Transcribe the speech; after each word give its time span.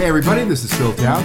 Hey, 0.00 0.06
everybody, 0.06 0.44
this 0.44 0.64
is 0.64 0.72
Phil 0.72 0.94
Town. 0.94 1.22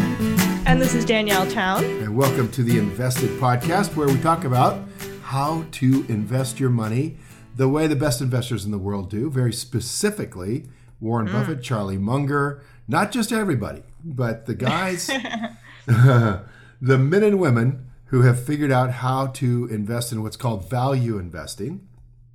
And 0.66 0.82
this 0.82 0.94
is 0.96 1.06
Danielle 1.06 1.50
Town. 1.50 1.82
And 1.86 2.14
welcome 2.14 2.52
to 2.52 2.62
the 2.62 2.78
Invested 2.78 3.30
Podcast, 3.40 3.96
where 3.96 4.06
we 4.06 4.20
talk 4.20 4.44
about 4.44 4.86
how 5.24 5.66
to 5.72 6.06
invest 6.10 6.60
your 6.60 6.70
money 6.70 7.16
the 7.56 7.70
way 7.70 7.88
the 7.88 7.96
best 7.96 8.20
investors 8.20 8.66
in 8.66 8.72
the 8.72 8.78
world 8.78 9.10
do, 9.10 9.32
very 9.32 9.54
specifically 9.54 10.66
Warren 11.00 11.30
mm. 11.30 11.32
Buffett, 11.32 11.64
Charlie 11.64 11.98
Munger, 11.98 12.64
not 12.86 13.14
just 13.14 13.32
everybody, 13.32 13.82
but 14.04 14.46
the 14.46 14.56
guys, 14.56 15.08
the 15.88 16.42
men 16.82 17.24
and 17.24 17.40
women 17.40 17.90
who 18.08 18.24
have 18.24 18.44
figured 18.44 18.74
out 18.74 18.92
how 18.92 19.28
to 19.28 19.68
invest 19.68 20.12
in 20.12 20.22
what's 20.22 20.36
called 20.36 20.70
value 20.70 21.18
investing, 21.18 21.88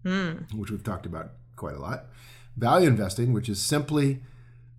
mm. 0.06 0.54
which 0.54 0.70
we've 0.70 0.82
talked 0.82 1.04
about 1.04 1.32
quite 1.56 1.74
a 1.74 1.80
lot. 1.80 2.06
Value 2.56 2.88
investing, 2.88 3.34
which 3.34 3.50
is 3.50 3.60
simply 3.60 4.22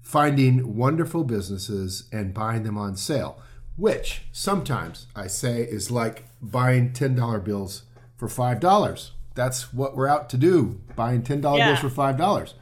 finding 0.02 0.76
wonderful 0.76 1.24
businesses 1.24 2.10
and 2.12 2.34
buying 2.34 2.64
them 2.64 2.78
on 2.78 2.96
sale, 2.96 3.42
which 3.76 4.24
sometimes 4.32 5.08
I 5.16 5.28
say 5.28 5.62
is 5.62 5.92
like 5.92 6.26
buying 6.42 6.92
$10 6.92 7.44
bills 7.44 7.84
for 8.18 8.28
$5. 8.28 9.12
That's 9.34 9.74
what 9.74 9.96
we're 9.96 10.08
out 10.08 10.30
to 10.30 10.38
do, 10.38 10.82
buying 10.96 11.24
$10 11.24 11.58
yeah. 11.58 11.68
bills 11.68 11.80
for 11.80 11.90
$5. 11.90 12.54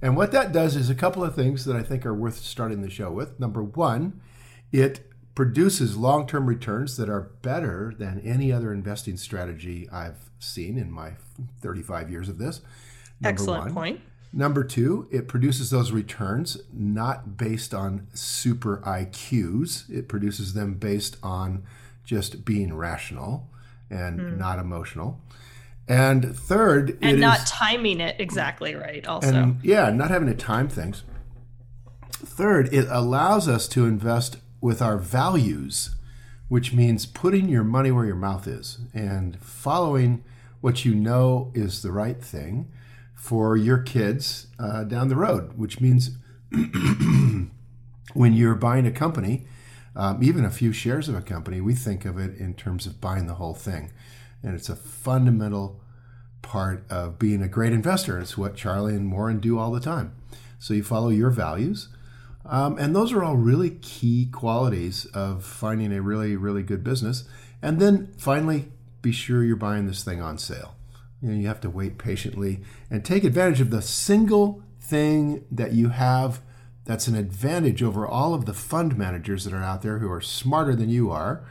And 0.00 0.16
what 0.16 0.32
that 0.32 0.52
does 0.52 0.76
is 0.76 0.90
a 0.90 0.94
couple 0.94 1.24
of 1.24 1.34
things 1.34 1.64
that 1.64 1.76
I 1.76 1.82
think 1.82 2.04
are 2.04 2.14
worth 2.14 2.38
starting 2.38 2.82
the 2.82 2.90
show 2.90 3.10
with. 3.10 3.38
Number 3.40 3.62
one, 3.62 4.20
it 4.72 5.10
produces 5.34 5.96
long 5.96 6.26
term 6.26 6.46
returns 6.46 6.96
that 6.96 7.08
are 7.08 7.32
better 7.42 7.94
than 7.98 8.20
any 8.20 8.52
other 8.52 8.72
investing 8.72 9.16
strategy 9.16 9.88
I've 9.90 10.30
seen 10.38 10.78
in 10.78 10.90
my 10.90 11.12
35 11.60 12.10
years 12.10 12.28
of 12.28 12.38
this. 12.38 12.60
Number 13.20 13.32
Excellent 13.32 13.64
one. 13.64 13.74
point. 13.74 14.00
Number 14.36 14.64
two, 14.64 15.06
it 15.12 15.28
produces 15.28 15.70
those 15.70 15.92
returns 15.92 16.58
not 16.72 17.36
based 17.36 17.72
on 17.72 18.08
super 18.14 18.78
IQs. 18.78 19.88
It 19.88 20.08
produces 20.08 20.54
them 20.54 20.74
based 20.74 21.16
on 21.22 21.62
just 22.04 22.44
being 22.44 22.74
rational 22.74 23.48
and 23.88 24.18
mm. 24.18 24.36
not 24.36 24.58
emotional. 24.58 25.20
And 25.86 26.36
third, 26.36 26.98
and 27.00 27.20
not 27.20 27.40
is, 27.40 27.50
timing 27.50 28.00
it 28.00 28.16
exactly 28.18 28.74
right. 28.74 29.06
Also, 29.06 29.28
and 29.28 29.60
yeah, 29.62 29.90
not 29.90 30.10
having 30.10 30.26
to 30.26 30.34
time 30.34 30.66
things. 30.66 31.04
Third, 32.10 32.72
it 32.74 32.88
allows 32.90 33.46
us 33.46 33.68
to 33.68 33.86
invest 33.86 34.38
with 34.60 34.82
our 34.82 34.98
values, 34.98 35.94
which 36.48 36.72
means 36.72 37.06
putting 37.06 37.48
your 37.48 37.62
money 37.62 37.92
where 37.92 38.06
your 38.06 38.16
mouth 38.16 38.48
is 38.48 38.78
and 38.92 39.40
following 39.40 40.24
what 40.60 40.84
you 40.84 40.92
know 40.92 41.52
is 41.54 41.82
the 41.82 41.92
right 41.92 42.20
thing 42.20 42.68
for 43.14 43.56
your 43.56 43.78
kids 43.78 44.48
uh, 44.58 44.84
down 44.84 45.08
the 45.08 45.16
road, 45.16 45.56
which 45.56 45.80
means 45.80 46.18
when 48.14 48.32
you're 48.32 48.54
buying 48.54 48.86
a 48.86 48.92
company, 48.92 49.46
um, 49.96 50.22
even 50.22 50.44
a 50.44 50.50
few 50.50 50.72
shares 50.72 51.08
of 51.08 51.14
a 51.14 51.22
company, 51.22 51.60
we 51.60 51.74
think 51.74 52.04
of 52.04 52.18
it 52.18 52.36
in 52.36 52.54
terms 52.54 52.86
of 52.86 53.00
buying 53.00 53.26
the 53.26 53.34
whole 53.34 53.54
thing. 53.54 53.92
And 54.42 54.54
it's 54.54 54.68
a 54.68 54.76
fundamental 54.76 55.80
part 56.42 56.84
of 56.90 57.18
being 57.18 57.42
a 57.42 57.48
great 57.48 57.72
investor. 57.72 58.18
It's 58.18 58.36
what 58.36 58.56
Charlie 58.56 58.94
and 58.94 59.10
Warren 59.10 59.40
do 59.40 59.58
all 59.58 59.70
the 59.70 59.80
time. 59.80 60.14
So 60.58 60.74
you 60.74 60.82
follow 60.82 61.08
your 61.08 61.30
values. 61.30 61.88
Um, 62.46 62.78
and 62.78 62.94
those 62.94 63.12
are 63.12 63.24
all 63.24 63.36
really 63.36 63.70
key 63.70 64.28
qualities 64.30 65.06
of 65.06 65.44
finding 65.44 65.92
a 65.92 66.02
really, 66.02 66.36
really 66.36 66.62
good 66.62 66.84
business. 66.84 67.24
And 67.62 67.80
then 67.80 68.12
finally, 68.18 68.70
be 69.00 69.12
sure 69.12 69.42
you're 69.42 69.56
buying 69.56 69.86
this 69.86 70.04
thing 70.04 70.20
on 70.20 70.36
sale. 70.36 70.74
You 71.24 71.30
know, 71.30 71.36
you 71.40 71.48
have 71.48 71.60
to 71.62 71.70
wait 71.70 71.96
patiently 71.96 72.60
and 72.90 73.02
take 73.02 73.24
advantage 73.24 73.62
of 73.62 73.70
the 73.70 73.80
single 73.80 74.62
thing 74.78 75.46
that 75.50 75.72
you 75.72 75.88
have 75.88 76.40
that's 76.84 77.08
an 77.08 77.14
advantage 77.14 77.82
over 77.82 78.06
all 78.06 78.34
of 78.34 78.44
the 78.44 78.52
fund 78.52 78.98
managers 78.98 79.44
that 79.44 79.54
are 79.54 79.62
out 79.62 79.80
there 79.80 80.00
who 80.00 80.12
are 80.12 80.20
smarter 80.20 80.76
than 80.76 80.90
you 80.90 81.10
are 81.10 81.42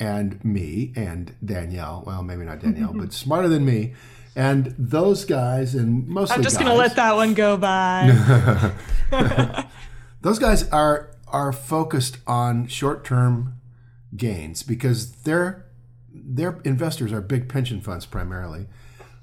and 0.00 0.44
me 0.44 0.92
and 0.96 1.36
Danielle. 1.44 2.02
Well, 2.04 2.24
maybe 2.24 2.44
not 2.44 2.58
Danielle, 2.58 2.92
but 2.96 3.12
smarter 3.12 3.48
than 3.48 3.64
me. 3.64 3.94
And 4.34 4.74
those 4.76 5.24
guys 5.24 5.76
and 5.76 6.08
mostly 6.08 6.34
I'm 6.34 6.42
just 6.42 6.58
going 6.58 6.68
to 6.68 6.74
let 6.74 6.96
that 6.96 7.14
one 7.14 7.34
go 7.34 7.56
by. 7.56 8.72
those 10.22 10.40
guys 10.40 10.68
are 10.70 11.12
are 11.28 11.52
focused 11.52 12.18
on 12.26 12.66
short-term 12.66 13.60
gains 14.16 14.64
because 14.64 15.12
their 15.22 15.66
their 16.12 16.60
investors 16.64 17.12
are 17.12 17.20
big 17.20 17.48
pension 17.48 17.80
funds 17.80 18.06
primarily 18.06 18.66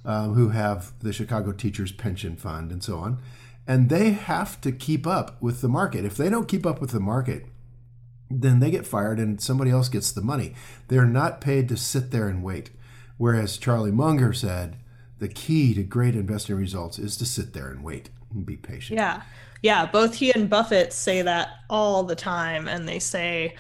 um, 0.06 0.34
who 0.34 0.50
have 0.50 0.94
the 1.00 1.13
Chicago 1.13 1.51
Teachers 1.51 1.91
Pension 1.91 2.35
Fund 2.35 2.72
and 2.72 2.84
so 2.84 2.97
on. 2.97 3.19
And 3.67 3.89
they 3.89 4.12
have 4.12 4.59
to 4.62 4.72
keep 4.72 5.06
up 5.06 5.41
with 5.41 5.62
the 5.62 5.69
market. 5.69 6.03
If 6.06 6.17
they 6.17 6.29
don't 6.29 6.47
keep 6.47 6.66
up 6.66 6.81
with 6.81 6.91
the 6.91 7.00
market, 7.00 7.45
then 8.29 8.59
they 8.59 8.72
get 8.72 8.88
fired 8.88 9.19
and 9.19 9.40
somebody 9.40 9.72
else 9.72 9.90
gets 9.90 10.11
the 10.11 10.22
money. 10.22 10.56
They're 10.88 11.06
not 11.06 11.41
paid 11.41 11.69
to 11.69 11.78
sit 11.78 12.11
there 12.11 12.28
and 12.28 12.44
wait. 12.44 12.72
Whereas 13.17 13.57
Charlie 13.57 13.91
Munger 13.91 14.34
said, 14.34 14.78
the 15.19 15.28
key 15.28 15.75
to 15.75 15.84
great 15.84 16.16
investing 16.16 16.56
results 16.56 16.97
is 16.97 17.16
to 17.17 17.25
sit 17.25 17.53
there 17.53 17.69
and 17.69 17.84
wait 17.84 18.09
and 18.34 18.45
be 18.45 18.57
patient. 18.57 18.97
Yeah. 18.97 19.22
Yeah. 19.61 19.85
Both 19.85 20.16
he 20.16 20.34
and 20.34 20.50
Buffett 20.50 20.91
say 20.91 21.22
that 21.22 21.50
all 21.69 22.03
the 22.03 22.16
time. 22.16 22.67
And 22.67 22.88
they 22.88 22.97
say, 22.97 23.56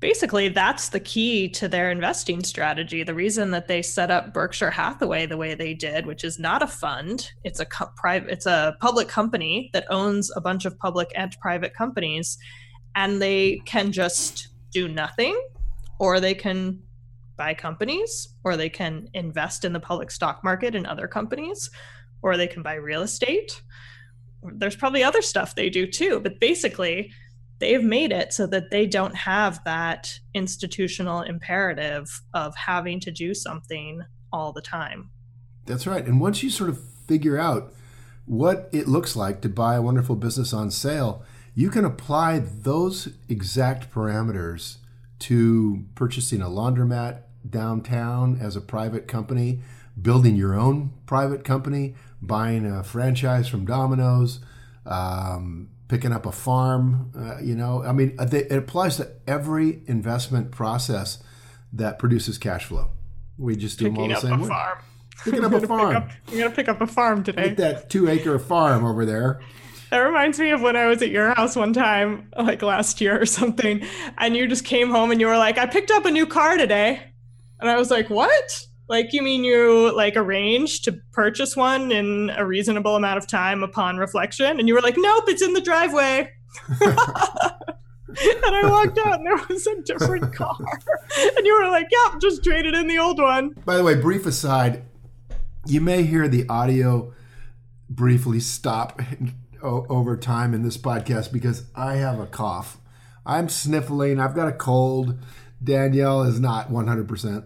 basically 0.00 0.48
that's 0.48 0.90
the 0.90 1.00
key 1.00 1.48
to 1.48 1.68
their 1.68 1.90
investing 1.90 2.42
strategy. 2.44 3.02
The 3.02 3.14
reason 3.14 3.50
that 3.52 3.66
they 3.66 3.82
set 3.82 4.10
up 4.10 4.34
berkshire 4.34 4.70
hathaway 4.70 5.26
the 5.26 5.36
way 5.36 5.54
they 5.54 5.74
did 5.74 6.06
which 6.06 6.24
is 6.24 6.38
not 6.38 6.62
a 6.62 6.66
fund 6.66 7.30
it's 7.44 7.60
a 7.60 7.64
co- 7.64 7.90
private 7.96 8.30
it's 8.30 8.46
a 8.46 8.76
public 8.80 9.08
company 9.08 9.70
that 9.72 9.86
owns 9.90 10.30
a 10.36 10.40
bunch 10.40 10.64
of 10.64 10.78
public 10.78 11.10
and 11.14 11.36
private 11.40 11.74
companies 11.74 12.36
and 12.94 13.20
they 13.20 13.60
can 13.64 13.92
just 13.92 14.48
do 14.72 14.88
nothing 14.88 15.38
or 15.98 16.20
they 16.20 16.34
can 16.34 16.82
buy 17.36 17.54
companies 17.54 18.34
or 18.44 18.56
they 18.56 18.68
can 18.68 19.08
invest 19.14 19.64
in 19.64 19.72
the 19.72 19.80
public 19.80 20.10
stock 20.10 20.42
market 20.44 20.74
in 20.74 20.86
other 20.86 21.06
companies 21.06 21.70
or 22.22 22.36
they 22.36 22.46
can 22.46 22.62
buy 22.62 22.74
real 22.74 23.02
estate. 23.02 23.62
There's 24.42 24.76
probably 24.76 25.04
other 25.04 25.22
stuff 25.22 25.54
they 25.54 25.70
do 25.70 25.86
too 25.86 26.20
but 26.20 26.38
basically 26.40 27.12
they've 27.58 27.82
made 27.82 28.12
it 28.12 28.32
so 28.32 28.46
that 28.46 28.70
they 28.70 28.86
don't 28.86 29.14
have 29.14 29.62
that 29.64 30.20
institutional 30.34 31.22
imperative 31.22 32.22
of 32.34 32.54
having 32.56 33.00
to 33.00 33.10
do 33.10 33.34
something 33.34 34.02
all 34.32 34.52
the 34.52 34.62
time. 34.62 35.10
That's 35.64 35.86
right. 35.86 36.04
And 36.04 36.20
once 36.20 36.42
you 36.42 36.50
sort 36.50 36.70
of 36.70 36.80
figure 37.06 37.38
out 37.38 37.72
what 38.26 38.68
it 38.72 38.88
looks 38.88 39.16
like 39.16 39.40
to 39.40 39.48
buy 39.48 39.76
a 39.76 39.82
wonderful 39.82 40.16
business 40.16 40.52
on 40.52 40.70
sale, 40.70 41.24
you 41.54 41.70
can 41.70 41.84
apply 41.84 42.38
those 42.40 43.08
exact 43.28 43.90
parameters 43.90 44.76
to 45.20 45.84
purchasing 45.94 46.42
a 46.42 46.46
laundromat 46.46 47.22
downtown 47.48 48.38
as 48.40 48.56
a 48.56 48.60
private 48.60 49.08
company, 49.08 49.60
building 50.00 50.36
your 50.36 50.54
own 50.54 50.92
private 51.06 51.44
company, 51.44 51.94
buying 52.20 52.66
a 52.66 52.84
franchise 52.84 53.48
from 53.48 53.64
Domino's, 53.64 54.40
um, 54.84 55.70
picking 55.88 56.12
up 56.12 56.26
a 56.26 56.32
farm. 56.32 57.12
Uh, 57.16 57.38
you 57.40 57.54
know, 57.54 57.82
I 57.82 57.92
mean, 57.92 58.16
they, 58.16 58.44
it 58.44 58.52
applies 58.56 58.96
to 58.96 59.10
every 59.26 59.82
investment 59.86 60.50
process 60.50 61.22
that 61.72 61.98
produces 61.98 62.38
cash 62.38 62.64
flow. 62.64 62.90
We 63.38 63.56
just 63.56 63.78
do 63.78 63.86
picking 63.86 63.94
them 63.94 64.02
all 64.02 64.20
the 64.20 64.28
same 64.28 64.40
way. 64.40 64.48
Farm. 64.48 64.78
Picking 65.24 65.44
up 65.46 65.52
a 65.52 65.66
farm. 65.66 65.96
Up, 65.96 66.10
you're 66.30 66.42
gonna 66.42 66.54
pick 66.54 66.68
up 66.68 66.80
a 66.80 66.86
farm 66.86 67.22
today. 67.22 67.48
Get 67.48 67.56
that 67.58 67.90
two 67.90 68.08
acre 68.08 68.38
farm 68.38 68.84
over 68.84 69.04
there. 69.04 69.40
That 69.90 69.98
reminds 70.00 70.38
me 70.40 70.50
of 70.50 70.62
when 70.62 70.76
I 70.76 70.86
was 70.86 71.00
at 71.02 71.10
your 71.10 71.32
house 71.34 71.54
one 71.54 71.72
time, 71.72 72.30
like 72.36 72.60
last 72.62 73.00
year 73.00 73.20
or 73.20 73.26
something, 73.26 73.86
and 74.18 74.36
you 74.36 74.48
just 74.48 74.64
came 74.64 74.90
home 74.90 75.10
and 75.10 75.20
you 75.20 75.26
were 75.26 75.38
like, 75.38 75.58
"I 75.58 75.66
picked 75.66 75.90
up 75.90 76.04
a 76.06 76.10
new 76.10 76.26
car 76.26 76.56
today," 76.56 77.00
and 77.60 77.70
I 77.70 77.76
was 77.76 77.90
like, 77.90 78.10
"What?" 78.10 78.66
Like, 78.88 79.12
you 79.12 79.22
mean 79.22 79.44
you 79.44 79.94
like 79.94 80.16
arranged 80.16 80.84
to 80.84 80.92
purchase 81.12 81.56
one 81.56 81.90
in 81.90 82.30
a 82.36 82.46
reasonable 82.46 82.94
amount 82.96 83.18
of 83.18 83.26
time 83.26 83.62
upon 83.62 83.96
reflection? 83.96 84.58
And 84.58 84.68
you 84.68 84.74
were 84.74 84.80
like, 84.80 84.96
nope, 84.96 85.24
it's 85.26 85.42
in 85.42 85.52
the 85.54 85.60
driveway. 85.60 86.30
and 86.80 86.94
I 86.94 88.62
walked 88.64 88.98
out 88.98 89.18
and 89.18 89.26
there 89.26 89.36
was 89.48 89.66
a 89.66 89.82
different 89.82 90.32
car. 90.34 90.56
and 91.18 91.46
you 91.46 91.60
were 91.60 91.68
like, 91.68 91.88
yep, 91.90 92.20
just 92.20 92.44
traded 92.44 92.74
in 92.74 92.86
the 92.86 92.98
old 92.98 93.18
one. 93.20 93.50
By 93.64 93.76
the 93.76 93.84
way, 93.84 93.94
brief 93.94 94.24
aside, 94.26 94.84
you 95.66 95.80
may 95.80 96.04
hear 96.04 96.28
the 96.28 96.48
audio 96.48 97.12
briefly 97.88 98.40
stop 98.40 99.00
over 99.62 100.16
time 100.16 100.54
in 100.54 100.62
this 100.62 100.76
podcast 100.76 101.32
because 101.32 101.64
I 101.74 101.96
have 101.96 102.20
a 102.20 102.26
cough. 102.26 102.78
I'm 103.24 103.48
sniffling. 103.48 104.20
I've 104.20 104.34
got 104.34 104.48
a 104.48 104.52
cold. 104.52 105.18
Danielle 105.62 106.22
is 106.22 106.38
not 106.38 106.70
100%. 106.70 107.44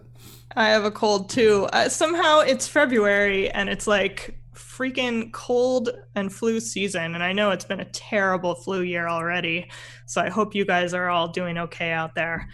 I 0.55 0.69
have 0.69 0.83
a 0.85 0.91
cold 0.91 1.29
too. 1.29 1.67
Uh, 1.71 1.89
somehow 1.89 2.39
it's 2.39 2.67
February 2.67 3.49
and 3.49 3.69
it's 3.69 3.87
like 3.87 4.37
freaking 4.55 5.31
cold 5.31 5.89
and 6.15 6.31
flu 6.31 6.59
season. 6.59 7.15
And 7.15 7.23
I 7.23 7.33
know 7.33 7.51
it's 7.51 7.65
been 7.65 7.79
a 7.79 7.85
terrible 7.91 8.55
flu 8.55 8.81
year 8.81 9.07
already. 9.07 9.69
So 10.07 10.21
I 10.21 10.29
hope 10.29 10.53
you 10.55 10.65
guys 10.65 10.93
are 10.93 11.09
all 11.09 11.29
doing 11.29 11.57
okay 11.57 11.91
out 11.91 12.15
there. 12.15 12.47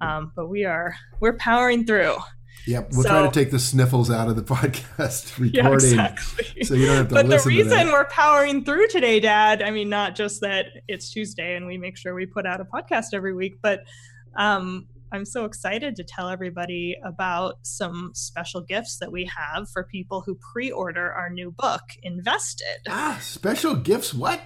Um, 0.00 0.32
but 0.34 0.48
we 0.48 0.64
are, 0.64 0.94
we're 1.20 1.36
powering 1.36 1.84
through. 1.86 2.16
Yep, 2.66 2.90
we'll 2.92 3.02
So- 3.02 3.08
try 3.10 3.22
to 3.26 3.30
take 3.30 3.50
the 3.50 3.58
sniffles 3.58 4.10
out 4.10 4.28
of 4.28 4.36
the 4.36 4.42
podcast 4.54 5.38
Yeah, 5.54 5.62
recording, 5.62 5.90
exactly. 5.90 6.64
so 6.64 6.74
you 6.74 6.86
don't 6.86 6.96
have 6.96 7.08
to 7.08 7.14
listen. 7.14 7.28
but 7.28 7.42
the 7.42 7.48
reason 7.48 7.88
we're 7.88 8.06
powering 8.06 8.64
through 8.64 8.88
today, 8.88 9.20
Dad, 9.20 9.62
I 9.62 9.70
mean, 9.70 9.88
not 9.88 10.14
just 10.16 10.40
that 10.40 10.66
it's 10.88 11.10
Tuesday 11.10 11.56
and 11.56 11.66
we 11.66 11.78
make 11.78 11.96
sure 11.96 12.14
we 12.14 12.26
put 12.26 12.46
out 12.46 12.60
a 12.60 12.64
podcast 12.64 13.06
every 13.12 13.34
week, 13.34 13.56
but 13.62 13.80
um, 14.36 14.88
I'm 15.14 15.24
so 15.24 15.44
excited 15.44 15.94
to 15.94 16.02
tell 16.02 16.28
everybody 16.28 16.96
about 17.04 17.58
some 17.62 18.10
special 18.14 18.62
gifts 18.62 18.96
that 18.96 19.12
we 19.12 19.26
have 19.26 19.70
for 19.70 19.84
people 19.84 20.24
who 20.26 20.34
pre 20.34 20.72
order 20.72 21.12
our 21.12 21.30
new 21.30 21.52
book, 21.52 21.82
Invested. 22.02 22.66
Ah, 22.88 23.20
special 23.22 23.76
gifts. 23.76 24.12
What 24.12 24.40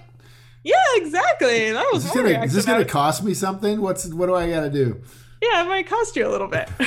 Yeah, 0.63 0.75
exactly. 0.97 1.71
That 1.71 1.87
was 1.91 2.05
is 2.05 2.13
this 2.13 2.21
gonna? 2.21 2.43
Is 2.43 2.53
this 2.53 2.65
gonna 2.65 2.85
cost 2.85 3.23
me 3.23 3.33
something? 3.33 3.81
What's 3.81 4.13
what 4.13 4.27
do 4.27 4.35
I 4.35 4.47
got 4.47 4.61
to 4.61 4.69
do? 4.69 5.01
Yeah, 5.41 5.63
it 5.63 5.67
might 5.67 5.87
cost 5.87 6.15
you 6.15 6.27
a 6.27 6.29
little 6.29 6.47
bit. 6.47 6.69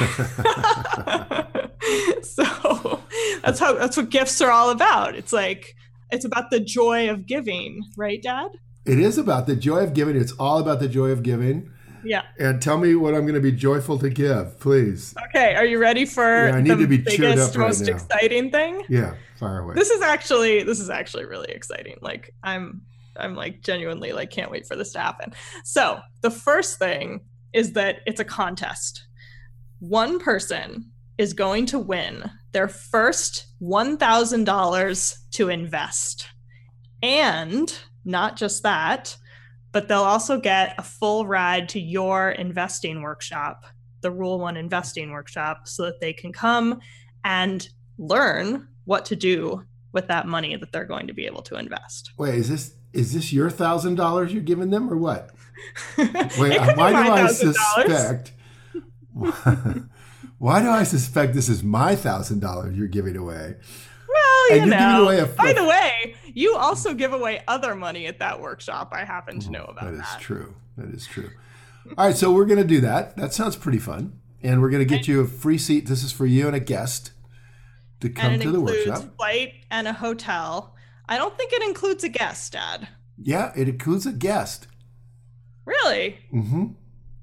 so 2.24 3.00
that's 3.42 3.58
how 3.58 3.74
that's 3.74 3.96
what 3.96 4.10
gifts 4.10 4.40
are 4.40 4.52
all 4.52 4.70
about. 4.70 5.16
It's 5.16 5.32
like 5.32 5.74
it's 6.12 6.24
about 6.24 6.52
the 6.52 6.60
joy 6.60 7.10
of 7.10 7.26
giving, 7.26 7.82
right, 7.96 8.22
Dad? 8.22 8.52
It 8.86 9.00
is 9.00 9.18
about 9.18 9.48
the 9.48 9.56
joy 9.56 9.78
of 9.78 9.92
giving. 9.92 10.14
It's 10.14 10.34
all 10.38 10.60
about 10.60 10.78
the 10.78 10.88
joy 10.88 11.08
of 11.08 11.24
giving. 11.24 11.68
Yeah. 12.04 12.22
And 12.38 12.60
tell 12.60 12.78
me 12.78 12.94
what 12.94 13.14
I'm 13.14 13.22
going 13.22 13.34
to 13.34 13.40
be 13.40 13.52
joyful 13.52 13.98
to 13.98 14.08
give, 14.10 14.58
please. 14.60 15.14
Okay, 15.28 15.54
are 15.54 15.64
you 15.64 15.78
ready 15.78 16.04
for 16.04 16.48
Yeah, 16.48 16.56
I 16.56 16.60
need 16.60 16.70
the 16.70 16.76
to 16.76 16.86
be 16.86 16.98
biggest, 16.98 17.56
right 17.56 17.66
most 17.66 17.80
now. 17.80 17.94
exciting 17.94 18.50
thing? 18.50 18.84
Yeah, 18.88 19.14
fire 19.38 19.60
away. 19.60 19.74
This 19.74 19.90
is 19.90 20.02
actually 20.02 20.62
this 20.62 20.80
is 20.80 20.90
actually 20.90 21.24
really 21.26 21.50
exciting. 21.50 21.96
Like 22.00 22.34
I'm 22.42 22.82
I'm 23.16 23.34
like 23.34 23.62
genuinely 23.62 24.12
like 24.12 24.30
can't 24.30 24.50
wait 24.50 24.66
for 24.66 24.76
this 24.76 24.92
to 24.92 24.98
happen. 25.00 25.32
So, 25.64 26.00
the 26.22 26.30
first 26.30 26.78
thing 26.78 27.20
is 27.52 27.72
that 27.74 27.96
it's 28.06 28.20
a 28.20 28.24
contest. 28.24 29.06
One 29.80 30.18
person 30.18 30.90
is 31.18 31.32
going 31.34 31.66
to 31.66 31.78
win 31.78 32.30
their 32.52 32.68
first 32.68 33.46
$1,000 33.62 35.14
to 35.32 35.48
invest. 35.48 36.28
And 37.02 37.78
not 38.04 38.36
just 38.36 38.62
that, 38.62 39.16
but 39.72 39.88
they'll 39.88 40.02
also 40.02 40.38
get 40.38 40.74
a 40.78 40.82
full 40.82 41.26
ride 41.26 41.68
to 41.70 41.80
your 41.80 42.30
investing 42.30 43.02
workshop, 43.02 43.64
the 44.02 44.10
Rule 44.10 44.38
1 44.38 44.56
investing 44.56 45.10
workshop, 45.10 45.66
so 45.66 45.84
that 45.84 46.00
they 46.00 46.12
can 46.12 46.32
come 46.32 46.80
and 47.24 47.68
learn 47.98 48.68
what 48.84 49.06
to 49.06 49.16
do 49.16 49.64
with 49.92 50.08
that 50.08 50.26
money 50.26 50.56
that 50.56 50.72
they're 50.72 50.84
going 50.84 51.06
to 51.06 51.14
be 51.14 51.26
able 51.26 51.42
to 51.42 51.56
invest. 51.56 52.12
Wait, 52.18 52.34
is 52.34 52.48
this 52.48 52.74
is 52.92 53.14
this 53.14 53.32
your 53.32 53.50
thousand 53.50 53.94
dollars 53.94 54.32
you're 54.32 54.42
giving 54.42 54.70
them, 54.70 54.90
or 54.90 54.96
what? 54.96 55.30
It 55.98 56.38
Wait, 56.38 56.58
why 56.76 56.90
do 56.90 57.12
I 57.12 57.26
suspect? 57.28 58.32
why 60.38 60.62
do 60.62 60.68
I 60.68 60.82
suspect 60.82 61.34
this 61.34 61.48
is 61.48 61.62
my 61.62 61.94
thousand 61.94 62.40
dollars 62.40 62.76
you're 62.76 62.88
giving 62.88 63.16
away? 63.16 63.56
Well, 64.12 64.58
you 64.58 64.66
know. 64.66 65.04
away 65.04 65.20
a- 65.20 65.26
By 65.26 65.52
the 65.52 65.64
way, 65.64 66.14
you 66.34 66.56
also 66.56 66.94
give 66.94 67.12
away 67.12 67.42
other 67.48 67.74
money 67.74 68.06
at 68.06 68.18
that 68.18 68.40
workshop. 68.40 68.90
I 68.92 69.04
happen 69.04 69.38
to 69.40 69.50
know 69.50 69.64
about 69.64 69.90
That 69.90 69.96
that. 69.98 70.16
is 70.20 70.22
true. 70.22 70.54
That 70.76 70.90
is 70.94 71.06
true. 71.06 71.30
All 71.98 72.06
right, 72.06 72.16
so 72.16 72.32
we're 72.32 72.44
going 72.44 72.60
to 72.60 72.66
do 72.66 72.80
that. 72.82 73.16
That 73.16 73.32
sounds 73.32 73.56
pretty 73.56 73.78
fun. 73.78 74.18
And 74.42 74.60
we're 74.60 74.70
going 74.70 74.86
to 74.86 74.94
get 74.96 75.06
you 75.08 75.20
a 75.20 75.26
free 75.26 75.58
seat. 75.58 75.86
This 75.86 76.02
is 76.02 76.10
for 76.12 76.26
you 76.26 76.46
and 76.46 76.56
a 76.56 76.60
guest 76.60 77.12
to 78.00 78.08
come 78.08 78.32
and 78.32 78.42
it 78.42 78.44
to 78.46 78.50
the 78.52 78.58
includes 78.58 78.88
workshop. 78.88 79.16
flight 79.16 79.52
and 79.70 79.86
a 79.86 79.92
hotel. 79.92 80.74
I 81.08 81.16
don't 81.16 81.36
think 81.36 81.52
it 81.52 81.62
includes 81.62 82.02
a 82.04 82.08
guest, 82.08 82.52
Dad. 82.52 82.88
Yeah, 83.16 83.52
it 83.54 83.68
includes 83.68 84.04
a 84.06 84.12
guest. 84.12 84.66
Really? 85.64 86.18
Mm-hmm. 86.32 86.66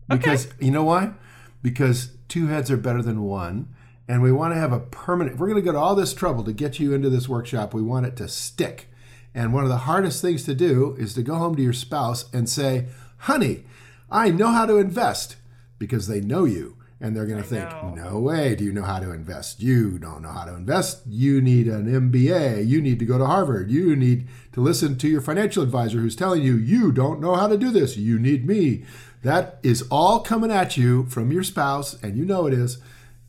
Because 0.07 0.47
you 0.59 0.71
know 0.71 0.83
why? 0.85 1.13
Because 1.61 2.15
two 2.29 2.47
heads 2.47 2.71
are 2.71 2.77
better 2.77 3.01
than 3.01 3.21
one, 3.23 3.67
and 4.09 4.23
we 4.23 4.31
want 4.31 4.53
to 4.53 4.59
have 4.59 4.73
a 4.73 4.79
permanent. 4.79 5.35
if 5.35 5.39
We're 5.39 5.47
going 5.47 5.61
to 5.61 5.65
go 5.65 5.71
to 5.71 5.77
all 5.77 5.95
this 5.95 6.15
trouble 6.15 6.43
to 6.43 6.51
get 6.51 6.79
you 6.79 6.93
into 6.93 7.11
this 7.11 7.29
workshop. 7.29 7.73
We 7.75 7.83
want 7.83 8.07
it 8.07 8.15
to 8.17 8.27
stick. 8.27 8.87
And 9.35 9.53
one 9.53 9.63
of 9.63 9.69
the 9.69 9.77
hardest 9.77 10.19
things 10.19 10.43
to 10.45 10.55
do 10.55 10.95
is 10.97 11.13
to 11.13 11.21
go 11.21 11.35
home 11.35 11.55
to 11.55 11.61
your 11.61 11.73
spouse 11.73 12.25
and 12.33 12.49
say, 12.49 12.87
"Honey, 13.19 13.65
I 14.09 14.31
know 14.31 14.47
how 14.47 14.65
to 14.65 14.77
invest," 14.77 15.35
because 15.77 16.07
they 16.07 16.19
know 16.19 16.43
you. 16.43 16.75
And 17.01 17.15
they're 17.15 17.25
going 17.25 17.41
to 17.41 17.47
think, 17.47 17.69
no 17.95 18.19
way 18.19 18.55
do 18.55 18.65
you 18.65 18.73
know 18.73 18.83
how 18.83 18.99
to 18.99 19.11
invest. 19.11 19.61
You 19.61 19.97
don't 19.97 20.21
know 20.21 20.33
how 20.33 20.43
to 20.43 20.53
invest. 20.53 21.03
You 21.07 21.39
need 21.39 21.67
an 21.69 21.87
MBA. 21.87 22.67
You 22.67 22.81
need 22.81 22.99
to 22.99 23.05
go 23.05 23.17
to 23.17 23.25
Harvard. 23.25 23.71
You 23.71 23.95
need 23.95 24.27
to 24.51 24.59
listen 24.59 24.97
to 24.97 25.07
your 25.07 25.21
financial 25.21 25.63
advisor 25.63 25.99
who's 25.99 26.17
telling 26.17 26.43
you, 26.43 26.57
you 26.57 26.91
don't 26.91 27.21
know 27.21 27.35
how 27.35 27.47
to 27.47 27.57
do 27.57 27.71
this. 27.71 27.95
You 27.95 28.19
need 28.19 28.45
me. 28.45 28.83
That 29.23 29.59
is 29.63 29.83
all 29.89 30.19
coming 30.19 30.51
at 30.51 30.75
you 30.75 31.05
from 31.05 31.31
your 31.31 31.43
spouse, 31.43 31.93
and 32.03 32.17
you 32.17 32.25
know 32.25 32.47
it 32.47 32.53
is, 32.53 32.79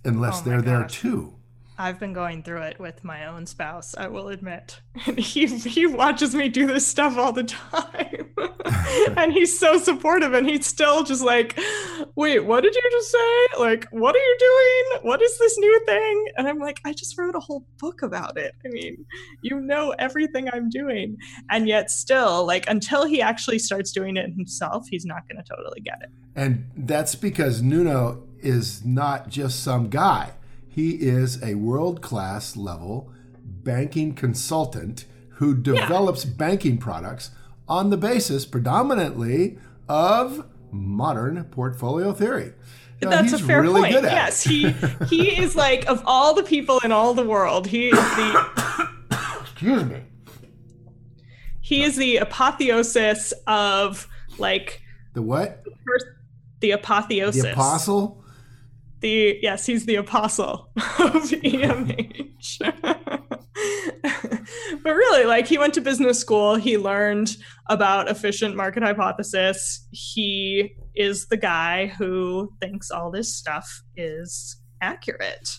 unless 0.05 0.41
Oh 0.41 0.45
they're 0.45 0.63
there 0.63 0.87
too. 0.87 1.35
I've 1.81 1.99
been 1.99 2.13
going 2.13 2.43
through 2.43 2.61
it 2.61 2.79
with 2.79 3.03
my 3.05 3.25
own 3.25 3.47
spouse, 3.47 3.95
I 3.97 4.09
will 4.09 4.29
admit. 4.29 4.83
And 5.07 5.19
he 5.33 5.47
he 5.47 5.87
watches 5.87 6.35
me 6.35 6.51
do 6.51 6.67
this 6.67 6.87
stuff 6.87 7.17
all 7.17 7.33
the 7.33 7.45
time. 7.73 8.35
and 9.17 9.33
he's 9.33 9.59
so 9.59 9.79
supportive 9.79 10.35
and 10.35 10.47
he's 10.47 10.67
still 10.67 11.03
just 11.05 11.23
like, 11.23 11.59
"Wait, 12.17 12.41
what 12.41 12.63
did 12.65 12.75
you 12.75 12.83
just 12.91 13.11
say? 13.11 13.47
Like, 13.59 13.89
what 13.93 14.15
are 14.15 14.19
you 14.19 14.37
doing? 14.39 15.09
What 15.09 15.23
is 15.23 15.39
this 15.39 15.57
new 15.59 15.81
thing?" 15.87 16.27
And 16.37 16.47
I'm 16.47 16.59
like, 16.59 16.81
"I 16.85 16.93
just 16.93 17.17
wrote 17.17 17.35
a 17.35 17.41
whole 17.41 17.65
book 17.79 18.03
about 18.03 18.37
it. 18.37 18.55
I 18.63 18.69
mean, 18.69 19.07
you 19.41 19.59
know 19.59 19.95
everything 19.99 20.51
I'm 20.53 20.69
doing." 20.69 21.17
And 21.49 21.67
yet 21.67 21.91
still, 21.91 22.45
like 22.45 22.69
until 22.69 23.07
he 23.07 23.23
actually 23.23 23.59
starts 23.59 23.91
doing 23.91 24.19
it 24.19 24.31
himself, 24.31 24.87
he's 24.91 25.07
not 25.07 25.27
going 25.29 25.43
to 25.43 25.49
totally 25.49 25.81
get 25.81 25.99
it. 26.03 26.11
And 26.37 26.71
that's 26.77 27.15
because 27.15 27.63
Nuno 27.63 28.27
is 28.43 28.85
not 28.85 29.29
just 29.29 29.63
some 29.63 29.89
guy. 29.89 30.33
He 30.69 30.91
is 30.93 31.43
a 31.43 31.55
world 31.57 32.01
class 32.03 32.57
level 32.57 33.11
banking 33.45 34.15
consultant 34.15 35.05
who 35.35 35.55
develops 35.57 36.25
banking 36.25 36.79
products 36.79 37.31
on 37.69 37.91
the 37.91 37.97
basis 37.97 38.45
predominantly 38.47 39.59
of 39.89 40.47
modern 40.71 41.45
portfolio 41.45 42.13
theory. 42.13 42.53
Now, 43.03 43.11
That's 43.11 43.33
a 43.33 43.39
fair 43.39 43.63
really 43.63 43.81
point. 43.81 43.95
good 43.95 44.05
at 44.05 44.13
it. 44.13 44.15
Yes, 44.15 44.43
he 44.43 44.71
he 45.09 45.39
is 45.43 45.57
like 45.57 45.87
of 45.87 46.03
all 46.07 46.35
the 46.35 46.43
people 46.43 46.79
in 46.85 46.93
all 46.93 47.15
the 47.15 47.25
world, 47.25 47.67
he 47.67 47.89
is 47.89 47.99
the 47.99 48.89
Excuse 49.43 49.85
me. 49.85 50.03
he 51.61 51.83
is 51.83 51.97
the 51.97 52.17
apotheosis 52.19 53.33
of 53.47 54.07
like 54.39 54.83
The 55.15 55.23
what? 55.23 55.65
first 55.87 56.07
the 56.61 56.73
apotheosis. 56.73 57.43
The 57.43 57.53
apostle? 57.53 58.20
The 59.01 59.39
yes, 59.41 59.67
he's 59.67 59.87
the 59.87 59.97
apostle 59.97 60.71
of 60.77 60.83
EMH. 61.31 62.59
but 64.83 64.93
really, 64.93 65.25
like 65.25 65.47
he 65.47 65.59
went 65.59 65.75
to 65.75 65.81
business 65.81 66.19
school, 66.19 66.57
he 66.57 66.79
learned 66.79 67.37
about 67.69 68.11
efficient 68.11 68.57
market 68.57 68.83
hypothesis. 68.83 69.87
He 69.91 70.75
is 70.95 71.27
the 71.27 71.37
guy 71.37 71.87
who 71.87 72.53
thinks 72.61 72.91
all 72.91 73.11
this 73.11 73.35
stuff 73.35 73.83
is 73.97 74.57
accurate. 74.83 75.51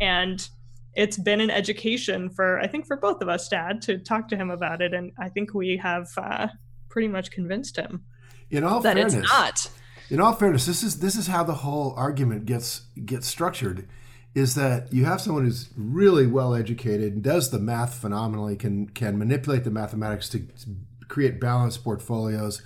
And 0.00 0.46
it's 0.94 1.16
been 1.16 1.40
an 1.40 1.50
education 1.50 2.30
for 2.30 2.60
I 2.60 2.66
think 2.66 2.86
for 2.86 2.96
both 2.96 3.22
of 3.22 3.28
us, 3.28 3.48
Dad, 3.48 3.82
to 3.82 3.98
talk 3.98 4.28
to 4.28 4.36
him 4.36 4.50
about 4.50 4.82
it. 4.82 4.94
And 4.94 5.12
I 5.18 5.28
think 5.28 5.54
we 5.54 5.76
have 5.76 6.08
uh, 6.16 6.48
pretty 6.88 7.08
much 7.08 7.30
convinced 7.30 7.76
him 7.76 8.04
In 8.50 8.64
all 8.64 8.80
that 8.80 8.94
fairness, 8.94 9.14
it's 9.14 9.28
not. 9.28 9.70
In 10.10 10.20
all 10.20 10.32
fairness, 10.34 10.66
this 10.66 10.82
is 10.82 11.00
this 11.00 11.16
is 11.16 11.26
how 11.26 11.44
the 11.44 11.54
whole 11.54 11.94
argument 11.96 12.46
gets 12.46 12.82
gets 13.04 13.26
structured. 13.26 13.88
Is 14.34 14.54
that 14.54 14.92
you 14.92 15.04
have 15.04 15.20
someone 15.20 15.44
who's 15.44 15.70
really 15.76 16.26
well 16.26 16.54
educated 16.54 17.12
and 17.12 17.22
does 17.22 17.50
the 17.50 17.58
math 17.58 17.94
phenomenally, 17.94 18.56
can 18.56 18.88
can 18.88 19.18
manipulate 19.18 19.64
the 19.64 19.70
mathematics 19.70 20.28
to 20.30 20.46
create 21.08 21.40
balanced 21.40 21.82
portfolios, 21.82 22.62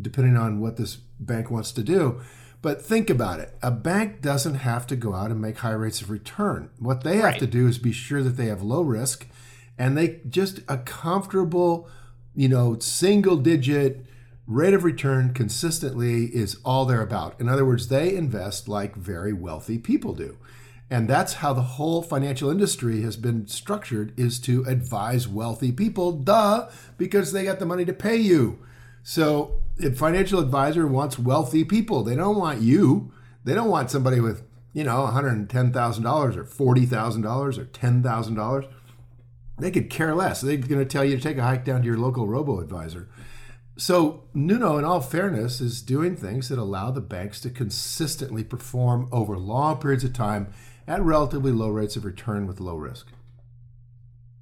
depending 0.00 0.36
on 0.36 0.60
what 0.60 0.76
this 0.76 0.96
bank 1.18 1.50
wants 1.50 1.72
to 1.72 1.82
do. 1.82 2.20
But 2.60 2.82
think 2.82 3.08
about 3.10 3.40
it: 3.40 3.56
a 3.62 3.70
bank 3.70 4.20
doesn't 4.20 4.56
have 4.56 4.86
to 4.88 4.96
go 4.96 5.14
out 5.14 5.30
and 5.30 5.40
make 5.40 5.58
high 5.58 5.70
rates 5.72 6.00
of 6.02 6.10
return. 6.10 6.70
What 6.78 7.02
they 7.04 7.16
have 7.16 7.24
Right. 7.24 7.38
to 7.40 7.46
do 7.46 7.66
is 7.66 7.78
be 7.78 7.92
sure 7.92 8.22
that 8.22 8.36
they 8.36 8.46
have 8.46 8.62
low 8.62 8.82
risk, 8.82 9.26
and 9.78 9.96
they 9.96 10.20
just 10.28 10.60
a 10.68 10.78
comfortable, 10.78 11.88
you 12.34 12.48
know, 12.48 12.78
single 12.80 13.36
digit 13.36 14.04
rate 14.48 14.72
of 14.72 14.82
return 14.82 15.34
consistently 15.34 16.24
is 16.24 16.56
all 16.64 16.86
they're 16.86 17.02
about. 17.02 17.38
In 17.38 17.48
other 17.48 17.66
words, 17.66 17.88
they 17.88 18.16
invest 18.16 18.66
like 18.66 18.96
very 18.96 19.32
wealthy 19.32 19.78
people 19.78 20.14
do. 20.14 20.38
And 20.90 21.06
that's 21.06 21.34
how 21.34 21.52
the 21.52 21.60
whole 21.60 22.02
financial 22.02 22.50
industry 22.50 23.02
has 23.02 23.18
been 23.18 23.46
structured 23.46 24.18
is 24.18 24.38
to 24.40 24.64
advise 24.64 25.28
wealthy 25.28 25.70
people, 25.70 26.12
duh, 26.12 26.70
because 26.96 27.32
they 27.32 27.44
got 27.44 27.58
the 27.58 27.66
money 27.66 27.84
to 27.84 27.92
pay 27.92 28.16
you. 28.16 28.58
So, 29.02 29.60
a 29.84 29.90
financial 29.90 30.40
advisor 30.40 30.86
wants 30.86 31.18
wealthy 31.18 31.62
people. 31.62 32.02
They 32.02 32.16
don't 32.16 32.36
want 32.36 32.62
you. 32.62 33.12
They 33.44 33.54
don't 33.54 33.68
want 33.68 33.90
somebody 33.90 34.18
with, 34.18 34.42
you 34.72 34.82
know, 34.82 35.06
$110,000 35.12 36.36
or 36.36 36.44
$40,000 36.44 37.58
or 37.58 37.64
$10,000. 37.64 38.68
They 39.58 39.70
could 39.70 39.90
care 39.90 40.14
less. 40.14 40.40
They're 40.40 40.56
going 40.56 40.78
to 40.78 40.84
tell 40.86 41.04
you 41.04 41.16
to 41.16 41.22
take 41.22 41.36
a 41.36 41.42
hike 41.42 41.66
down 41.66 41.82
to 41.82 41.86
your 41.86 41.98
local 41.98 42.26
robo 42.26 42.60
advisor. 42.60 43.08
So 43.78 44.24
Nuno, 44.34 44.76
in 44.76 44.84
all 44.84 45.00
fairness, 45.00 45.60
is 45.60 45.82
doing 45.82 46.16
things 46.16 46.48
that 46.48 46.58
allow 46.58 46.90
the 46.90 47.00
banks 47.00 47.40
to 47.42 47.50
consistently 47.50 48.42
perform 48.42 49.08
over 49.12 49.38
long 49.38 49.78
periods 49.78 50.02
of 50.02 50.12
time 50.12 50.52
at 50.88 51.00
relatively 51.00 51.52
low 51.52 51.70
rates 51.70 51.94
of 51.94 52.04
return 52.04 52.48
with 52.48 52.60
low 52.60 52.74
risk. 52.74 53.12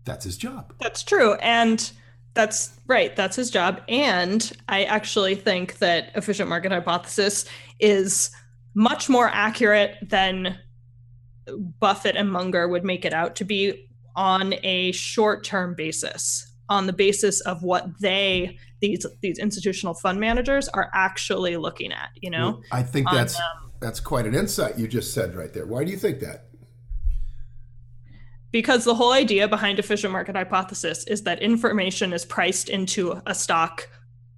That's 0.07 0.25
his 0.25 0.39
job. 0.39 0.73
That's 0.81 1.03
true. 1.03 1.35
And 1.35 1.91
that's 2.33 2.81
right. 2.87 3.15
That's 3.15 3.37
his 3.37 3.51
job. 3.51 3.83
And 3.89 4.51
I 4.69 4.85
actually 4.85 5.35
think 5.35 5.79
that 5.79 6.13
efficient 6.15 6.49
market 6.49 6.73
hypothesis 6.73 7.45
is 7.79 8.31
much 8.75 9.11
more 9.11 9.29
accurate 9.29 9.97
than 10.03 10.59
Buffett 11.79 12.17
and 12.17 12.33
Munger 12.33 12.69
would 12.69 12.85
make 12.85 13.05
it 13.05 13.13
out 13.13 13.37
to 13.37 13.45
be 13.45 13.89
on 14.15 14.55
a 14.63 14.93
short 14.93 15.45
term 15.45 15.75
basis, 15.75 16.55
on 16.71 16.87
the 16.87 16.93
basis 16.93 17.41
of 17.43 17.63
what 17.63 18.01
they 18.01 18.59
these 18.81 19.07
these 19.23 19.39
institutional 19.39 19.95
fund 19.95 20.21
managers 20.21 20.69
are 20.69 20.91
actually 20.95 21.57
looking 21.57 21.93
at. 21.93 22.11
You 22.21 22.31
know, 22.31 22.63
I 22.73 22.83
think 22.83 23.09
that's 23.11 23.37
um, 23.37 23.73
that's 23.81 24.01
quite 24.01 24.27
an 24.27 24.35
insight 24.35 24.79
you 24.79 24.89
just 24.89 25.15
said 25.15 25.35
right 25.35 25.53
there. 25.53 25.67
Why 25.67 25.85
do 25.85 25.91
you 25.91 25.97
think 25.97 26.21
that? 26.21 26.47
because 28.57 28.85
the 28.85 28.95
whole 28.95 29.13
idea 29.13 29.47
behind 29.47 29.79
efficient 29.79 30.11
market 30.11 30.35
hypothesis 30.35 31.05
is 31.09 31.23
that 31.23 31.43
information 31.43 32.15
is 32.15 32.25
priced 32.25 32.71
into 32.71 33.21
a 33.27 33.35
stock 33.35 33.87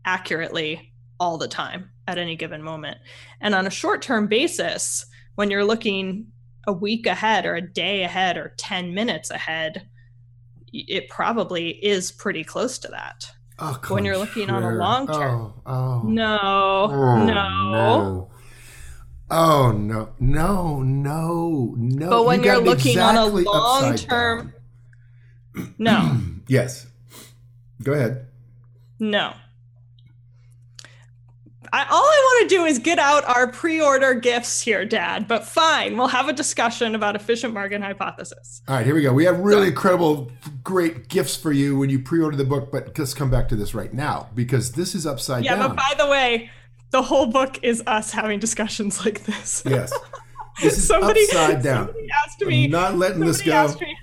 accurately 0.05 0.93
all 1.21 1.39
the 1.39 1.47
time 1.47 1.91
at 2.09 2.19
any 2.19 2.35
given 2.35 2.61
moment. 2.61 2.99
And 3.41 3.55
on 3.55 3.69
a 3.69 3.71
short 3.71 4.03
term 4.03 4.27
basis, 4.27 5.07
when 5.37 5.53
you're 5.53 5.65
looking 5.65 6.27
a 6.67 6.73
week 6.73 7.07
ahead 7.07 7.47
or 7.47 7.55
a 7.55 7.73
day 7.73 8.03
ahead 8.03 8.37
or 8.37 8.55
10 8.57 8.93
minutes 8.93 9.31
ahead, 9.31 9.89
it 10.73 11.09
probably 11.09 11.71
is 11.85 12.11
pretty 12.11 12.43
close 12.43 12.77
to 12.81 12.89
that. 12.89 13.31
Oh, 13.61 13.81
when 13.89 14.05
you're 14.05 14.19
looking 14.19 14.51
on 14.51 14.63
a 14.63 14.71
long 14.71 15.07
term. 15.07 15.53
Oh, 15.67 15.73
oh. 15.73 16.03
No, 16.05 16.39
oh, 16.91 17.25
no. 17.25 17.71
no. 17.73 18.31
Oh 19.31 19.73
no, 19.73 20.09
no, 20.19 20.83
no, 20.83 21.75
no! 21.77 22.09
But 22.09 22.25
when 22.25 22.43
you 22.43 22.51
are 22.51 22.61
looking 22.61 22.93
exactly 22.93 23.45
on 23.45 23.57
a 23.57 23.59
long 23.59 23.97
term, 23.97 24.55
no. 25.77 26.19
yes. 26.49 26.87
Go 27.83 27.93
ahead. 27.93 28.27
No. 28.99 29.35
I, 31.73 31.85
all 31.85 32.03
I 32.03 32.23
want 32.25 32.49
to 32.49 32.57
do 32.57 32.65
is 32.65 32.79
get 32.79 32.99
out 32.99 33.25
our 33.25 33.49
pre-order 33.49 34.15
gifts 34.15 34.61
here, 34.61 34.85
Dad. 34.85 35.29
But 35.29 35.45
fine, 35.45 35.97
we'll 35.97 36.09
have 36.09 36.29
a 36.29 36.33
discussion 36.33 36.95
about 36.95 37.17
efficient 37.17 37.53
market 37.53 37.83
hypothesis. 37.83 38.63
All 38.69 38.77
right, 38.77 38.87
here 38.87 38.95
we 38.95 39.03
go. 39.03 39.13
We 39.13 39.25
have 39.25 39.41
really 39.41 39.67
so, 39.67 39.71
incredible, 39.71 40.33
great 40.63 41.09
gifts 41.09 41.37
for 41.37 41.53
you 41.53 41.79
when 41.79 41.91
you 41.91 41.99
pre-order 41.99 42.37
the 42.37 42.45
book. 42.45 42.71
But 42.73 42.99
let's 42.99 43.15
come 43.15 43.31
back 43.31 43.49
to 43.49 43.57
this 43.57 43.75
right 43.75 43.93
now 43.93 44.29
because 44.35 44.73
this 44.73 44.95
is 44.95 45.07
upside 45.07 45.45
yeah, 45.45 45.57
down. 45.57 45.61
Yeah, 45.61 45.69
but 45.69 45.77
by 45.77 45.95
the 45.97 46.11
way, 46.11 46.51
the 46.91 47.03
whole 47.03 47.27
book 47.27 47.63
is 47.63 47.83
us 47.87 48.13
having 48.13 48.39
discussions 48.39 49.01
like 49.05 49.25
this. 49.25 49.63
Yes. 49.67 49.93
This 50.61 50.77
is 50.79 50.87
somebody, 50.89 51.23
upside 51.25 51.63
down. 51.63 51.87
Somebody 51.87 52.09
asked 52.27 52.41
me. 52.41 52.65
I'm 52.65 52.71
not 52.71 52.97
letting 52.97 53.21
this 53.21 53.43
go. 53.43 53.69
Me, 53.81 53.97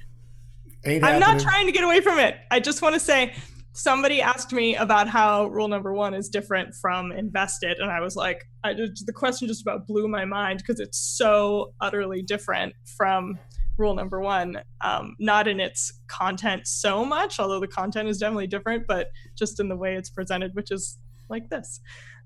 Ain't 0.86 1.04
I'm 1.04 1.20
not 1.20 1.40
trying 1.40 1.66
to 1.66 1.72
get 1.72 1.84
away 1.84 2.00
from 2.02 2.20
it. 2.20 2.38
I 2.52 2.60
just 2.60 2.82
want 2.82 2.94
to 2.94 3.00
say 3.00 3.34
somebody 3.76 4.22
asked 4.22 4.54
me 4.54 4.76
about 4.76 5.10
how 5.10 5.48
rule 5.48 5.68
number 5.68 5.94
one 5.94 6.14
is 6.14 6.30
different 6.30 6.74
from 6.74 7.12
invested. 7.12 7.78
And 7.78 7.92
I 7.92 8.00
was 8.00 8.16
like, 8.16 8.48
I 8.64 8.74
the 8.74 9.14
question 9.14 9.48
just 9.48 9.62
about 9.62 9.86
blew 9.86 10.08
my 10.08 10.24
mind 10.24 10.60
because 10.60 10.80
it's 10.80 10.98
so 10.98 11.74
utterly 11.82 12.22
different 12.22 12.74
from 12.98 13.38
rule 13.78 13.94
number 13.94 14.22
one. 14.22 14.62
Um, 14.80 15.16
not 15.20 15.50
in 15.50 15.60
its 15.60 15.92
content 16.08 16.68
so 16.68 17.04
much, 17.04 17.38
although 17.38 17.60
the 17.60 17.68
content 17.68 18.08
is 18.08 18.18
definitely 18.18 18.48
different, 18.48 18.88
but 18.88 19.10
just 19.38 19.60
in 19.60 19.68
the 19.68 19.76
way 19.76 19.96
it's 19.96 20.10
presented, 20.10 20.56
which 20.56 20.72
is 20.72 20.98
like 21.30 21.50
this. 21.50 21.82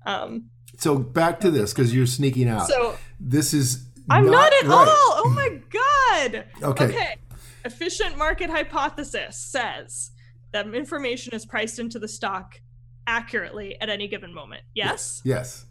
Um, 0.06 0.50
so 0.78 0.96
back 0.96 1.40
to 1.40 1.50
this 1.50 1.74
because 1.74 1.92
you're 1.92 2.06
sneaking 2.06 2.48
out. 2.48 2.68
So 2.68 2.96
this 3.18 3.52
is. 3.52 3.86
I'm 4.08 4.24
not, 4.24 4.32
not 4.32 4.52
at 4.52 4.64
right. 4.66 4.88
all. 4.88 5.22
Oh 5.24 5.32
my 5.34 5.60
god. 5.70 6.44
Okay. 6.62 6.84
Okay. 6.84 7.16
Efficient 7.64 8.16
market 8.16 8.50
hypothesis 8.50 9.36
says 9.36 10.12
that 10.52 10.72
information 10.74 11.34
is 11.34 11.46
priced 11.46 11.78
into 11.78 11.98
the 11.98 12.08
stock 12.08 12.60
accurately 13.06 13.80
at 13.80 13.88
any 13.88 14.08
given 14.08 14.32
moment. 14.32 14.62
Yes. 14.74 15.20
Yes. 15.24 15.66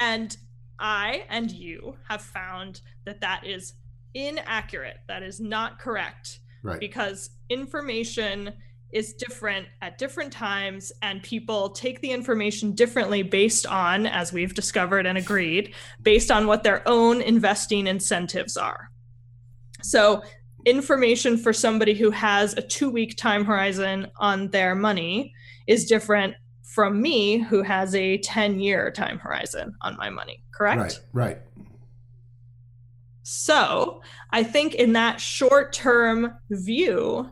And 0.00 0.36
I 0.78 1.24
and 1.28 1.50
you 1.50 1.96
have 2.08 2.22
found 2.22 2.80
that 3.04 3.20
that 3.20 3.46
is 3.46 3.74
inaccurate. 4.14 4.98
That 5.08 5.22
is 5.22 5.40
not 5.40 5.78
correct. 5.78 6.40
Right. 6.62 6.80
Because 6.80 7.30
information 7.48 8.52
is 8.92 9.14
different 9.14 9.66
at 9.80 9.96
different 9.96 10.32
times 10.32 10.92
and 11.00 11.22
people 11.22 11.70
take 11.70 12.00
the 12.00 12.10
information 12.10 12.72
differently 12.72 13.22
based 13.22 13.66
on 13.66 14.06
as 14.06 14.32
we've 14.32 14.54
discovered 14.54 15.06
and 15.06 15.16
agreed 15.16 15.74
based 16.02 16.30
on 16.30 16.46
what 16.46 16.62
their 16.62 16.86
own 16.86 17.22
investing 17.22 17.86
incentives 17.86 18.56
are 18.56 18.90
so 19.82 20.22
information 20.64 21.36
for 21.36 21.52
somebody 21.52 21.94
who 21.94 22.10
has 22.10 22.54
a 22.54 22.62
2 22.62 22.90
week 22.90 23.16
time 23.16 23.44
horizon 23.44 24.06
on 24.16 24.48
their 24.48 24.74
money 24.74 25.32
is 25.66 25.86
different 25.86 26.34
from 26.62 27.02
me 27.02 27.38
who 27.38 27.62
has 27.62 27.94
a 27.94 28.18
10 28.18 28.60
year 28.60 28.90
time 28.90 29.18
horizon 29.18 29.74
on 29.82 29.96
my 29.96 30.08
money 30.08 30.42
correct 30.54 30.80
right 30.80 31.00
right 31.12 31.38
so 33.22 34.00
i 34.30 34.42
think 34.42 34.74
in 34.74 34.92
that 34.92 35.20
short 35.20 35.72
term 35.72 36.32
view 36.50 37.30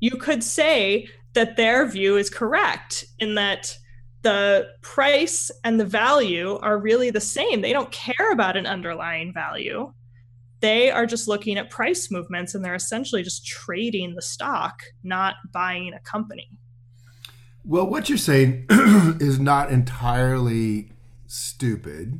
you 0.00 0.12
could 0.12 0.42
say 0.42 1.08
that 1.34 1.56
their 1.56 1.86
view 1.86 2.16
is 2.16 2.30
correct 2.30 3.04
in 3.18 3.34
that 3.34 3.76
the 4.22 4.66
price 4.82 5.52
and 5.62 5.78
the 5.78 5.84
value 5.84 6.58
are 6.58 6.78
really 6.78 7.10
the 7.10 7.20
same. 7.20 7.60
They 7.60 7.72
don't 7.72 7.92
care 7.92 8.32
about 8.32 8.56
an 8.56 8.66
underlying 8.66 9.32
value. 9.32 9.92
They 10.66 10.90
are 10.90 11.06
just 11.06 11.28
looking 11.28 11.58
at 11.58 11.70
price 11.70 12.10
movements 12.10 12.52
and 12.52 12.64
they're 12.64 12.74
essentially 12.74 13.22
just 13.22 13.46
trading 13.46 14.16
the 14.16 14.20
stock, 14.20 14.82
not 15.04 15.36
buying 15.52 15.94
a 15.94 16.00
company. 16.00 16.50
Well, 17.64 17.86
what 17.86 18.08
you're 18.08 18.18
saying 18.18 18.66
is 19.20 19.38
not 19.38 19.70
entirely 19.70 20.90
stupid. 21.28 22.18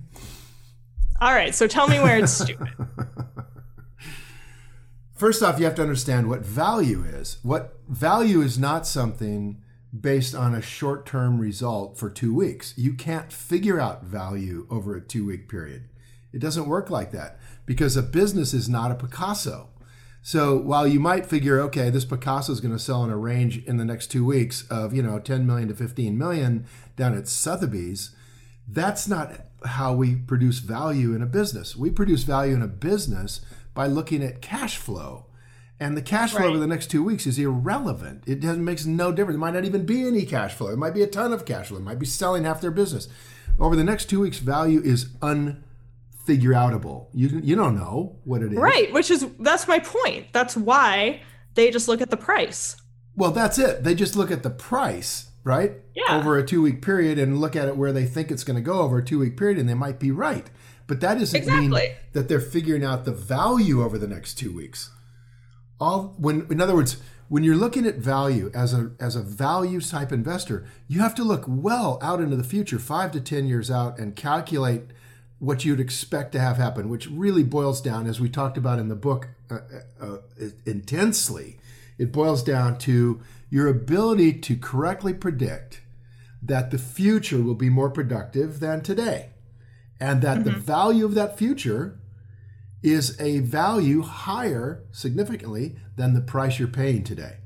All 1.20 1.34
right, 1.34 1.56
so 1.56 1.66
tell 1.66 1.88
me 1.88 1.98
where 1.98 2.18
it's 2.20 2.30
stupid. 2.30 2.68
First 5.16 5.42
off, 5.42 5.58
you 5.58 5.64
have 5.64 5.74
to 5.74 5.82
understand 5.82 6.28
what 6.28 6.46
value 6.46 7.02
is. 7.02 7.38
What 7.42 7.80
value 7.88 8.42
is 8.42 8.60
not 8.60 8.86
something 8.86 9.60
based 9.92 10.36
on 10.36 10.54
a 10.54 10.62
short 10.62 11.04
term 11.04 11.40
result 11.40 11.98
for 11.98 12.08
two 12.08 12.32
weeks. 12.32 12.74
You 12.76 12.92
can't 12.92 13.32
figure 13.32 13.80
out 13.80 14.04
value 14.04 14.68
over 14.70 14.94
a 14.94 15.00
two 15.00 15.26
week 15.26 15.48
period. 15.48 15.88
It 16.32 16.38
doesn't 16.38 16.68
work 16.68 16.90
like 16.90 17.10
that 17.10 17.40
because 17.66 17.96
a 17.96 18.02
business 18.02 18.54
is 18.54 18.68
not 18.68 18.90
a 18.90 18.94
Picasso. 18.94 19.68
So 20.22 20.56
while 20.56 20.88
you 20.88 20.98
might 20.98 21.26
figure, 21.26 21.60
okay, 21.60 21.90
this 21.90 22.04
Picasso 22.04 22.52
is 22.52 22.60
going 22.60 22.72
to 22.72 22.80
sell 22.80 23.04
in 23.04 23.10
a 23.10 23.16
range 23.16 23.64
in 23.64 23.76
the 23.76 23.84
next 23.84 24.08
two 24.08 24.24
weeks 24.24 24.66
of, 24.68 24.94
you 24.94 25.02
know, 25.02 25.18
10 25.18 25.46
million 25.46 25.68
to 25.68 25.74
15 25.74 26.16
million 26.16 26.66
down 26.96 27.16
at 27.16 27.28
Sotheby's, 27.28 28.10
that's 28.66 29.06
not 29.06 29.32
how 29.64 29.94
we 29.94 30.16
produce 30.16 30.58
value 30.58 31.14
in 31.14 31.22
a 31.22 31.26
business. 31.26 31.76
We 31.76 31.90
produce 31.90 32.24
value 32.24 32.54
in 32.54 32.62
a 32.62 32.66
business 32.68 33.40
by 33.74 33.86
looking 33.86 34.24
at 34.24 34.42
cash 34.42 34.78
flow. 34.78 35.26
And 35.78 35.96
the 35.96 36.02
cash 36.02 36.32
flow 36.32 36.40
right. 36.40 36.48
over 36.48 36.58
the 36.58 36.66
next 36.66 36.90
two 36.90 37.04
weeks 37.04 37.26
is 37.26 37.38
irrelevant. 37.38 38.24
It 38.26 38.40
doesn't 38.40 38.64
makes 38.64 38.86
no 38.86 39.12
difference. 39.12 39.36
It 39.36 39.40
might 39.40 39.54
not 39.54 39.66
even 39.66 39.84
be 39.84 40.06
any 40.06 40.24
cash 40.24 40.54
flow. 40.54 40.68
It 40.68 40.78
might 40.78 40.94
be 40.94 41.02
a 41.02 41.06
ton 41.06 41.32
of 41.32 41.44
cash 41.44 41.68
flow. 41.68 41.78
It 41.78 41.84
might 41.84 41.98
be 41.98 42.06
selling 42.06 42.44
half 42.44 42.60
their 42.60 42.70
business. 42.70 43.08
Over 43.58 43.76
the 43.76 43.84
next 43.84 44.06
two 44.06 44.20
weeks, 44.20 44.38
value 44.38 44.80
is 44.82 45.10
unfigure 46.26 46.54
outable. 46.54 47.08
You 47.12 47.40
you 47.42 47.56
don't 47.56 47.76
know 47.76 48.18
what 48.24 48.42
it 48.42 48.52
is. 48.52 48.58
Right, 48.58 48.92
which 48.92 49.10
is 49.10 49.26
that's 49.38 49.66
my 49.68 49.78
point. 49.78 50.32
That's 50.32 50.56
why 50.56 51.22
they 51.54 51.70
just 51.70 51.88
look 51.88 52.00
at 52.00 52.10
the 52.10 52.16
price. 52.16 52.76
Well, 53.14 53.30
that's 53.30 53.58
it. 53.58 53.82
They 53.82 53.94
just 53.94 54.16
look 54.16 54.30
at 54.30 54.42
the 54.42 54.50
price, 54.50 55.30
right? 55.42 55.72
Yeah. 55.94 56.18
Over 56.18 56.36
a 56.36 56.46
two 56.46 56.62
week 56.62 56.82
period 56.82 57.18
and 57.18 57.40
look 57.40 57.56
at 57.56 57.68
it 57.68 57.76
where 57.76 57.92
they 57.92 58.04
think 58.04 58.30
it's 58.30 58.44
going 58.44 58.56
to 58.56 58.62
go 58.62 58.80
over 58.80 58.98
a 58.98 59.04
two 59.04 59.18
week 59.18 59.36
period, 59.36 59.58
and 59.58 59.68
they 59.68 59.74
might 59.74 59.98
be 59.98 60.10
right. 60.10 60.48
But 60.86 61.00
that 61.00 61.18
doesn't 61.18 61.36
exactly. 61.36 61.68
mean 61.68 61.90
that 62.12 62.28
they're 62.28 62.40
figuring 62.40 62.84
out 62.84 63.04
the 63.04 63.12
value 63.12 63.82
over 63.82 63.98
the 63.98 64.06
next 64.06 64.34
two 64.34 64.54
weeks. 64.54 64.90
All 65.80 66.14
when, 66.18 66.46
in 66.50 66.60
other 66.60 66.74
words, 66.74 66.98
when 67.28 67.42
you're 67.42 67.56
looking 67.56 67.86
at 67.86 67.96
value 67.96 68.50
as 68.54 68.72
a 68.72 68.92
as 69.00 69.16
a 69.16 69.22
value 69.22 69.80
type 69.80 70.12
investor, 70.12 70.66
you 70.88 71.00
have 71.00 71.14
to 71.16 71.24
look 71.24 71.44
well 71.46 71.98
out 72.02 72.20
into 72.20 72.36
the 72.36 72.44
future, 72.44 72.78
five 72.78 73.10
to 73.12 73.20
ten 73.20 73.46
years 73.46 73.70
out, 73.70 73.98
and 73.98 74.14
calculate 74.14 74.82
what 75.38 75.64
you'd 75.64 75.80
expect 75.80 76.32
to 76.32 76.40
have 76.40 76.56
happen, 76.56 76.88
which 76.88 77.08
really 77.08 77.42
boils 77.42 77.80
down, 77.80 78.06
as 78.06 78.20
we 78.20 78.28
talked 78.28 78.56
about 78.56 78.78
in 78.78 78.88
the 78.88 78.94
book 78.94 79.28
uh, 79.50 79.58
uh, 80.00 80.04
uh 80.40 80.48
intensely, 80.64 81.58
it 81.98 82.12
boils 82.12 82.42
down 82.42 82.78
to 82.78 83.20
your 83.50 83.68
ability 83.68 84.32
to 84.32 84.56
correctly 84.56 85.14
predict 85.14 85.80
that 86.42 86.70
the 86.70 86.78
future 86.78 87.42
will 87.42 87.54
be 87.54 87.70
more 87.70 87.90
productive 87.90 88.60
than 88.60 88.80
today 88.80 89.30
and 90.00 90.22
that 90.22 90.38
mm-hmm. 90.38 90.50
the 90.50 90.56
value 90.56 91.04
of 91.04 91.14
that 91.14 91.38
future 91.38 91.98
is 92.82 93.18
a 93.20 93.40
value 93.40 94.02
higher 94.02 94.84
significantly 94.92 95.76
than 95.96 96.14
the 96.14 96.20
price 96.20 96.58
you're 96.58 96.68
paying 96.68 97.02
today. 97.02 97.38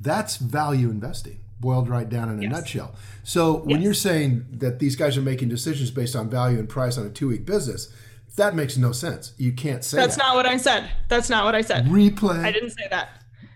That's 0.00 0.36
value 0.36 0.90
investing, 0.90 1.40
boiled 1.60 1.88
right 1.88 2.08
down 2.08 2.30
in 2.30 2.38
a 2.38 2.42
yes. 2.42 2.52
nutshell. 2.52 2.94
So 3.24 3.58
when 3.58 3.80
yes. 3.80 3.84
you're 3.84 3.94
saying 3.94 4.46
that 4.52 4.78
these 4.78 4.96
guys 4.96 5.16
are 5.16 5.22
making 5.22 5.48
decisions 5.48 5.90
based 5.90 6.14
on 6.14 6.30
value 6.30 6.58
and 6.58 6.68
price 6.68 6.96
on 6.98 7.06
a 7.06 7.10
two 7.10 7.28
week 7.28 7.44
business, 7.44 7.92
That 8.36 8.54
makes 8.54 8.76
no 8.76 8.92
sense. 8.92 9.32
You 9.36 9.52
can't 9.52 9.82
say 9.84 9.96
That's 9.96 10.16
that. 10.16 10.22
not 10.22 10.36
what 10.36 10.46
I 10.46 10.58
said. 10.58 10.88
That's 11.08 11.28
not 11.28 11.44
what 11.44 11.54
I 11.56 11.60
said. 11.62 11.86
replay. 11.86 12.44
I 12.44 12.52
didn't 12.52 12.70
say 12.70 12.86
that. 12.90 13.08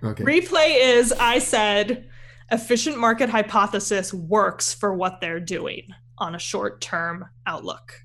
Okay. 0.02 0.24
Replay 0.24 0.80
is 0.80 1.12
I 1.12 1.38
said 1.38 2.08
efficient 2.50 2.98
market 2.98 3.30
hypothesis 3.30 4.12
works 4.12 4.74
for 4.74 4.92
what 4.92 5.20
they're 5.20 5.38
doing 5.40 5.88
on 6.18 6.34
a 6.34 6.38
short 6.38 6.80
term 6.80 7.26
outlook. 7.46 8.02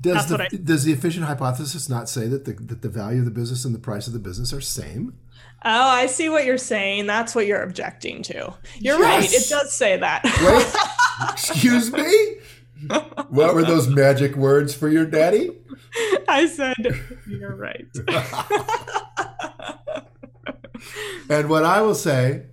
does 0.00 0.28
that's 0.28 0.50
the 0.50 0.58
does 0.58 0.84
the 0.84 0.92
efficient 0.92 1.24
hypothesis 1.24 1.88
not 1.88 2.08
say 2.08 2.28
that 2.28 2.44
the 2.44 2.52
that 2.52 2.82
the 2.82 2.88
value 2.88 3.20
of 3.20 3.24
the 3.24 3.30
business 3.30 3.64
and 3.64 3.74
the 3.74 3.78
price 3.78 4.06
of 4.06 4.12
the 4.12 4.18
business 4.18 4.52
are 4.52 4.60
same? 4.60 5.18
Oh, 5.64 5.88
I 5.88 6.06
see 6.06 6.28
what 6.28 6.44
you're 6.44 6.58
saying. 6.58 7.06
That's 7.06 7.34
what 7.34 7.46
you're 7.46 7.62
objecting 7.62 8.22
to. 8.24 8.54
You're 8.78 8.98
right. 8.98 9.30
It 9.30 9.48
does 9.48 9.72
say 9.72 9.96
that. 9.96 10.22
Wait, 10.24 11.32
excuse 11.32 11.92
me. 11.92 12.36
What 13.28 13.54
were 13.54 13.64
those 13.64 13.88
magic 13.88 14.36
words 14.36 14.72
for 14.74 14.88
your 14.88 15.04
daddy? 15.04 15.50
I 16.28 16.46
said 16.46 16.76
you're 17.26 17.56
right. 17.56 17.86
And 21.28 21.48
what 21.48 21.64
I 21.64 21.82
will 21.82 21.94
say 21.94 22.44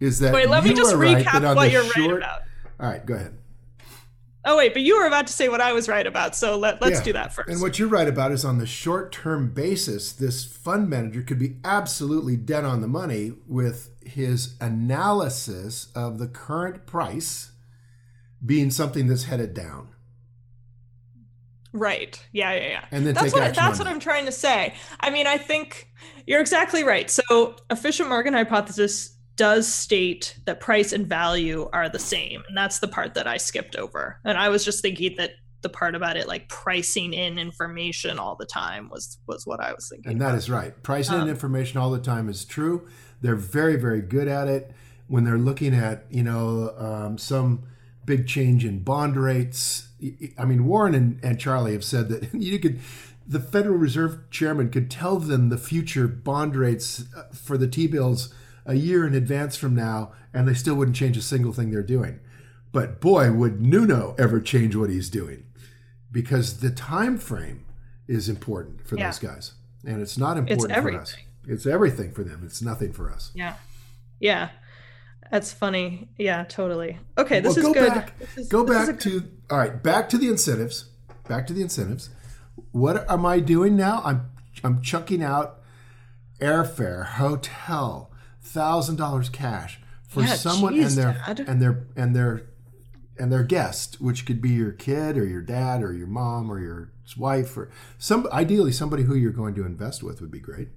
is 0.00 0.18
that 0.20 0.34
Wait, 0.34 0.48
let 0.48 0.64
me 0.64 0.74
just 0.74 0.94
recap 0.94 1.56
what 1.56 1.70
you're 1.70 1.82
right 1.82 2.10
about. 2.18 2.42
All 2.78 2.90
right, 2.90 3.04
go 3.04 3.14
ahead. 3.14 3.36
Oh 4.50 4.56
wait, 4.56 4.72
but 4.72 4.80
you 4.80 4.98
were 4.98 5.06
about 5.06 5.26
to 5.26 5.32
say 5.34 5.50
what 5.50 5.60
I 5.60 5.74
was 5.74 5.88
right 5.90 6.06
about, 6.06 6.34
so 6.34 6.56
let, 6.56 6.80
let's 6.80 7.00
Yeah. 7.00 7.04
do 7.04 7.12
that 7.12 7.34
first. 7.34 7.50
And 7.50 7.60
what 7.60 7.78
you're 7.78 7.86
right 7.86 8.08
about 8.08 8.32
is 8.32 8.46
on 8.46 8.56
the 8.56 8.64
short 8.64 9.12
term 9.12 9.52
basis, 9.52 10.10
this 10.10 10.42
fund 10.42 10.88
manager 10.88 11.20
could 11.20 11.38
be 11.38 11.56
absolutely 11.64 12.34
dead 12.36 12.64
on 12.64 12.80
the 12.80 12.88
money 12.88 13.34
with 13.46 13.90
his 14.02 14.54
analysis 14.58 15.88
of 15.94 16.18
the 16.18 16.26
current 16.26 16.86
price 16.86 17.50
being 18.44 18.70
something 18.70 19.06
that's 19.06 19.24
headed 19.24 19.52
down. 19.52 19.88
Right. 21.74 22.18
Yeah, 22.32 22.54
yeah, 22.54 22.68
yeah. 22.68 22.84
And 22.90 23.06
then 23.06 23.12
that's 23.12 23.26
take 23.26 23.34
what 23.34 23.54
that's 23.54 23.78
what 23.78 23.84
that. 23.84 23.90
I'm 23.92 24.00
trying 24.00 24.24
to 24.24 24.32
say. 24.32 24.74
I 25.00 25.10
mean, 25.10 25.26
I 25.26 25.36
think 25.36 25.90
you're 26.26 26.40
exactly 26.40 26.84
right. 26.84 27.10
So, 27.10 27.56
efficient 27.70 28.08
market 28.08 28.32
hypothesis 28.32 29.17
does 29.38 29.66
state 29.66 30.36
that 30.44 30.60
price 30.60 30.92
and 30.92 31.06
value 31.06 31.70
are 31.72 31.88
the 31.88 31.98
same, 31.98 32.42
and 32.48 32.56
that's 32.56 32.80
the 32.80 32.88
part 32.88 33.14
that 33.14 33.26
I 33.26 33.38
skipped 33.38 33.76
over. 33.76 34.20
And 34.24 34.36
I 34.36 34.50
was 34.50 34.64
just 34.64 34.82
thinking 34.82 35.14
that 35.16 35.30
the 35.62 35.68
part 35.68 35.94
about 35.94 36.16
it 36.16 36.28
like 36.28 36.48
pricing 36.48 37.12
in 37.14 37.38
information 37.38 38.18
all 38.18 38.36
the 38.36 38.46
time 38.46 38.90
was 38.90 39.18
was 39.26 39.46
what 39.46 39.60
I 39.60 39.72
was 39.72 39.88
thinking. 39.88 40.12
And 40.12 40.20
that 40.20 40.28
about. 40.28 40.38
is 40.38 40.50
right. 40.50 40.82
Pricing 40.82 41.20
Um, 41.20 41.28
information 41.28 41.80
all 41.80 41.90
the 41.90 42.00
time 42.00 42.28
is 42.28 42.44
true. 42.44 42.86
They're 43.22 43.34
very, 43.34 43.76
very 43.76 44.02
good 44.02 44.28
at 44.28 44.46
it 44.48 44.72
when 45.08 45.24
they're 45.24 45.38
looking 45.38 45.74
at, 45.74 46.04
you 46.10 46.22
know, 46.22 46.74
um, 46.76 47.18
some 47.18 47.64
big 48.04 48.26
change 48.26 48.64
in 48.64 48.80
bond 48.80 49.16
rates. 49.16 49.88
I 50.36 50.44
mean, 50.44 50.66
Warren 50.66 50.94
and, 50.94 51.18
and 51.22 51.40
Charlie 51.40 51.72
have 51.72 51.84
said 51.84 52.08
that 52.10 52.32
you 52.34 52.58
could, 52.58 52.78
the 53.26 53.40
Federal 53.40 53.76
Reserve 53.76 54.30
chairman 54.30 54.70
could 54.70 54.90
tell 54.90 55.18
them 55.18 55.48
the 55.48 55.58
future 55.58 56.06
bond 56.06 56.54
rates 56.54 57.04
uh, 57.16 57.24
for 57.32 57.58
the 57.58 57.66
T 57.66 57.86
bills 57.86 58.32
a 58.68 58.74
year 58.74 59.04
in 59.04 59.14
advance 59.14 59.56
from 59.56 59.74
now, 59.74 60.12
and 60.32 60.46
they 60.46 60.54
still 60.54 60.76
wouldn't 60.76 60.96
change 60.96 61.16
a 61.16 61.22
single 61.22 61.52
thing 61.52 61.70
they're 61.72 61.82
doing. 61.82 62.20
But 62.70 63.00
boy, 63.00 63.32
would 63.32 63.60
Nuno 63.60 64.14
ever 64.18 64.40
change 64.40 64.76
what 64.76 64.90
he's 64.90 65.08
doing 65.10 65.44
because 66.12 66.60
the 66.60 66.70
time 66.70 67.18
frame 67.18 67.64
is 68.06 68.28
important 68.28 68.86
for 68.86 68.96
Yeah. 68.96 69.06
those 69.06 69.18
guys, 69.18 69.52
and 69.84 70.00
it's 70.00 70.16
not 70.18 70.36
important 70.36 70.68
for 70.68 70.72
us. 70.72 70.76
everything. 70.78 71.24
It's 71.46 71.66
everything 71.66 72.12
for 72.12 72.22
them. 72.22 72.42
It's 72.44 72.60
nothing 72.62 72.92
for 72.92 73.10
us. 73.10 73.32
Yeah. 73.34 73.54
Yeah. 74.20 74.50
That's 75.30 75.52
funny. 75.52 76.08
Yeah, 76.18 76.44
totally. 76.44 76.98
Okay, 77.18 77.40
this 77.40 77.56
well, 77.56 77.66
is 77.68 77.74
go 77.74 77.74
good. 77.74 77.88
back. 77.94 78.12
Is- 78.36 78.48
go 78.48 78.64
back 78.64 79.00
to 79.00 79.24
all 79.50 79.58
right. 79.58 79.82
Back 79.82 80.08
to 80.10 80.18
the 80.18 80.28
incentives. 80.28 80.86
Back 81.28 81.46
to 81.48 81.52
the 81.52 81.60
incentives. 81.62 82.10
What 82.72 83.10
am 83.10 83.24
I 83.26 83.40
doing 83.40 83.76
now? 83.76 84.02
I'm 84.04 84.30
I'm 84.64 84.80
chucking 84.82 85.22
out 85.22 85.60
airfare, 86.40 87.04
hotel, 87.06 88.10
thousand 88.48 88.96
dollars 88.96 89.28
cash 89.28 89.80
for 90.08 90.22
Yeah, 90.22 90.34
someone 90.34 90.74
geez, 90.74 90.96
and 90.96 91.04
their 91.04 91.22
Dad. 91.26 91.40
and 91.48 91.60
their 91.62 91.86
and 91.96 92.16
their 92.16 92.46
and 93.18 93.32
their 93.32 93.42
guest, 93.42 94.00
which 94.00 94.24
could 94.26 94.40
be 94.40 94.50
your 94.50 94.72
kid 94.72 95.16
or 95.18 95.26
your 95.26 95.42
dad 95.42 95.82
or 95.82 95.92
your 95.92 96.06
mom 96.06 96.50
or 96.50 96.60
your 96.60 96.92
wife 97.16 97.56
or 97.56 97.70
some 97.98 98.28
ideally 98.32 98.70
somebody 98.72 99.02
who 99.02 99.14
you're 99.14 99.32
going 99.32 99.54
to 99.54 99.64
invest 99.66 100.02
with 100.02 100.20
would 100.20 100.30
be 100.30 100.40
great. 100.40 100.68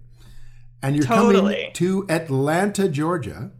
And 0.82 0.96
you're 0.96 1.06
coming 1.06 1.72
to 1.74 2.06
Atlanta, 2.10 2.90
Georgia. 2.90 3.52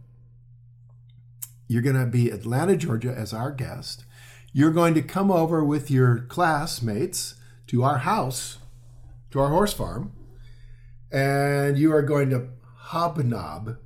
You're 1.68 1.82
going 1.82 1.96
to 1.96 2.06
be 2.06 2.28
Atlanta, 2.30 2.76
Georgia 2.76 3.14
as 3.16 3.32
our 3.32 3.52
guest. 3.52 4.04
You're 4.52 4.72
going 4.72 4.94
to 4.94 5.02
come 5.02 5.30
over 5.30 5.64
with 5.64 5.90
your 5.90 6.18
classmates 6.18 7.36
to 7.68 7.84
our 7.84 7.98
house, 7.98 8.58
to 9.30 9.38
our 9.40 9.48
horse 9.48 9.72
farm, 9.72 10.12
and 11.10 11.78
you 11.78 11.92
are 11.94 12.02
going 12.02 12.28
to 12.30 12.48
hobnob. 12.90 13.76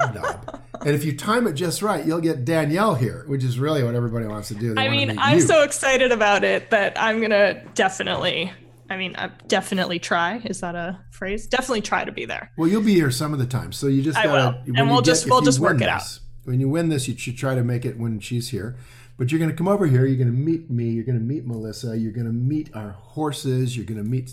Hobnob. 0.00 0.60
And 0.84 0.90
if 0.94 1.04
you 1.04 1.16
time 1.16 1.46
it 1.46 1.52
just 1.52 1.82
right, 1.82 2.04
you'll 2.04 2.20
get 2.20 2.44
Danielle 2.44 2.94
here, 2.94 3.24
which 3.28 3.44
is 3.44 3.58
really 3.58 3.84
what 3.84 3.94
everybody 3.94 4.26
wants 4.26 4.48
to 4.48 4.54
do. 4.54 4.74
They 4.74 4.82
I 4.86 4.88
mean, 4.88 5.18
I'm 5.18 5.36
you. 5.36 5.42
so 5.42 5.62
excited 5.62 6.10
about 6.12 6.44
it 6.44 6.70
that 6.70 7.00
I'm 7.00 7.20
gonna 7.20 7.62
definitely. 7.74 8.52
I 8.90 8.96
mean, 8.98 9.14
I 9.16 9.30
definitely 9.48 9.98
try. 9.98 10.42
Is 10.44 10.60
that 10.60 10.74
a 10.74 10.98
phrase? 11.10 11.46
Definitely 11.46 11.80
try 11.82 12.04
to 12.04 12.12
be 12.12 12.26
there. 12.26 12.50
Well, 12.58 12.68
you'll 12.68 12.82
be 12.82 12.94
here 12.94 13.10
some 13.10 13.32
of 13.32 13.38
the 13.38 13.46
time, 13.46 13.72
so 13.72 13.86
you 13.86 14.02
just 14.02 14.18
I 14.18 14.24
gotta. 14.24 14.62
will. 14.66 14.76
And 14.76 14.90
we'll 14.90 15.00
just- 15.00 15.24
if 15.24 15.30
we'll 15.30 15.40
just 15.40 15.60
work 15.60 15.80
it 15.80 15.88
out. 15.88 16.00
this- 16.00 16.20
When 16.44 16.60
you 16.60 16.68
win 16.68 16.88
this, 16.90 17.08
you 17.08 17.16
should 17.16 17.38
try 17.38 17.54
to 17.54 17.62
make 17.64 17.84
it 17.86 17.98
when 17.98 18.20
she's 18.20 18.50
here. 18.50 18.76
But 19.16 19.30
you're 19.30 19.38
going 19.38 19.50
to 19.50 19.56
come 19.56 19.68
over 19.68 19.86
here. 19.86 20.04
You're 20.04 20.16
going 20.16 20.32
to 20.32 20.36
meet 20.36 20.68
me. 20.68 20.90
You're 20.90 21.04
going 21.04 21.18
to 21.18 21.24
meet 21.24 21.46
Melissa. 21.46 21.96
You're 21.96 22.12
going 22.12 22.26
to 22.26 22.32
meet 22.32 22.70
our 22.74 22.90
horses. 22.90 23.76
You're 23.76 23.86
going 23.86 24.02
to 24.02 24.08
meet 24.08 24.32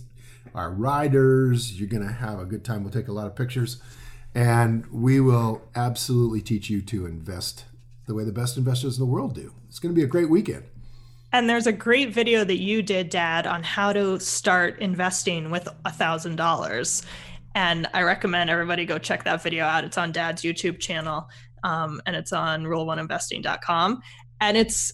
our 0.56 0.72
riders. 0.72 1.80
You're 1.80 1.90
going 1.90 2.06
to 2.06 2.12
have 2.12 2.40
a 2.40 2.46
good 2.46 2.64
time. 2.66 2.84
We'll 2.84 2.92
take 2.92 3.08
a 3.08 3.12
lot 3.12 3.28
of 3.28 3.36
pictures, 3.36 3.82
and 4.36 4.86
we 4.88 5.20
will 5.20 5.62
absolutely 5.76 6.42
teach 6.42 6.70
you 6.70 6.82
to 6.84 7.06
invest 7.06 7.66
the 8.08 8.14
way 8.14 8.24
the 8.24 8.32
best 8.32 8.58
investors 8.58 8.98
in 8.98 9.06
the 9.06 9.12
world 9.12 9.36
do. 9.36 9.54
It's 9.68 9.80
going 9.80 9.94
to 9.94 10.00
be 10.00 10.04
a 10.04 10.08
great 10.08 10.30
weekend. 10.30 10.64
And 11.32 11.48
there's 11.48 11.68
a 11.68 11.72
great 11.72 12.12
video 12.12 12.44
that 12.44 12.58
you 12.58 12.82
did, 12.82 13.10
Dad, 13.10 13.46
on 13.46 13.62
how 13.62 13.94
to 13.94 14.20
start 14.20 14.80
investing 14.80 15.52
with 15.52 15.68
a 15.86 15.92
thousand 15.92 16.38
dollars. 16.38 17.04
And 17.54 17.88
I 17.94 18.02
recommend 18.02 18.50
everybody 18.50 18.86
go 18.86 18.98
check 18.98 19.24
that 19.26 19.44
video 19.44 19.66
out. 19.66 19.84
It's 19.84 19.98
on 19.98 20.12
Dad's 20.12 20.42
YouTube 20.42 20.80
channel, 20.80 21.30
um, 21.64 22.02
and 22.06 22.16
it's 22.16 22.34
on 22.34 22.64
rule1investing.com. 22.64 24.02
And 24.42 24.58
it's 24.58 24.94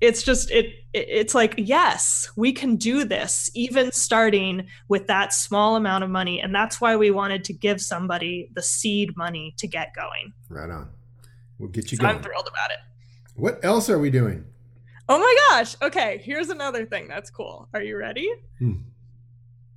it's 0.00 0.22
just 0.22 0.50
it, 0.50 0.66
it 0.92 1.06
it's 1.08 1.34
like 1.34 1.54
yes 1.56 2.30
we 2.36 2.52
can 2.52 2.76
do 2.76 3.04
this 3.04 3.50
even 3.54 3.90
starting 3.92 4.66
with 4.88 5.06
that 5.06 5.32
small 5.32 5.76
amount 5.76 6.04
of 6.04 6.10
money 6.10 6.40
and 6.40 6.54
that's 6.54 6.80
why 6.80 6.96
we 6.96 7.10
wanted 7.10 7.42
to 7.44 7.52
give 7.52 7.80
somebody 7.80 8.50
the 8.54 8.62
seed 8.62 9.16
money 9.16 9.54
to 9.58 9.66
get 9.66 9.94
going 9.94 10.32
Right 10.48 10.68
on. 10.70 10.90
We'll 11.58 11.70
get 11.70 11.90
you 11.90 11.96
so 11.96 12.02
going. 12.02 12.16
i'm 12.16 12.22
thrilled 12.22 12.48
about 12.48 12.70
it 12.70 12.78
What 13.36 13.64
else 13.64 13.88
are 13.90 13.98
we 13.98 14.10
doing? 14.10 14.44
Oh 15.08 15.18
my 15.20 15.36
gosh. 15.50 15.76
Okay, 15.82 16.20
here's 16.24 16.48
another 16.48 16.84
thing 16.84 17.06
that's 17.06 17.30
cool. 17.30 17.68
Are 17.72 17.80
you 17.82 17.96
ready? 17.96 18.28
Hmm. 18.58 18.72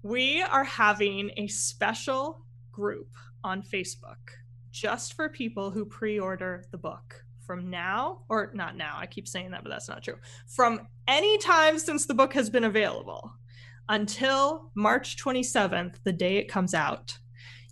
We 0.02 0.42
are 0.42 0.64
having 0.64 1.30
a 1.38 1.46
special 1.48 2.44
group 2.72 3.10
on 3.44 3.62
Facebook 3.62 4.18
just 4.72 5.14
for 5.14 5.30
people 5.30 5.70
who 5.70 5.86
pre 5.86 6.20
order 6.20 6.66
the 6.72 6.78
book 6.80 7.24
from 7.50 7.72
now, 7.72 8.20
or 8.30 8.52
not 8.54 8.78
now, 8.78 8.96
I 8.96 9.08
keep 9.08 9.28
saying 9.28 9.50
that, 9.50 9.64
but 9.64 9.72
that's 9.72 9.90
not 9.90 10.04
true. 10.04 10.18
From 10.46 10.88
any 11.08 11.40
time 11.40 11.80
since 11.80 12.06
the 12.06 12.14
book 12.14 12.32
has 12.36 12.48
been 12.48 12.66
available 12.66 13.34
until 13.90 14.70
March 14.76 15.18
27th, 15.18 15.96
the 16.04 16.12
day 16.12 16.38
it 16.38 16.48
comes 16.48 16.76
out, 16.76 17.18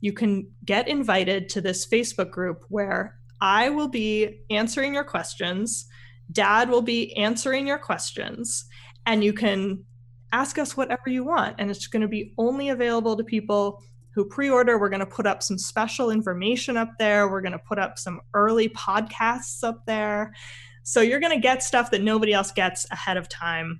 you 0.01 0.13
can 0.13 0.49
get 0.65 0.87
invited 0.87 1.47
to 1.49 1.61
this 1.61 1.85
Facebook 1.85 2.31
group 2.31 2.65
where 2.69 3.19
I 3.39 3.69
will 3.69 3.87
be 3.87 4.39
answering 4.49 4.95
your 4.95 5.03
questions. 5.03 5.85
Dad 6.31 6.71
will 6.71 6.81
be 6.81 7.15
answering 7.15 7.67
your 7.67 7.77
questions, 7.77 8.65
and 9.05 9.23
you 9.23 9.31
can 9.31 9.83
ask 10.31 10.57
us 10.57 10.75
whatever 10.75 11.03
you 11.05 11.23
want. 11.23 11.57
And 11.59 11.69
it's 11.69 11.85
going 11.85 12.01
to 12.01 12.07
be 12.07 12.33
only 12.39 12.69
available 12.69 13.15
to 13.15 13.23
people 13.23 13.83
who 14.17 14.25
pre 14.25 14.49
order. 14.49 14.79
We're 14.79 14.89
going 14.89 14.99
to 14.99 15.05
put 15.05 15.27
up 15.27 15.43
some 15.43 15.59
special 15.59 16.09
information 16.09 16.75
up 16.75 16.89
there. 16.97 17.29
We're 17.29 17.41
going 17.41 17.51
to 17.51 17.59
put 17.59 17.77
up 17.77 17.99
some 17.99 18.19
early 18.33 18.67
podcasts 18.69 19.63
up 19.63 19.85
there. 19.85 20.33
So 20.81 21.01
you're 21.01 21.19
going 21.19 21.33
to 21.33 21.39
get 21.39 21.61
stuff 21.61 21.91
that 21.91 22.01
nobody 22.01 22.33
else 22.33 22.51
gets 22.51 22.87
ahead 22.89 23.17
of 23.17 23.29
time. 23.29 23.79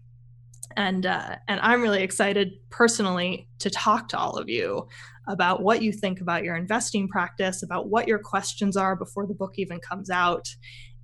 And, 0.75 1.07
uh, 1.07 1.37
and 1.47 1.59
I'm 1.61 1.81
really 1.81 2.03
excited 2.03 2.51
personally 2.69 3.49
to 3.57 3.71
talk 3.71 4.09
to 4.09 4.17
all 4.19 4.37
of 4.37 4.47
you 4.47 4.87
about 5.27 5.63
what 5.63 5.81
you 5.81 5.91
think 5.91 6.21
about 6.21 6.43
your 6.43 6.55
investing 6.55 7.07
practice, 7.07 7.63
about 7.63 7.89
what 7.89 8.07
your 8.07 8.19
questions 8.19 8.77
are 8.77 8.95
before 8.95 9.25
the 9.25 9.33
book 9.33 9.53
even 9.55 9.79
comes 9.79 10.11
out, 10.11 10.47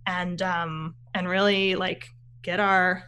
and 0.05 0.43
um, 0.43 0.93
and 1.15 1.27
really 1.27 1.73
like 1.73 2.05
get 2.43 2.59
our 2.59 3.03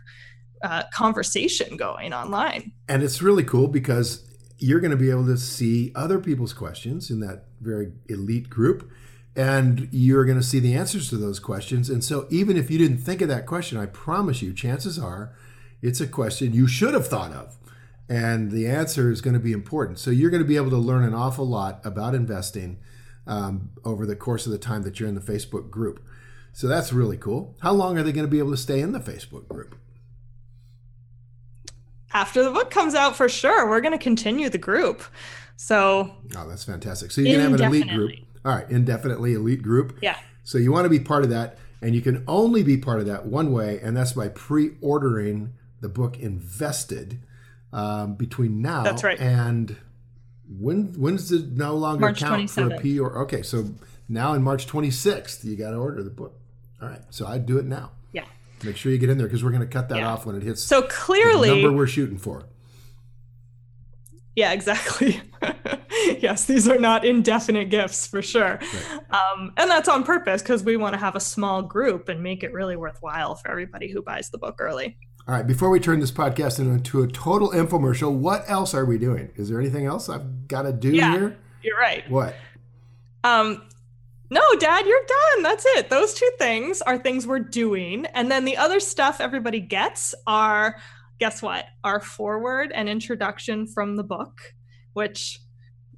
uh, 0.63 0.83
conversation 0.91 1.77
going 1.77 2.13
online. 2.13 2.71
And 2.89 3.03
it's 3.03 3.21
really 3.21 3.43
cool 3.43 3.67
because 3.67 4.27
you're 4.57 4.79
going 4.79 4.91
to 4.91 4.97
be 4.97 5.09
able 5.09 5.25
to 5.25 5.37
see 5.37 5.91
other 5.95 6.19
people's 6.19 6.53
questions 6.53 7.09
in 7.09 7.19
that 7.21 7.45
very 7.61 7.91
elite 8.07 8.49
group. 8.49 8.89
And 9.35 9.89
you're 9.91 10.23
going 10.23 10.37
to 10.37 10.43
see 10.43 10.59
the 10.59 10.75
answers 10.75 11.09
to 11.09 11.17
those 11.17 11.39
questions. 11.39 11.89
And 11.89 12.03
so, 12.03 12.25
even 12.29 12.55
if 12.55 12.71
you 12.71 12.77
didn't 12.77 12.99
think 12.99 13.21
of 13.21 13.27
that 13.27 13.45
question, 13.45 13.77
I 13.77 13.85
promise 13.85 14.41
you, 14.41 14.53
chances 14.53 14.97
are 14.97 15.35
It's 15.81 15.99
a 15.99 16.07
question 16.07 16.53
you 16.53 16.67
should 16.67 16.93
have 16.93 17.07
thought 17.07 17.33
of. 17.33 17.57
And 18.07 18.51
the 18.51 18.67
answer 18.67 19.11
is 19.11 19.21
going 19.21 19.33
to 19.33 19.39
be 19.39 19.51
important. 19.51 19.99
So 19.99 20.11
you're 20.11 20.29
going 20.29 20.43
to 20.43 20.47
be 20.47 20.55
able 20.55 20.69
to 20.69 20.77
learn 20.77 21.03
an 21.03 21.13
awful 21.13 21.47
lot 21.47 21.81
about 21.83 22.13
investing 22.15 22.77
um, 23.27 23.71
over 23.83 24.05
the 24.05 24.15
course 24.15 24.45
of 24.45 24.51
the 24.51 24.57
time 24.57 24.83
that 24.83 24.99
you're 24.99 25.09
in 25.09 25.15
the 25.15 25.21
Facebook 25.21 25.69
group. 25.69 26.03
So 26.53 26.67
that's 26.67 26.93
really 26.93 27.17
cool. 27.17 27.55
How 27.61 27.73
long 27.73 27.97
are 27.97 28.03
they 28.03 28.11
going 28.11 28.25
to 28.25 28.31
be 28.31 28.39
able 28.39 28.51
to 28.51 28.57
stay 28.57 28.79
in 28.79 28.91
the 28.91 28.99
Facebook 28.99 29.47
group? 29.47 29.75
After 32.15 32.45
the 32.45 32.51
book 32.51 32.71
comes 32.71 32.95
out, 32.95 33.17
for 33.17 33.27
sure. 33.27 33.69
We're 33.69 33.81
going 33.81 33.91
to 33.91 34.01
continue 34.01 34.47
the 34.47 34.57
group. 34.57 35.03
So, 35.57 36.15
oh, 36.37 36.47
that's 36.47 36.63
fantastic. 36.63 37.11
So 37.11 37.19
you 37.19 37.33
can 37.33 37.41
have 37.41 37.59
an 37.59 37.65
elite 37.65 37.89
group. 37.89 38.11
All 38.45 38.55
right, 38.55 38.69
indefinitely 38.69 39.33
elite 39.33 39.61
group. 39.61 39.99
Yeah. 40.01 40.17
So 40.45 40.57
you 40.57 40.71
want 40.71 40.85
to 40.85 40.89
be 40.89 40.99
part 40.99 41.25
of 41.25 41.29
that, 41.31 41.57
and 41.81 41.93
you 41.93 42.01
can 42.01 42.23
only 42.25 42.63
be 42.63 42.77
part 42.77 43.01
of 43.01 43.05
that 43.07 43.25
one 43.25 43.51
way, 43.51 43.81
and 43.83 43.97
that's 43.97 44.13
by 44.13 44.29
pre-ordering 44.29 45.55
the 45.81 45.89
book 45.89 46.17
Invested 46.17 47.19
um, 47.73 48.15
between 48.15 48.61
now 48.61 48.83
that's 48.83 49.03
right. 49.03 49.19
and 49.19 49.75
when 50.47 50.93
when's 50.93 51.29
it 51.33 51.51
no 51.51 51.75
longer 51.75 51.99
March 51.99 52.19
count 52.19 52.43
27th. 52.43 52.53
for 52.53 52.75
a 52.75 52.79
P 52.79 52.97
or 52.97 53.17
okay, 53.23 53.41
so 53.41 53.71
now 54.07 54.31
in 54.33 54.41
March 54.41 54.67
26th 54.67 55.43
you 55.43 55.57
got 55.57 55.71
to 55.71 55.77
order 55.77 56.01
the 56.01 56.09
book. 56.09 56.39
All 56.81 56.87
right, 56.87 57.01
so 57.09 57.27
I'd 57.27 57.45
do 57.45 57.57
it 57.57 57.65
now. 57.65 57.91
Make 58.65 58.77
sure 58.77 58.91
you 58.91 58.97
get 58.97 59.09
in 59.09 59.17
there 59.17 59.27
because 59.27 59.43
we're 59.43 59.51
going 59.51 59.61
to 59.61 59.67
cut 59.67 59.89
that 59.89 59.99
Yeah. 59.99 60.11
off 60.11 60.25
when 60.25 60.35
it 60.35 60.43
hits 60.43 60.63
So 60.63 60.81
the 60.81 60.87
clearly, 60.87 61.49
number 61.49 61.71
we're 61.77 61.87
shooting 61.87 62.17
for. 62.17 62.45
Yeah, 64.35 64.51
exactly. 64.51 65.21
yes, 66.19 66.43
these 66.45 66.67
are 66.67 66.77
not 66.77 67.05
indefinite 67.05 67.69
gifts 67.69 68.05
for 68.05 68.21
sure. 68.21 68.59
Um, 69.09 69.53
and 69.55 69.71
that's 69.71 69.87
on 69.87 70.03
purpose 70.03 70.41
because 70.41 70.61
we 70.61 70.75
want 70.75 70.93
to 70.93 70.99
have 70.99 71.15
a 71.15 71.21
small 71.21 71.61
group 71.61 72.09
and 72.09 72.21
make 72.21 72.43
it 72.43 72.51
really 72.51 72.75
worthwhile 72.75 73.35
for 73.35 73.49
everybody 73.49 73.89
who 73.89 74.01
buys 74.01 74.29
the 74.31 74.37
book 74.37 74.55
early. 74.59 74.97
All 75.27 75.33
right, 75.35 75.47
before 75.47 75.69
we 75.69 75.79
turn 75.79 76.01
this 76.01 76.11
podcast 76.11 76.59
into 76.59 77.01
a 77.01 77.07
total 77.07 77.49
infomercial, 77.51 78.11
what 78.13 78.43
else 78.47 78.73
are 78.73 78.83
we 78.85 78.97
doing? 78.97 79.31
Is 79.35 79.49
there 79.49 79.59
anything 79.59 79.85
else 79.85 80.09
I've 80.09 80.47
got 80.49 80.63
to 80.63 80.73
do 80.73 80.91
Yeah. 80.91 81.11
here? 81.13 81.37
You're 81.63 81.79
right. 81.79 82.07
What? 82.11 82.35
Um, 83.23 83.63
no, 84.29 84.41
Dad, 84.59 84.85
you're 84.85 85.05
done. 85.07 85.43
That's 85.43 85.65
it. 85.67 85.89
Those 85.89 86.13
two 86.13 86.29
things 86.37 86.81
are 86.81 86.97
things 86.97 87.27
we're 87.27 87.39
doing. 87.39 88.05
And 88.13 88.29
then 88.31 88.45
the 88.45 88.57
other 88.57 88.79
stuff 88.79 89.21
everybody 89.21 89.59
gets 89.59 90.15
are, 90.27 90.77
guess 91.19 91.41
what? 91.41 91.65
Our 91.83 91.99
foreword 92.01 92.71
and 92.73 92.89
introduction 92.89 93.67
from 93.67 93.95
the 93.95 94.03
book, 94.03 94.41
which 94.93 95.39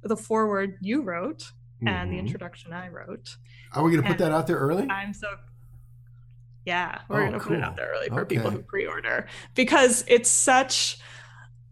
the 0.02 0.16
foreword 0.16 0.76
you 0.80 1.02
wrote 1.02 1.52
and 1.86 2.12
the 2.12 2.16
Mhm. 2.16 2.20
introduction 2.20 2.72
I 2.72 2.88
wrote. 2.88 3.36
Are 3.72 3.82
we 3.82 3.90
going 3.92 4.02
to 4.02 4.08
put 4.08 4.18
that 4.18 4.32
out 4.32 4.46
there 4.46 4.56
early? 4.58 4.86
I'm 4.90 5.14
so 5.14 5.28
yeah, 6.66 6.98
we're 7.08 7.22
Oh, 7.22 7.24
gonna 7.26 7.40
put 7.40 7.56
it 7.56 7.62
out 7.64 7.76
there 7.76 7.90
early 7.96 8.08
for 8.08 8.26
people 8.26 8.50
who 8.50 8.58
pre-order 8.60 9.26
because 9.54 10.04
it's 10.06 10.30
such. 10.30 10.98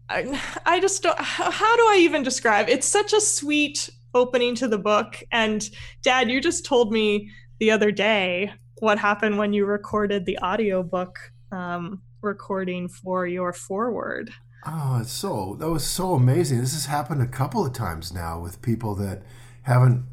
I, 0.09 0.41
I 0.65 0.79
just 0.79 1.03
don't. 1.03 1.19
How, 1.19 1.51
how 1.51 1.75
do 1.75 1.81
I 1.83 1.97
even 1.99 2.23
describe? 2.23 2.67
It's 2.67 2.87
such 2.87 3.13
a 3.13 3.21
sweet 3.21 3.91
opening 4.13 4.55
to 4.55 4.67
the 4.67 4.77
book. 4.77 5.21
And 5.31 5.67
Dad, 6.01 6.29
you 6.29 6.41
just 6.41 6.65
told 6.65 6.91
me 6.91 7.29
the 7.59 7.71
other 7.71 7.91
day 7.91 8.51
what 8.79 8.99
happened 8.99 9.37
when 9.37 9.53
you 9.53 9.65
recorded 9.65 10.25
the 10.25 10.37
audiobook 10.39 11.17
um, 11.51 12.01
recording 12.21 12.87
for 12.87 13.25
your 13.27 13.53
foreword. 13.53 14.31
Oh, 14.65 14.99
it's 15.01 15.11
so 15.11 15.55
that 15.59 15.69
was 15.69 15.85
so 15.85 16.13
amazing. 16.13 16.59
This 16.59 16.73
has 16.73 16.87
happened 16.87 17.21
a 17.21 17.27
couple 17.27 17.65
of 17.65 17.73
times 17.73 18.13
now 18.13 18.39
with 18.39 18.61
people 18.61 18.95
that 18.95 19.23
haven't 19.63 20.03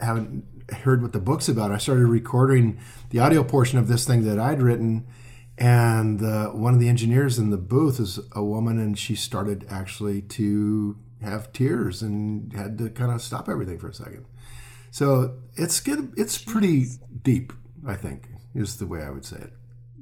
haven't 0.00 0.44
heard 0.82 1.02
what 1.02 1.12
the 1.12 1.20
book's 1.20 1.48
about. 1.48 1.70
I 1.70 1.78
started 1.78 2.06
recording 2.06 2.78
the 3.10 3.20
audio 3.20 3.42
portion 3.42 3.78
of 3.78 3.88
this 3.88 4.06
thing 4.06 4.24
that 4.24 4.38
I'd 4.38 4.60
written, 4.60 5.06
and 5.56 6.22
uh, 6.22 6.48
one 6.48 6.74
of 6.74 6.80
the 6.80 6.88
engineers 6.88 7.38
in 7.38 7.50
the 7.50 7.56
booth 7.56 8.00
is 8.00 8.18
a 8.32 8.44
woman, 8.44 8.78
and 8.78 8.98
she 8.98 9.14
started 9.14 9.66
actually 9.70 10.22
to 10.22 10.98
have 11.22 11.52
tears 11.52 12.02
and 12.02 12.52
had 12.52 12.78
to 12.78 12.90
kind 12.90 13.10
of 13.12 13.22
stop 13.22 13.48
everything 13.48 13.78
for 13.78 13.88
a 13.88 13.94
second. 13.94 14.24
So 14.90 15.38
it's 15.54 15.80
good. 15.80 16.12
It's 16.16 16.38
pretty 16.38 16.86
deep. 17.22 17.52
I 17.86 17.94
think 17.94 18.28
is 18.54 18.76
the 18.76 18.86
way 18.86 19.02
I 19.02 19.10
would 19.10 19.24
say 19.24 19.36
it. 19.38 19.52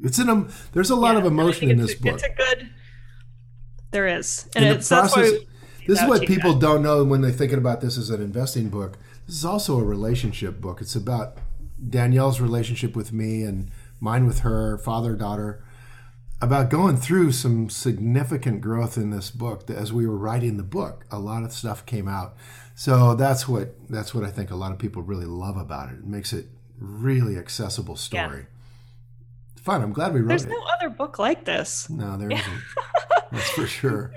It's 0.03 0.19
in 0.19 0.29
a. 0.29 0.33
Um, 0.33 0.49
there's 0.73 0.91
a 0.91 0.97
lot 0.97 1.13
Yeah, 1.13 1.21
of 1.21 1.27
emotion 1.27 1.71
in 1.71 1.79
this 1.79 1.95
book. 1.95 2.15
It's 2.15 2.23
a 2.25 2.35
good. 2.35 2.71
There 3.93 4.07
is, 4.07 4.49
and 4.55 4.65
it's 4.65 4.89
that's 4.89 5.15
why. 5.17 5.23
process- 5.23 5.41
this 5.87 6.01
is 6.03 6.09
what 6.09 6.23
people 6.27 6.53
guys. 6.53 6.61
don't 6.61 6.83
know 6.83 7.03
when 7.05 7.21
they're 7.23 7.33
thinking 7.33 7.59
about 7.59 7.81
this 7.81 7.97
as 7.99 8.11
an 8.11 8.21
investing 8.23 8.69
book. 8.69 8.99
This 9.27 9.35
is 9.37 9.45
also 9.45 9.79
a 9.79 9.83
relationship 9.85 10.61
book. 10.61 10.81
It's 10.81 10.95
about 10.95 11.39
Danielle's 11.89 12.41
relationship 12.41 12.95
with 12.95 13.13
me 13.13 13.43
and 13.43 13.71
mine 13.99 14.27
with 14.27 14.41
her, 14.41 14.79
father 14.79 15.17
daughter, 15.17 15.65
about 16.41 16.71
going 16.71 16.97
through 16.97 17.33
some 17.33 17.69
significant 17.69 18.61
growth 18.61 18.97
in 18.97 19.11
this 19.11 19.31
book. 19.31 19.69
As 19.71 19.93
we 19.93 20.07
were 20.07 20.17
writing 20.17 20.57
the 20.57 20.63
book, 20.63 21.05
a 21.11 21.19
lot 21.19 21.43
of 21.43 21.53
stuff 21.53 21.85
came 21.85 22.09
out. 22.09 22.37
So 22.75 23.15
that's 23.15 23.47
what 23.47 23.75
that's 23.91 24.15
what 24.15 24.25
I 24.25 24.31
think 24.31 24.51
a 24.51 24.57
lot 24.57 24.73
of 24.73 24.79
people 24.79 25.03
really 25.03 25.27
love 25.27 25.57
about 25.57 25.91
it. 25.91 25.99
It 25.99 26.07
makes 26.07 26.33
it 26.33 26.47
really 26.79 27.37
accessible 27.37 27.97
story. 27.97 28.47
Fun. 29.61 29.83
I'm 29.83 29.93
glad 29.93 30.15
we 30.15 30.21
wrote 30.21 30.27
it. 30.27 30.29
There's 30.29 30.47
no 30.47 30.65
other 30.79 30.89
book 30.89 31.19
like 31.19 31.45
this. 31.45 31.91
no, 31.91 32.17
there 32.17 32.29
not 32.29 32.43
That's 33.33 33.51
for 33.51 33.67
sure. 33.67 34.13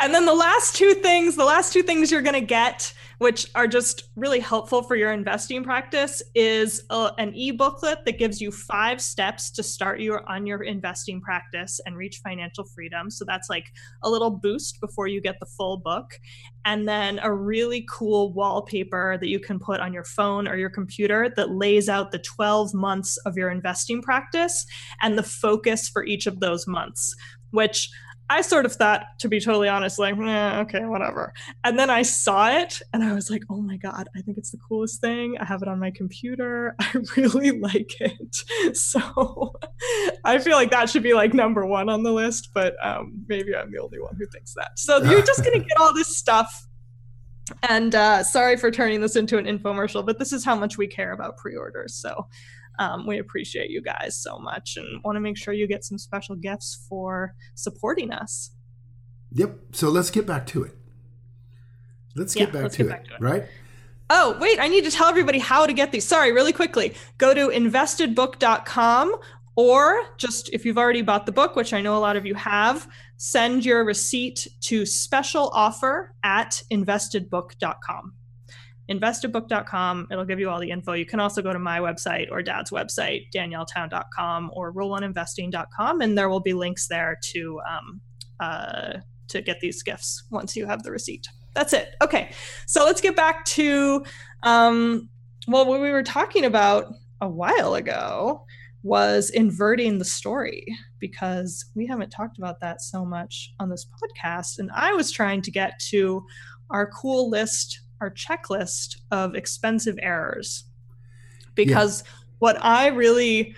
And 0.00 0.14
then 0.14 0.24
the 0.24 0.34
last 0.34 0.74
two 0.74 0.94
things, 0.94 1.36
the 1.36 1.44
last 1.44 1.72
two 1.72 1.82
things 1.82 2.10
you're 2.10 2.22
going 2.22 2.34
to 2.34 2.40
get, 2.40 2.92
which 3.18 3.48
are 3.54 3.66
just 3.66 4.04
really 4.14 4.40
helpful 4.40 4.82
for 4.82 4.94
your 4.94 5.12
investing 5.12 5.64
practice, 5.64 6.22
is 6.34 6.84
a, 6.90 7.12
an 7.18 7.34
e 7.34 7.50
booklet 7.50 8.04
that 8.04 8.18
gives 8.18 8.40
you 8.40 8.50
five 8.50 9.00
steps 9.00 9.50
to 9.52 9.62
start 9.62 10.00
your 10.00 10.28
on 10.28 10.46
your 10.46 10.62
investing 10.62 11.20
practice 11.20 11.80
and 11.86 11.96
reach 11.96 12.20
financial 12.22 12.64
freedom. 12.64 13.10
So 13.10 13.24
that's 13.24 13.48
like 13.48 13.66
a 14.02 14.10
little 14.10 14.30
boost 14.30 14.80
before 14.80 15.06
you 15.06 15.20
get 15.20 15.40
the 15.40 15.46
full 15.46 15.78
book. 15.78 16.18
And 16.64 16.86
then 16.88 17.20
a 17.22 17.32
really 17.32 17.86
cool 17.88 18.32
wallpaper 18.32 19.16
that 19.18 19.28
you 19.28 19.40
can 19.40 19.58
put 19.58 19.80
on 19.80 19.92
your 19.92 20.04
phone 20.04 20.48
or 20.48 20.56
your 20.56 20.70
computer 20.70 21.32
that 21.36 21.50
lays 21.50 21.88
out 21.88 22.10
the 22.10 22.18
12 22.18 22.74
months 22.74 23.16
of 23.18 23.36
your 23.36 23.50
investing 23.50 24.02
practice 24.02 24.66
and 25.00 25.16
the 25.16 25.22
focus 25.22 25.88
for 25.88 26.04
each 26.04 26.26
of 26.26 26.40
those 26.40 26.66
months, 26.66 27.14
which 27.50 27.88
I 28.28 28.40
sort 28.40 28.66
of 28.66 28.72
thought, 28.72 29.04
to 29.20 29.28
be 29.28 29.38
totally 29.38 29.68
honest, 29.68 29.98
like, 29.98 30.16
eh, 30.16 30.58
okay, 30.60 30.84
whatever. 30.84 31.32
And 31.62 31.78
then 31.78 31.90
I 31.90 32.02
saw 32.02 32.50
it 32.50 32.80
and 32.92 33.04
I 33.04 33.12
was 33.12 33.30
like, 33.30 33.44
oh 33.48 33.60
my 33.60 33.76
God, 33.76 34.08
I 34.16 34.20
think 34.20 34.36
it's 34.36 34.50
the 34.50 34.58
coolest 34.58 35.00
thing. 35.00 35.36
I 35.38 35.44
have 35.44 35.62
it 35.62 35.68
on 35.68 35.78
my 35.78 35.92
computer. 35.92 36.74
I 36.80 37.02
really 37.16 37.52
like 37.60 37.92
it. 38.00 38.76
So 38.76 39.52
I 40.24 40.38
feel 40.38 40.56
like 40.56 40.70
that 40.72 40.90
should 40.90 41.04
be 41.04 41.14
like 41.14 41.34
number 41.34 41.64
one 41.66 41.88
on 41.88 42.02
the 42.02 42.12
list, 42.12 42.50
but 42.52 42.74
um, 42.84 43.24
maybe 43.28 43.54
I'm 43.54 43.70
the 43.70 43.78
only 43.78 44.00
one 44.00 44.16
who 44.16 44.26
thinks 44.26 44.54
that. 44.54 44.78
So 44.78 45.02
you're 45.02 45.22
just 45.22 45.44
going 45.44 45.60
to 45.60 45.66
get 45.66 45.78
all 45.78 45.94
this 45.94 46.16
stuff. 46.16 46.66
And 47.68 47.94
uh, 47.94 48.24
sorry 48.24 48.56
for 48.56 48.72
turning 48.72 49.00
this 49.00 49.14
into 49.14 49.38
an 49.38 49.44
infomercial, 49.44 50.04
but 50.04 50.18
this 50.18 50.32
is 50.32 50.44
how 50.44 50.56
much 50.56 50.76
we 50.76 50.88
care 50.88 51.12
about 51.12 51.36
pre 51.36 51.54
orders. 51.54 51.94
So 51.94 52.26
um, 52.78 53.06
we 53.06 53.18
appreciate 53.18 53.70
you 53.70 53.80
guys 53.82 54.16
so 54.16 54.38
much 54.38 54.76
and 54.76 55.02
want 55.04 55.16
to 55.16 55.20
make 55.20 55.36
sure 55.36 55.54
you 55.54 55.66
get 55.66 55.84
some 55.84 55.98
special 55.98 56.36
gifts 56.36 56.86
for 56.88 57.34
supporting 57.54 58.12
us. 58.12 58.50
Yep. 59.32 59.58
So 59.72 59.88
let's 59.88 60.10
get 60.10 60.26
back 60.26 60.46
to 60.48 60.64
it. 60.64 60.72
Let's 62.14 62.34
get, 62.34 62.48
Yeah, 62.48 62.52
back, 62.52 62.62
let's 62.62 62.76
to 62.76 62.84
get 62.84 62.86
it, 62.86 62.90
back 62.90 63.04
to 63.06 63.14
it. 63.14 63.20
Right? 63.20 63.44
Oh, 64.08 64.36
wait, 64.40 64.60
I 64.60 64.68
need 64.68 64.84
to 64.84 64.90
tell 64.90 65.08
everybody 65.08 65.38
how 65.38 65.66
to 65.66 65.72
get 65.72 65.90
these. 65.90 66.06
Sorry, 66.06 66.32
really 66.32 66.52
quickly. 66.52 66.94
Go 67.18 67.34
to 67.34 67.48
investedbook.com 67.48 69.16
or 69.56 70.02
just 70.16 70.50
if 70.52 70.64
you've 70.64 70.78
already 70.78 71.02
bought 71.02 71.26
the 71.26 71.32
book, 71.32 71.56
which 71.56 71.72
I 71.72 71.80
know 71.80 71.96
a 71.96 71.98
lot 71.98 72.16
of 72.16 72.24
you 72.24 72.34
have, 72.34 72.88
send 73.16 73.64
your 73.64 73.84
receipt 73.84 74.46
to 74.62 74.86
special 74.86 75.50
offer 75.52 76.14
at 76.22 76.62
investedbook.com. 76.70 78.12
Investedbook.com. 78.90 80.08
It'll 80.10 80.24
give 80.24 80.38
you 80.38 80.48
all 80.48 80.60
the 80.60 80.70
info. 80.70 80.92
You 80.92 81.06
can 81.06 81.20
also 81.20 81.42
go 81.42 81.52
to 81.52 81.58
my 81.58 81.80
website 81.80 82.30
or 82.30 82.42
dad's 82.42 82.70
website, 82.70 83.26
danielletown.com 83.34 84.50
or 84.54 84.72
rule1investing.com, 84.72 86.00
and 86.00 86.16
there 86.16 86.28
will 86.28 86.40
be 86.40 86.52
links 86.52 86.88
there 86.88 87.18
to 87.32 87.60
um, 87.68 88.00
uh, 88.40 88.98
to 89.28 89.42
get 89.42 89.58
these 89.60 89.82
gifts 89.82 90.24
once 90.30 90.54
you 90.54 90.66
have 90.66 90.82
the 90.82 90.90
receipt. 90.90 91.26
That's 91.54 91.72
it. 91.72 91.94
Okay, 92.02 92.30
so 92.66 92.84
let's 92.84 93.00
get 93.00 93.16
back 93.16 93.44
to 93.46 94.04
um, 94.42 95.08
well, 95.48 95.66
what 95.66 95.80
we 95.80 95.90
were 95.90 96.02
talking 96.02 96.44
about 96.44 96.92
a 97.20 97.28
while 97.28 97.74
ago 97.74 98.44
was 98.82 99.30
inverting 99.30 99.98
the 99.98 100.04
story 100.04 100.64
because 101.00 101.64
we 101.74 101.86
haven't 101.86 102.10
talked 102.10 102.38
about 102.38 102.60
that 102.60 102.80
so 102.80 103.04
much 103.04 103.52
on 103.58 103.68
this 103.68 103.86
podcast. 103.86 104.58
And 104.58 104.70
I 104.74 104.92
was 104.92 105.10
trying 105.10 105.42
to 105.42 105.50
get 105.50 105.78
to 105.90 106.24
our 106.70 106.90
cool 106.90 107.30
list, 107.30 107.80
our 108.00 108.10
checklist 108.10 108.96
of 109.10 109.34
expensive 109.34 109.98
errors. 110.00 110.64
Because 111.54 112.04
what 112.38 112.62
I 112.62 112.88
really 112.88 113.54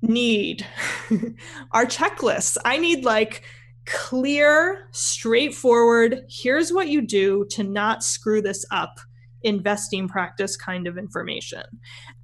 need 0.00 0.66
are 1.72 1.84
checklists. 1.84 2.56
I 2.64 2.78
need 2.78 3.04
like 3.04 3.42
clear, 3.86 4.88
straightforward, 4.92 6.24
here's 6.28 6.72
what 6.72 6.88
you 6.88 7.00
do 7.00 7.46
to 7.50 7.64
not 7.64 8.04
screw 8.04 8.42
this 8.42 8.64
up 8.70 9.00
investing 9.42 10.08
practice 10.08 10.56
kind 10.56 10.86
of 10.86 10.98
information. 10.98 11.62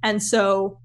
And 0.03 0.21
so 0.21 0.79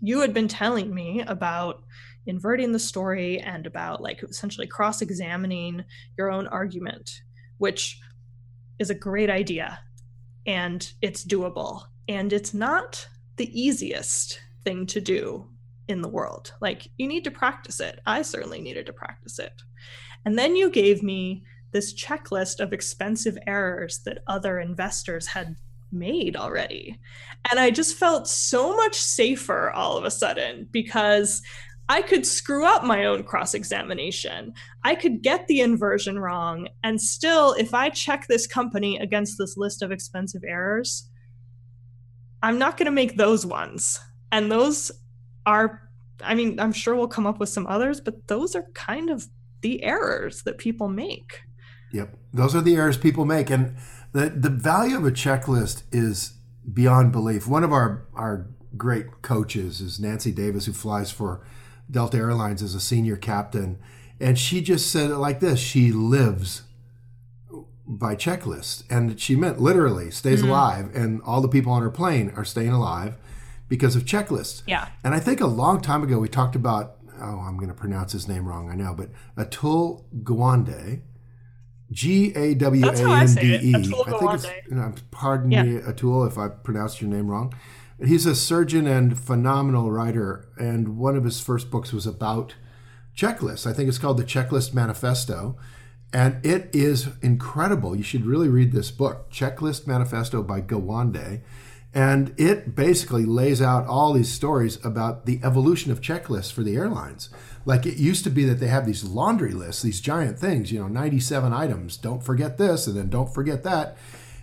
you 0.00 0.20
had 0.20 0.34
been 0.34 0.48
telling 0.48 0.94
me 0.94 1.22
about 1.26 1.82
inverting 2.26 2.72
the 2.72 2.78
story 2.78 3.40
and 3.40 3.66
about 3.66 4.02
like 4.02 4.22
essentially 4.22 4.66
cross 4.66 5.02
examining 5.02 5.84
your 6.16 6.30
own 6.30 6.46
argument, 6.46 7.22
which 7.58 7.98
is 8.78 8.90
a 8.90 8.94
great 8.94 9.30
idea 9.30 9.78
and 10.46 10.92
it's 11.00 11.24
doable. 11.24 11.84
And 12.08 12.32
it's 12.32 12.52
not 12.52 13.08
the 13.36 13.60
easiest 13.60 14.40
thing 14.64 14.86
to 14.86 15.00
do 15.00 15.48
in 15.88 16.02
the 16.02 16.08
world. 16.08 16.52
Like, 16.60 16.88
you 16.96 17.06
need 17.06 17.24
to 17.24 17.30
practice 17.30 17.80
it. 17.80 18.00
I 18.06 18.22
certainly 18.22 18.60
needed 18.60 18.86
to 18.86 18.92
practice 18.92 19.38
it. 19.38 19.62
And 20.24 20.38
then 20.38 20.56
you 20.56 20.70
gave 20.70 21.02
me 21.02 21.44
this 21.72 21.94
checklist 21.94 22.60
of 22.60 22.72
expensive 22.72 23.36
errors 23.46 24.00
that 24.04 24.22
other 24.26 24.60
investors 24.60 25.26
had 25.26 25.56
made 25.90 26.36
already. 26.36 26.98
And 27.50 27.60
I 27.60 27.70
just 27.70 27.96
felt 27.96 28.28
so 28.28 28.76
much 28.76 28.94
safer 28.94 29.70
all 29.70 29.96
of 29.96 30.04
a 30.04 30.10
sudden 30.10 30.68
because 30.70 31.42
I 31.88 32.00
could 32.00 32.26
screw 32.26 32.64
up 32.64 32.84
my 32.84 33.04
own 33.04 33.24
cross 33.24 33.52
examination. 33.52 34.54
I 34.82 34.94
could 34.94 35.22
get 35.22 35.46
the 35.46 35.60
inversion 35.60 36.18
wrong. 36.18 36.68
And 36.82 37.00
still, 37.00 37.52
if 37.52 37.74
I 37.74 37.90
check 37.90 38.26
this 38.26 38.46
company 38.46 38.98
against 38.98 39.36
this 39.38 39.56
list 39.56 39.82
of 39.82 39.92
expensive 39.92 40.42
errors, 40.46 41.10
I'm 42.42 42.58
not 42.58 42.76
going 42.76 42.86
to 42.86 42.92
make 42.92 43.16
those 43.16 43.44
ones. 43.44 44.00
And 44.32 44.50
those 44.50 44.90
are, 45.44 45.88
I 46.22 46.34
mean, 46.34 46.58
I'm 46.58 46.72
sure 46.72 46.94
we'll 46.94 47.08
come 47.08 47.26
up 47.26 47.38
with 47.38 47.50
some 47.50 47.66
others, 47.66 48.00
but 48.00 48.28
those 48.28 48.54
are 48.54 48.66
kind 48.74 49.10
of 49.10 49.28
the 49.60 49.82
errors 49.82 50.42
that 50.44 50.58
people 50.58 50.88
make. 50.88 51.40
Yep. 51.92 52.16
Those 52.32 52.54
are 52.54 52.60
the 52.60 52.76
errors 52.76 52.96
people 52.96 53.24
make. 53.26 53.50
And 53.50 53.76
the, 54.12 54.30
the 54.30 54.50
value 54.50 54.96
of 54.96 55.04
a 55.04 55.12
checklist 55.12 55.82
is 55.92 56.34
beyond 56.72 57.12
belief. 57.12 57.46
One 57.46 57.62
of 57.62 57.72
our, 57.72 58.06
our 58.14 58.48
great 58.76 59.22
coaches 59.22 59.80
is 59.80 60.00
Nancy 60.00 60.32
Davis, 60.32 60.66
who 60.66 60.72
flies 60.72 61.10
for 61.10 61.46
Delta 61.90 62.16
Airlines 62.16 62.62
as 62.62 62.74
a 62.74 62.80
senior 62.80 63.16
captain. 63.16 63.78
And 64.20 64.38
she 64.38 64.60
just 64.60 64.90
said 64.90 65.10
it 65.10 65.16
like 65.16 65.40
this 65.40 65.58
she 65.58 65.92
lives 65.92 66.62
by 67.86 68.16
checklist. 68.16 68.84
And 68.90 69.20
she 69.20 69.36
meant 69.36 69.60
literally 69.60 70.10
stays 70.10 70.40
mm-hmm. 70.40 70.50
alive. 70.50 70.90
And 70.94 71.20
all 71.22 71.40
the 71.40 71.48
people 71.48 71.72
on 71.72 71.82
her 71.82 71.90
plane 71.90 72.32
are 72.36 72.44
staying 72.44 72.72
alive 72.72 73.16
because 73.68 73.96
of 73.96 74.04
checklists. 74.04 74.62
Yeah. 74.66 74.88
And 75.02 75.14
I 75.14 75.20
think 75.20 75.40
a 75.40 75.46
long 75.46 75.80
time 75.80 76.02
ago 76.02 76.18
we 76.18 76.28
talked 76.28 76.56
about, 76.56 76.96
oh, 77.20 77.40
I'm 77.40 77.56
going 77.56 77.68
to 77.68 77.74
pronounce 77.74 78.12
his 78.12 78.28
name 78.28 78.46
wrong, 78.46 78.70
I 78.70 78.74
know, 78.74 78.94
but 78.94 79.10
Atul 79.36 80.04
Gawande. 80.22 81.02
G 81.92 82.32
A 82.34 82.54
W 82.54 82.86
A 82.86 82.88
N 82.88 82.94
D 82.94 83.02
E. 83.02 83.12
I 83.12 83.26
think 83.26 84.34
it's, 84.34 84.46
you 84.68 84.74
know, 84.74 84.94
pardon 85.10 85.50
yeah. 85.50 85.62
me, 85.62 85.80
Atul, 85.80 86.26
if 86.26 86.38
I 86.38 86.48
pronounced 86.48 87.00
your 87.00 87.10
name 87.10 87.28
wrong. 87.28 87.54
He's 88.02 88.26
a 88.26 88.34
surgeon 88.34 88.86
and 88.86 89.18
phenomenal 89.18 89.90
writer, 89.90 90.48
and 90.58 90.96
one 90.96 91.16
of 91.16 91.24
his 91.24 91.40
first 91.40 91.70
books 91.70 91.92
was 91.92 92.06
about 92.06 92.54
checklists. 93.16 93.66
I 93.66 93.72
think 93.72 93.88
it's 93.88 93.98
called 93.98 94.18
The 94.18 94.24
Checklist 94.24 94.74
Manifesto, 94.74 95.56
and 96.12 96.44
it 96.44 96.70
is 96.72 97.08
incredible. 97.22 97.94
You 97.94 98.02
should 98.02 98.26
really 98.26 98.48
read 98.48 98.72
this 98.72 98.90
book, 98.90 99.30
Checklist 99.30 99.86
Manifesto 99.86 100.42
by 100.42 100.60
Gawande. 100.60 101.42
And 101.94 102.34
it 102.36 102.74
basically 102.74 103.24
lays 103.24 103.62
out 103.62 103.86
all 103.86 104.12
these 104.12 104.32
stories 104.32 104.84
about 104.84 105.26
the 105.26 105.38
evolution 105.44 105.92
of 105.92 106.00
checklists 106.00 106.52
for 106.52 106.64
the 106.64 106.74
airlines. 106.74 107.30
Like 107.64 107.86
it 107.86 107.98
used 107.98 108.24
to 108.24 108.30
be 108.30 108.44
that 108.46 108.56
they 108.56 108.66
have 108.66 108.84
these 108.84 109.04
laundry 109.04 109.52
lists, 109.52 109.82
these 109.82 110.00
giant 110.00 110.36
things, 110.38 110.72
you 110.72 110.80
know, 110.80 110.88
97 110.88 111.52
items, 111.52 111.96
don't 111.96 112.22
forget 112.22 112.58
this, 112.58 112.88
and 112.88 112.96
then 112.96 113.10
don't 113.10 113.32
forget 113.32 113.62
that. 113.62 113.96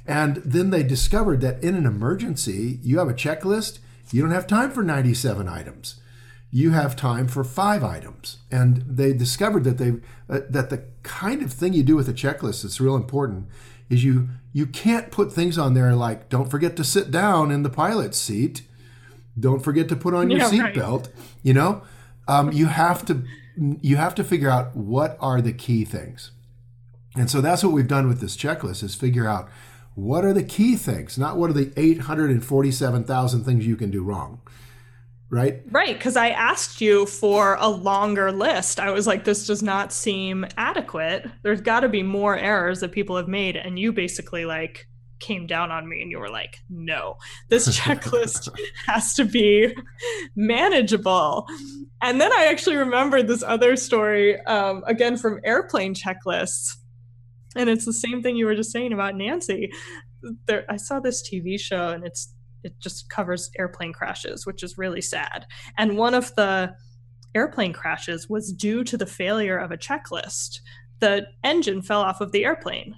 And 0.05 0.37
then 0.37 0.69
they 0.69 0.83
discovered 0.83 1.41
that 1.41 1.63
in 1.63 1.75
an 1.75 1.85
emergency, 1.85 2.79
you 2.81 2.99
have 2.99 3.07
a 3.07 3.13
checklist, 3.13 3.79
you 4.11 4.21
don't 4.21 4.31
have 4.31 4.47
time 4.47 4.71
for 4.71 4.83
97 4.83 5.47
items. 5.47 5.99
You 6.49 6.71
have 6.71 6.95
time 6.95 7.27
for 7.27 7.43
five 7.43 7.83
items. 7.83 8.39
And 8.51 8.83
they 8.87 9.13
discovered 9.13 9.63
that 9.63 9.77
they 9.77 9.91
uh, 10.29 10.41
that 10.49 10.69
the 10.69 10.83
kind 11.03 11.41
of 11.41 11.53
thing 11.53 11.73
you 11.73 11.83
do 11.83 11.95
with 11.95 12.09
a 12.09 12.13
checklist 12.13 12.63
that's 12.63 12.81
real 12.81 12.95
important 12.95 13.47
is 13.89 14.03
you 14.03 14.29
you 14.51 14.65
can't 14.65 15.11
put 15.11 15.31
things 15.31 15.57
on 15.57 15.73
there 15.73 15.95
like 15.95 16.29
don't 16.29 16.49
forget 16.49 16.75
to 16.75 16.83
sit 16.83 17.09
down 17.09 17.51
in 17.51 17.63
the 17.63 17.69
pilot's 17.69 18.17
seat, 18.17 18.63
don't 19.39 19.61
forget 19.61 19.87
to 19.89 19.95
put 19.95 20.13
on 20.13 20.29
your 20.29 20.39
yeah, 20.39 20.49
seatbelt. 20.49 21.05
Right. 21.05 21.15
You 21.41 21.53
know, 21.53 21.83
um, 22.27 22.51
you 22.51 22.65
have 22.65 23.05
to 23.05 23.23
you 23.55 23.95
have 23.95 24.15
to 24.15 24.23
figure 24.23 24.49
out 24.49 24.75
what 24.75 25.17
are 25.21 25.41
the 25.41 25.53
key 25.53 25.85
things, 25.85 26.31
and 27.15 27.29
so 27.29 27.39
that's 27.39 27.63
what 27.63 27.71
we've 27.71 27.87
done 27.87 28.09
with 28.09 28.19
this 28.19 28.35
checklist 28.35 28.83
is 28.83 28.93
figure 28.93 29.27
out 29.27 29.49
what 29.95 30.23
are 30.23 30.33
the 30.33 30.43
key 30.43 30.75
things, 30.75 31.17
not 31.17 31.37
what 31.37 31.49
are 31.49 31.53
the 31.53 31.71
847,000 31.75 33.43
things 33.43 33.65
you 33.65 33.75
can 33.75 33.91
do 33.91 34.03
wrong. 34.03 34.41
Right? 35.29 35.61
Right. 35.71 35.97
Because 35.97 36.17
I 36.17 36.29
asked 36.29 36.81
you 36.81 37.05
for 37.05 37.55
a 37.59 37.69
longer 37.69 38.33
list. 38.33 38.81
I 38.81 38.91
was 38.91 39.07
like, 39.07 39.23
this 39.23 39.47
does 39.47 39.63
not 39.63 39.93
seem 39.93 40.45
adequate. 40.57 41.25
There's 41.41 41.61
got 41.61 41.81
to 41.81 41.89
be 41.89 42.03
more 42.03 42.37
errors 42.37 42.81
that 42.81 42.91
people 42.91 43.15
have 43.15 43.29
made. 43.29 43.55
And 43.55 43.79
you 43.79 43.93
basically 43.93 44.43
like 44.43 44.87
came 45.21 45.47
down 45.47 45.71
on 45.71 45.87
me 45.87 46.01
and 46.01 46.11
you 46.11 46.19
were 46.19 46.29
like, 46.29 46.57
no, 46.69 47.15
this 47.47 47.67
checklist 47.79 48.49
has 48.87 49.13
to 49.13 49.23
be 49.23 49.73
manageable. 50.35 51.47
And 52.01 52.19
then 52.19 52.33
I 52.33 52.47
actually 52.47 52.75
remembered 52.75 53.27
this 53.27 53.43
other 53.43 53.77
story, 53.77 54.43
um, 54.47 54.83
again 54.85 55.15
from 55.15 55.39
airplane 55.45 55.93
checklists 55.93 56.75
and 57.55 57.69
it's 57.69 57.85
the 57.85 57.93
same 57.93 58.21
thing 58.21 58.35
you 58.35 58.45
were 58.45 58.55
just 58.55 58.71
saying 58.71 58.93
about 58.93 59.15
Nancy. 59.15 59.71
There, 60.47 60.65
I 60.69 60.77
saw 60.77 60.99
this 60.99 61.27
TV 61.27 61.59
show, 61.59 61.89
and 61.89 62.05
it's 62.05 62.33
it 62.63 62.79
just 62.79 63.09
covers 63.09 63.49
airplane 63.57 63.93
crashes, 63.93 64.45
which 64.45 64.63
is 64.63 64.77
really 64.77 65.01
sad. 65.01 65.45
And 65.77 65.97
one 65.97 66.13
of 66.13 66.33
the 66.35 66.75
airplane 67.33 67.73
crashes 67.73 68.29
was 68.29 68.51
due 68.51 68.83
to 68.83 68.97
the 68.97 69.05
failure 69.05 69.57
of 69.57 69.71
a 69.71 69.77
checklist. 69.77 70.59
The 70.99 71.25
engine 71.43 71.81
fell 71.81 72.01
off 72.01 72.21
of 72.21 72.31
the 72.31 72.45
airplane. 72.45 72.95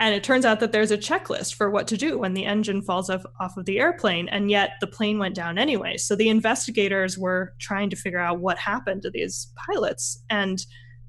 And 0.00 0.16
it 0.16 0.24
turns 0.24 0.44
out 0.44 0.58
that 0.58 0.72
there's 0.72 0.90
a 0.90 0.98
checklist 0.98 1.54
for 1.54 1.70
what 1.70 1.86
to 1.86 1.96
do 1.96 2.18
when 2.18 2.34
the 2.34 2.44
engine 2.44 2.82
falls 2.82 3.08
off, 3.08 3.22
off 3.38 3.56
of 3.56 3.66
the 3.66 3.78
airplane, 3.78 4.28
and 4.28 4.50
yet 4.50 4.72
the 4.80 4.88
plane 4.88 5.18
went 5.20 5.36
down 5.36 5.58
anyway. 5.58 5.96
So 5.96 6.16
the 6.16 6.28
investigators 6.28 7.16
were 7.16 7.54
trying 7.60 7.88
to 7.90 7.96
figure 7.96 8.18
out 8.18 8.40
what 8.40 8.58
happened 8.58 9.02
to 9.02 9.10
these 9.10 9.52
pilots. 9.64 10.20
And 10.28 10.58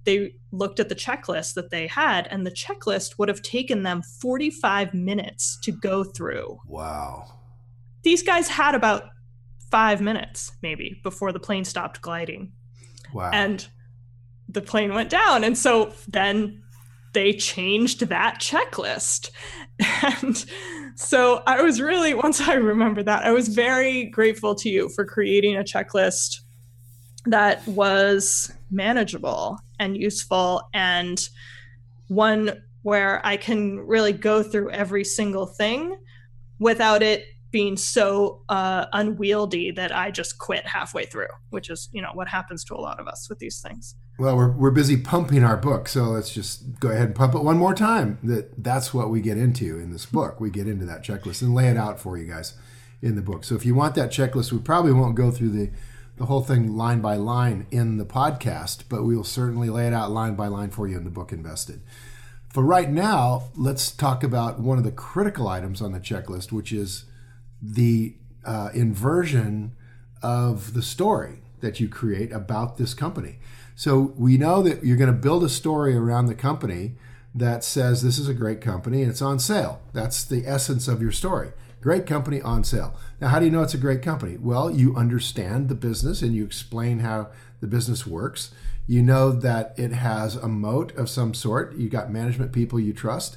they 0.06 0.36
looked 0.52 0.80
at 0.80 0.90
the 0.90 0.96
checklist 0.96 1.54
that 1.54 1.70
they 1.72 1.88
had, 1.88 2.28
and 2.28 2.46
the 2.46 2.52
checklist 2.52 3.18
would 3.18 3.30
have 3.30 3.42
taken 3.42 3.84
them 3.84 4.02
45 4.22 4.94
minutes 4.94 5.58
to 5.64 5.72
go 5.72 6.04
through. 6.04 6.60
Wow. 6.68 7.26
These 8.04 8.24
guys 8.24 8.50
had 8.50 8.76
about 8.76 9.04
five 9.72 10.02
minutes, 10.02 10.52
maybe, 10.62 11.00
before 11.04 11.32
the 11.32 11.40
plane 11.40 11.66
stopped 11.66 12.02
gliding. 12.02 12.52
Wow. 13.14 13.32
And 13.34 13.66
the 14.50 14.62
plane 14.62 14.94
went 14.94 15.10
down. 15.10 15.44
And 15.44 15.58
so 15.58 15.94
then 16.08 16.62
they 17.14 17.34
changed 17.34 18.08
that 18.08 18.40
checklist. 18.40 19.30
And 20.04 20.46
so 20.96 21.42
I 21.48 21.62
was 21.62 21.82
really, 21.82 22.14
once 22.14 22.40
I 22.40 22.54
remember 22.54 23.02
that, 23.04 23.26
I 23.26 23.32
was 23.32 23.48
very 23.48 24.06
grateful 24.06 24.54
to 24.56 24.70
you 24.70 24.90
for 24.90 25.06
creating 25.06 25.58
a 25.58 25.64
checklist 25.64 26.42
that 27.26 27.66
was 27.68 28.54
manageable 28.70 29.60
and 29.84 29.98
useful 29.98 30.70
and 30.74 31.30
one 32.08 32.64
where 32.82 33.26
I 33.26 33.38
can 33.38 33.80
really 33.80 34.14
go 34.14 34.44
through 34.44 34.72
every 34.72 35.04
single 35.04 35.46
thing 35.46 35.98
without 36.60 37.04
it 37.04 37.26
being 37.52 37.78
so 37.78 38.42
uh, 38.50 38.88
unwieldy 38.94 39.72
that 39.72 39.96
I 39.96 40.10
just 40.10 40.40
quit 40.40 40.66
halfway 40.66 41.06
through, 41.06 41.28
which 41.52 41.70
is, 41.70 41.88
you 41.94 42.02
know, 42.02 42.10
what 42.14 42.28
happens 42.28 42.64
to 42.66 42.76
a 42.76 42.82
lot 42.82 43.00
of 43.00 43.08
us 43.08 43.30
with 43.30 43.40
these 43.40 43.62
things. 43.62 43.96
Well, 44.18 44.36
we're, 44.36 44.52
we're 44.52 44.72
busy 44.72 44.98
pumping 44.98 45.44
our 45.44 45.58
book, 45.58 45.88
so 45.88 46.04
let's 46.06 46.34
just 46.34 46.80
go 46.80 46.90
ahead 46.90 47.08
and 47.08 47.16
pump 47.16 47.36
it 47.36 47.44
one 47.44 47.58
more 47.58 47.74
time. 47.74 48.18
That 48.24 48.64
that's 48.64 48.94
what 48.94 49.10
we 49.10 49.22
get 49.22 49.38
into 49.38 49.80
in 49.80 49.92
this 49.92 50.06
book. 50.06 50.40
We 50.40 50.50
get 50.50 50.68
into 50.68 50.86
that 50.86 51.04
checklist 51.04 51.42
and 51.42 51.54
lay 51.54 51.68
it 51.68 51.78
out 51.78 52.00
for 52.00 52.18
you 52.18 52.26
guys 52.26 52.56
in 53.02 53.16
the 53.16 53.22
book. 53.22 53.44
So 53.44 53.56
if 53.56 53.66
you 53.66 53.76
want 53.76 53.96
that 53.96 54.12
checklist, 54.12 54.52
we 54.52 54.60
probably 54.60 54.94
won't 54.94 55.16
go 55.16 55.30
through 55.30 55.50
the 55.50 55.72
the 56.18 56.26
whole 56.26 56.42
thing 56.42 56.76
line 56.76 57.02
by 57.02 57.16
line 57.16 57.66
in 57.72 57.98
the 57.98 58.06
podcast, 58.06 58.84
but 58.90 59.04
we 59.04 59.16
will 59.16 59.24
certainly 59.24 59.70
lay 59.70 59.88
it 59.88 59.94
out 59.94 60.12
line 60.12 60.36
by 60.36 60.48
line 60.48 60.70
for 60.70 60.88
you 60.88 60.98
in 60.98 61.04
the 61.04 61.10
book 61.10 61.32
Invested. 61.32 61.82
For 62.50 62.64
right 62.64 62.90
now, 62.90 63.46
let's 63.56 63.90
talk 63.90 64.24
about 64.24 64.60
one 64.60 64.78
of 64.78 64.84
the 64.84 64.92
critical 64.92 65.48
items 65.48 65.82
on 65.82 65.92
the 65.92 66.00
checklist, 66.00 66.52
which 66.52 66.72
is 66.72 67.06
the 67.60 68.16
uh, 68.46 68.70
inversion 68.76 69.76
of 70.22 70.74
the 70.76 70.84
story 70.84 71.40
that 71.62 71.80
you 71.80 71.90
create 71.90 72.32
about 72.32 72.78
this 72.78 72.94
company. 72.94 73.40
So 73.76 74.14
we 74.16 74.38
know 74.38 74.62
that 74.62 74.86
you're 74.86 74.98
going 74.98 75.12
to 75.12 75.18
build 75.18 75.44
a 75.44 75.50
story 75.50 75.96
around 75.96 76.28
the 76.28 76.36
company 76.36 76.96
that 77.34 77.64
says 77.64 78.04
this 78.04 78.20
is 78.20 78.28
a 78.28 78.34
great 78.34 78.62
company 78.62 79.02
and 79.02 79.10
it's 79.10 79.22
on 79.22 79.40
sale. 79.40 79.82
That's 79.92 80.24
the 80.24 80.46
essence 80.46 80.88
of 80.88 81.02
your 81.02 81.12
story. 81.12 81.52
Great 81.84 82.06
company 82.06 82.42
on 82.42 82.64
sale. 82.64 82.96
Now, 83.20 83.28
how 83.28 83.40
do 83.40 83.46
you 83.46 83.52
know 83.52 83.62
it's 83.62 83.74
a 83.74 83.78
great 83.78 84.02
company? 84.02 84.38
Well, 84.38 84.72
you 84.72 84.96
understand 84.96 85.68
the 85.68 85.76
business 85.76 86.22
and 86.22 86.34
you 86.34 86.46
explain 86.46 87.00
how 87.00 87.28
the 87.60 87.68
business 87.68 88.08
works. 88.08 88.52
You 88.88 89.02
know 89.02 89.34
that 89.34 89.74
it 89.76 89.92
has 89.92 90.38
a 90.38 90.48
moat 90.48 90.96
of 90.96 91.10
some 91.10 91.34
sort. 91.34 91.76
You 91.76 91.90
got 91.90 92.10
management 92.10 92.54
people 92.54 92.80
you 92.80 92.94
trust. 92.94 93.36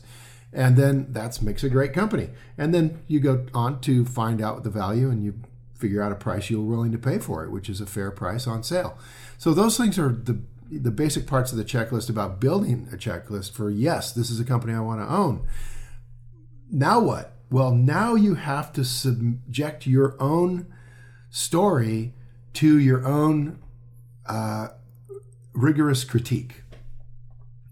And 0.52 0.76
then 0.76 1.12
that 1.12 1.42
makes 1.42 1.64
a 1.64 1.68
great 1.68 1.92
company. 1.92 2.28
And 2.56 2.72
then 2.72 3.00
you 3.08 3.18
go 3.18 3.46
on 3.52 3.80
to 3.80 4.04
find 4.04 4.40
out 4.40 4.62
the 4.62 4.70
value 4.70 5.10
and 5.10 5.24
you 5.24 5.40
figure 5.74 6.00
out 6.00 6.12
a 6.12 6.14
price 6.14 6.48
you're 6.48 6.60
willing 6.60 6.92
to 6.92 6.98
pay 6.98 7.18
for 7.18 7.42
it, 7.42 7.50
which 7.50 7.68
is 7.68 7.80
a 7.80 7.86
fair 7.86 8.12
price 8.12 8.46
on 8.46 8.62
sale. 8.62 8.96
So 9.38 9.54
those 9.54 9.76
things 9.76 9.98
are 9.98 10.10
the 10.10 10.38
the 10.70 10.90
basic 10.92 11.26
parts 11.26 11.50
of 11.50 11.58
the 11.58 11.64
checklist 11.64 12.08
about 12.08 12.40
building 12.40 12.88
a 12.92 12.96
checklist 12.96 13.52
for 13.52 13.70
yes, 13.70 14.12
this 14.12 14.30
is 14.30 14.38
a 14.38 14.44
company 14.44 14.72
I 14.72 14.80
want 14.80 15.00
to 15.00 15.12
own. 15.12 15.46
Now 16.70 17.00
what? 17.00 17.35
Well, 17.50 17.72
now 17.72 18.14
you 18.14 18.34
have 18.34 18.72
to 18.74 18.84
subject 18.84 19.86
your 19.86 20.20
own 20.20 20.66
story 21.30 22.14
to 22.54 22.78
your 22.78 23.06
own 23.06 23.58
uh, 24.26 24.68
rigorous 25.52 26.04
critique. 26.04 26.62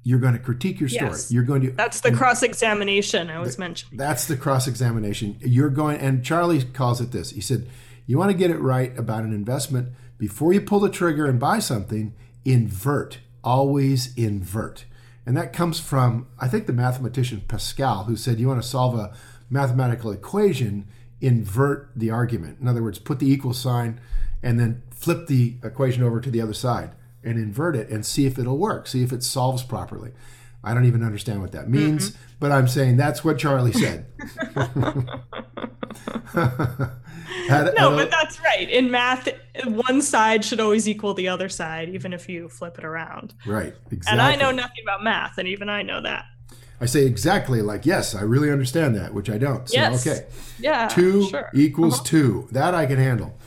You're 0.02 0.18
going 0.18 0.34
to 0.34 0.38
critique 0.38 0.80
your 0.80 0.90
story. 0.90 1.10
Yes. 1.10 1.32
You're 1.32 1.44
going 1.44 1.62
to. 1.62 1.70
That's 1.70 2.02
the 2.02 2.12
cross 2.12 2.42
examination 2.42 3.30
I 3.30 3.38
was 3.38 3.58
mentioning. 3.58 3.96
That's 3.96 4.26
the 4.26 4.36
cross 4.36 4.66
examination. 4.66 5.38
You're 5.40 5.70
going, 5.70 5.98
and 5.98 6.22
Charlie 6.22 6.62
calls 6.62 7.00
it 7.00 7.10
this. 7.10 7.30
He 7.30 7.40
said, 7.40 7.66
You 8.06 8.18
want 8.18 8.30
to 8.30 8.36
get 8.36 8.50
it 8.50 8.58
right 8.58 8.96
about 8.98 9.24
an 9.24 9.32
investment 9.32 9.88
before 10.18 10.52
you 10.52 10.60
pull 10.60 10.80
the 10.80 10.90
trigger 10.90 11.24
and 11.24 11.40
buy 11.40 11.58
something, 11.58 12.14
invert. 12.44 13.18
Always 13.42 14.14
invert. 14.14 14.84
And 15.26 15.36
that 15.38 15.54
comes 15.54 15.80
from, 15.80 16.26
I 16.38 16.48
think, 16.48 16.66
the 16.66 16.74
mathematician 16.74 17.42
Pascal, 17.48 18.04
who 18.04 18.16
said, 18.16 18.38
You 18.38 18.48
want 18.48 18.62
to 18.62 18.68
solve 18.68 18.98
a 18.98 19.14
mathematical 19.50 20.10
equation, 20.10 20.86
invert 21.20 21.90
the 21.96 22.10
argument. 22.10 22.58
In 22.60 22.68
other 22.68 22.82
words, 22.82 22.98
put 22.98 23.18
the 23.18 23.30
equal 23.30 23.54
sign 23.54 24.00
and 24.42 24.58
then 24.60 24.82
flip 24.90 25.26
the 25.26 25.56
equation 25.62 26.02
over 26.02 26.20
to 26.20 26.30
the 26.30 26.40
other 26.40 26.52
side 26.52 26.92
and 27.22 27.38
invert 27.38 27.76
it 27.76 27.88
and 27.88 28.04
see 28.04 28.26
if 28.26 28.38
it'll 28.38 28.58
work, 28.58 28.86
see 28.86 29.02
if 29.02 29.12
it 29.12 29.22
solves 29.22 29.62
properly. 29.62 30.12
I 30.62 30.72
don't 30.72 30.86
even 30.86 31.02
understand 31.02 31.42
what 31.42 31.52
that 31.52 31.68
means, 31.68 32.10
mm-hmm. 32.10 32.22
but 32.40 32.52
I'm 32.52 32.68
saying 32.68 32.96
that's 32.96 33.22
what 33.22 33.38
Charlie 33.38 33.72
said. 33.72 34.06
no, 37.48 37.96
but 37.96 38.10
that's 38.10 38.40
right. 38.40 38.68
In 38.68 38.90
math, 38.90 39.28
one 39.66 40.00
side 40.00 40.44
should 40.44 40.60
always 40.60 40.88
equal 40.88 41.14
the 41.14 41.28
other 41.28 41.48
side, 41.48 41.90
even 41.90 42.12
if 42.12 42.28
you 42.28 42.48
flip 42.48 42.78
it 42.78 42.84
around. 42.84 43.34
Right, 43.46 43.74
exactly. 43.90 44.12
And 44.12 44.20
I 44.20 44.36
know 44.36 44.50
nothing 44.50 44.82
about 44.82 45.02
math, 45.04 45.38
and 45.38 45.48
even 45.48 45.68
I 45.68 45.82
know 45.82 46.00
that. 46.02 46.24
I 46.80 46.86
say 46.86 47.06
exactly 47.06 47.62
like, 47.62 47.86
yes, 47.86 48.14
I 48.14 48.22
really 48.22 48.50
understand 48.50 48.94
that, 48.96 49.14
which 49.14 49.30
I 49.30 49.38
don't. 49.38 49.68
So, 49.68 49.76
yes. 49.76 50.06
okay. 50.06 50.26
Yeah. 50.58 50.88
Two 50.88 51.28
sure. 51.28 51.50
equals 51.54 51.94
uh-huh. 51.94 52.04
two. 52.04 52.48
That 52.50 52.74
I 52.74 52.86
can 52.86 52.98
handle. 52.98 53.38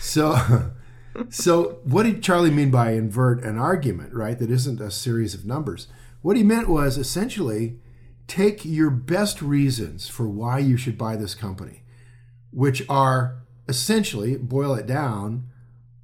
So, 0.00 0.72
so 1.30 1.78
what 1.84 2.02
did 2.02 2.22
Charlie 2.22 2.50
mean 2.50 2.70
by 2.70 2.92
invert 2.92 3.42
an 3.44 3.58
argument, 3.58 4.12
right? 4.12 4.38
That 4.38 4.50
isn't 4.50 4.80
a 4.80 4.90
series 4.90 5.34
of 5.34 5.46
numbers. 5.46 5.86
What 6.22 6.36
he 6.36 6.42
meant 6.42 6.68
was 6.68 6.98
essentially 6.98 7.78
take 8.26 8.64
your 8.64 8.90
best 8.90 9.42
reasons 9.42 10.08
for 10.08 10.28
why 10.28 10.58
you 10.58 10.76
should 10.76 10.98
buy 10.98 11.16
this 11.16 11.34
company, 11.34 11.82
which 12.50 12.82
are 12.88 13.42
essentially, 13.68 14.36
boil 14.36 14.74
it 14.74 14.86
down, 14.86 15.48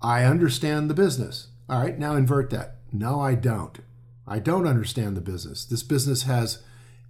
I 0.00 0.24
understand 0.24 0.88
the 0.88 0.94
business. 0.94 1.48
All 1.68 1.80
right, 1.80 1.98
now 1.98 2.14
invert 2.14 2.50
that. 2.50 2.76
No, 2.92 3.20
I 3.20 3.34
don't. 3.34 3.78
I 4.26 4.38
don't 4.38 4.66
understand 4.66 5.16
the 5.16 5.20
business. 5.20 5.64
This 5.64 5.82
business 5.82 6.22
has 6.22 6.62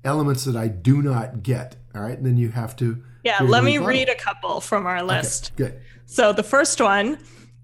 elements 0.05 0.45
that 0.45 0.57
I 0.57 0.69
do 0.69 1.03
not 1.03 1.43
get. 1.43 1.77
All 1.95 2.03
right, 2.03 2.17
and 2.17 2.27
then 2.27 2.37
you 2.37 2.51
have 2.51 2.77
to. 2.77 3.03
Yeah, 3.25 3.39
let 3.43 3.65
me 3.65 3.79
read 3.79 4.09
a 4.09 4.15
couple 4.15 4.61
from 4.61 4.87
our 4.87 5.03
list. 5.03 5.53
Okay, 5.55 5.71
good. 5.71 5.81
So 6.07 6.33
the 6.33 6.43
first 6.43 6.81
one, 6.81 7.19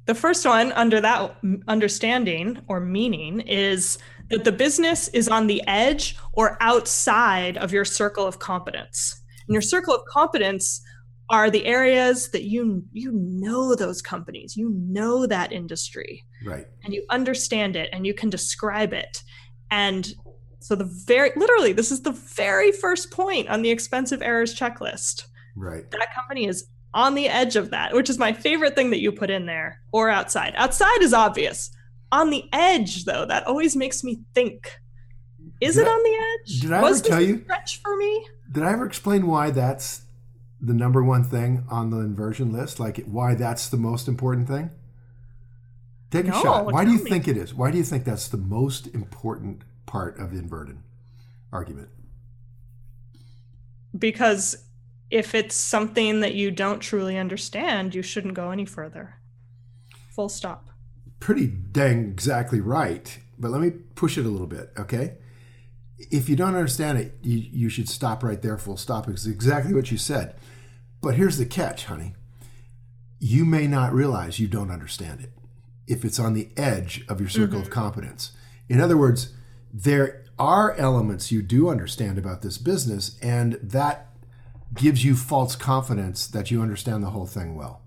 the 0.07 0.15
first 0.15 0.45
one 0.45 0.73
under 0.73 1.01
that 1.01 1.37
understanding 1.69 2.61
or 2.69 2.81
meaning 2.81 3.41
is 3.41 3.99
that 4.31 4.45
the 4.45 4.53
business 4.53 5.09
is 5.09 5.29
on 5.29 5.47
the 5.47 5.63
edge 5.67 6.17
or 6.33 6.57
outside 6.61 7.57
of 7.57 7.73
your 7.73 7.85
circle 7.85 8.27
of 8.27 8.39
competence. 8.39 9.23
And 9.47 9.55
your 9.55 9.63
circle 9.63 9.95
of 9.95 10.03
competence 10.11 10.83
are 11.31 11.51
the 11.51 11.65
areas 11.65 12.31
that 12.31 12.45
you 12.45 12.83
you 12.93 13.13
know 13.13 13.75
those 13.75 14.03
companies, 14.03 14.57
you 14.57 14.75
know 14.75 15.27
that 15.27 15.53
industry. 15.53 16.25
Right. 16.45 16.67
And 16.85 16.93
you 16.93 17.05
understand 17.11 17.77
it 17.77 17.89
and 17.93 18.07
you 18.07 18.15
can 18.15 18.31
describe 18.31 18.93
it. 18.93 19.23
And 19.71 20.13
so 20.65 20.75
the 20.75 20.85
very 20.85 21.31
literally 21.37 21.75
this 21.75 21.93
is 21.93 22.01
the 22.01 22.13
very 22.13 22.73
first 22.73 23.11
point 23.11 23.51
on 23.51 23.61
the 23.61 23.69
expensive 23.69 24.23
errors 24.23 24.59
checklist. 24.59 25.27
Right. 25.55 25.91
That 25.91 26.15
company 26.15 26.47
is 26.47 26.67
on 26.95 27.15
the 27.15 27.29
edge 27.29 27.57
of 27.57 27.69
that, 27.69 27.93
which 27.93 28.09
is 28.09 28.17
my 28.17 28.33
favorite 28.33 28.75
thing 28.75 28.89
that 28.89 29.01
you 29.01 29.13
put 29.13 29.29
in 29.29 29.45
there, 29.45 29.83
or 29.93 30.09
outside. 30.09 30.55
Outside 30.57 31.03
is 31.03 31.13
obvious. 31.13 31.71
On 32.13 32.31
the 32.31 32.49
edge, 32.51 33.05
though, 33.05 33.27
that 33.27 33.47
always 33.47 33.77
makes 33.77 34.03
me 34.03 34.21
think. 34.33 34.81
Is 35.61 35.75
did 35.75 35.83
it 35.83 35.89
I, 35.89 35.91
on 35.91 36.03
the 36.03 36.25
edge? 36.33 36.61
Did 36.63 36.73
I 36.73 36.81
Was 36.81 37.01
ever 37.01 37.09
tell 37.11 37.21
you? 37.21 37.43
Stretch 37.43 37.83
for 37.83 37.95
me. 37.99 38.27
Did 38.51 38.63
I 38.63 38.73
ever 38.73 38.87
explain 38.87 39.27
why 39.27 39.51
that's 39.51 40.07
the 40.63 40.73
number 40.73 41.05
one 41.05 41.25
thing 41.25 41.65
on 41.71 41.91
the 41.91 41.99
inversion 41.99 42.55
list? 42.55 42.81
Like 42.81 43.05
why 43.05 43.35
that's 43.35 43.69
the 43.69 43.77
most 43.77 44.09
important 44.09 44.49
thing? 44.49 44.71
Take 46.11 46.25
a 46.25 46.29
no, 46.29 46.43
shot. 46.43 46.73
Why 46.73 46.87
do 46.87 46.93
you 46.93 47.05
me. 47.05 47.11
think 47.11 47.29
it 47.29 47.37
is? 47.37 47.53
Why 47.53 47.71
do 47.71 47.77
you 47.77 47.85
think 47.85 48.05
that's 48.05 48.29
the 48.29 48.39
most 48.39 48.87
important 48.95 49.63
part 49.87 50.19
of 50.19 50.33
the 50.33 50.39
inverted 50.39 50.79
argument? 51.53 51.89
Because 53.97 54.65
if 55.11 55.35
it's 55.35 55.55
something 55.55 56.21
that 56.21 56.35
you 56.35 56.51
don't 56.51 56.81
truly 56.81 57.17
understand, 57.17 57.95
you 57.95 58.03
shouldn't 58.03 58.35
go 58.35 58.51
any 58.51 58.65
further. 58.65 59.17
Full 60.11 60.29
stop. 60.29 60.69
Pretty 61.21 61.47
dang 61.47 62.05
exactly 62.07 62.61
right. 62.61 63.19
But 63.39 63.51
let 63.51 63.61
me 63.61 63.71
push 63.71 64.19
it 64.19 64.27
a 64.27 64.29
little 64.29 64.47
bit, 64.47 64.73
okay? 64.79 65.19
If 65.99 66.29
you 66.29 66.37
don't 66.37 66.55
understand 66.55 66.99
it, 66.99 67.19
you, 67.23 67.39
you 67.39 67.69
should 67.69 67.89
stop 67.89 68.23
right 68.23 68.41
there, 68.43 68.59
full 68.59 68.77
stop, 68.77 69.07
because 69.07 69.27
exactly 69.27 69.75
what 69.75 69.91
you 69.91 69.99
said. 69.99 70.35
But 71.01 71.15
here's 71.15 71.39
the 71.39 71.47
catch, 71.47 71.85
honey. 71.85 72.15
You 73.21 73.45
may 73.45 73.67
not 73.67 73.93
realize 73.93 74.39
you 74.39 74.49
don't 74.49 74.71
understand 74.71 75.21
it 75.21 75.31
if 75.87 76.05
it's 76.05 76.19
on 76.19 76.35
the 76.35 76.49
edge 76.57 77.05
of 77.09 77.21
your 77.21 77.29
circle 77.29 77.59
mm-hmm. 77.59 77.67
of 77.67 77.71
competence. 77.71 78.33
In 78.69 78.81
other 78.81 78.97
words, 78.97 79.33
there 79.77 80.23
are 80.39 80.73
elements 80.77 81.33
you 81.33 81.43
do 81.43 81.69
understand 81.69 82.17
about 82.17 82.43
this 82.43 82.59
business, 82.59 83.19
and 83.21 83.55
that 83.55 84.09
gives 84.73 85.05
you 85.05 85.17
false 85.17 85.57
confidence 85.57 86.29
that 86.29 86.51
you 86.51 86.63
understand 86.63 87.03
the 87.03 87.11
whole 87.11 87.27
thing 87.27 87.57
well. 87.57 87.83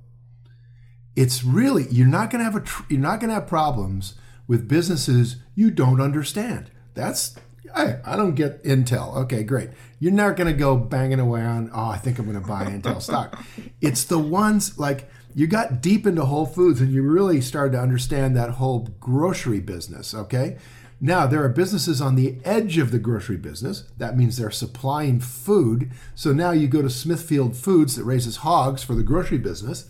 It's 1.15 1.43
really 1.43 1.87
you're 1.89 2.05
not 2.05 2.29
going 2.29 2.39
to 2.39 2.45
have 2.45 2.55
a 2.55 2.65
tr- 2.65 2.83
you're 2.89 2.99
not 2.99 3.19
going 3.21 3.29
to 3.29 3.35
have 3.35 3.47
problems 3.47 4.15
with 4.47 4.67
businesses 4.67 5.37
you 5.55 5.71
don't 5.71 6.01
understand. 6.01 6.71
That's 6.93 7.35
I, 7.73 7.97
I 8.05 8.15
don't 8.15 8.35
get 8.35 8.63
Intel. 8.63 9.15
Okay, 9.15 9.43
great. 9.43 9.69
You're 9.99 10.13
not 10.13 10.35
going 10.35 10.51
to 10.51 10.57
go 10.57 10.75
banging 10.75 11.19
away 11.19 11.41
on, 11.41 11.69
oh, 11.73 11.89
I 11.89 11.97
think 11.97 12.19
I'm 12.19 12.25
going 12.25 12.41
to 12.41 12.47
buy 12.47 12.65
Intel 12.65 13.01
stock. 13.01 13.41
It's 13.81 14.03
the 14.03 14.19
ones 14.19 14.77
like 14.77 15.09
you 15.35 15.47
got 15.47 15.81
deep 15.81 16.07
into 16.07 16.25
Whole 16.25 16.45
Foods 16.45 16.81
and 16.81 16.91
you 16.91 17.03
really 17.03 17.41
started 17.41 17.73
to 17.73 17.79
understand 17.79 18.35
that 18.35 18.51
whole 18.51 18.87
grocery 18.99 19.59
business, 19.59 20.13
okay? 20.13 20.57
Now, 20.99 21.27
there 21.27 21.43
are 21.43 21.49
businesses 21.49 22.01
on 22.01 22.15
the 22.15 22.37
edge 22.43 22.79
of 22.79 22.91
the 22.91 22.97
grocery 22.97 23.37
business. 23.37 23.83
That 23.97 24.17
means 24.17 24.37
they're 24.37 24.49
supplying 24.49 25.19
food. 25.19 25.91
So 26.15 26.33
now 26.33 26.51
you 26.51 26.67
go 26.67 26.81
to 26.81 26.89
Smithfield 26.89 27.55
Foods 27.55 27.95
that 27.95 28.03
raises 28.03 28.37
hogs 28.37 28.83
for 28.83 28.95
the 28.95 29.03
grocery 29.03 29.37
business, 29.37 29.89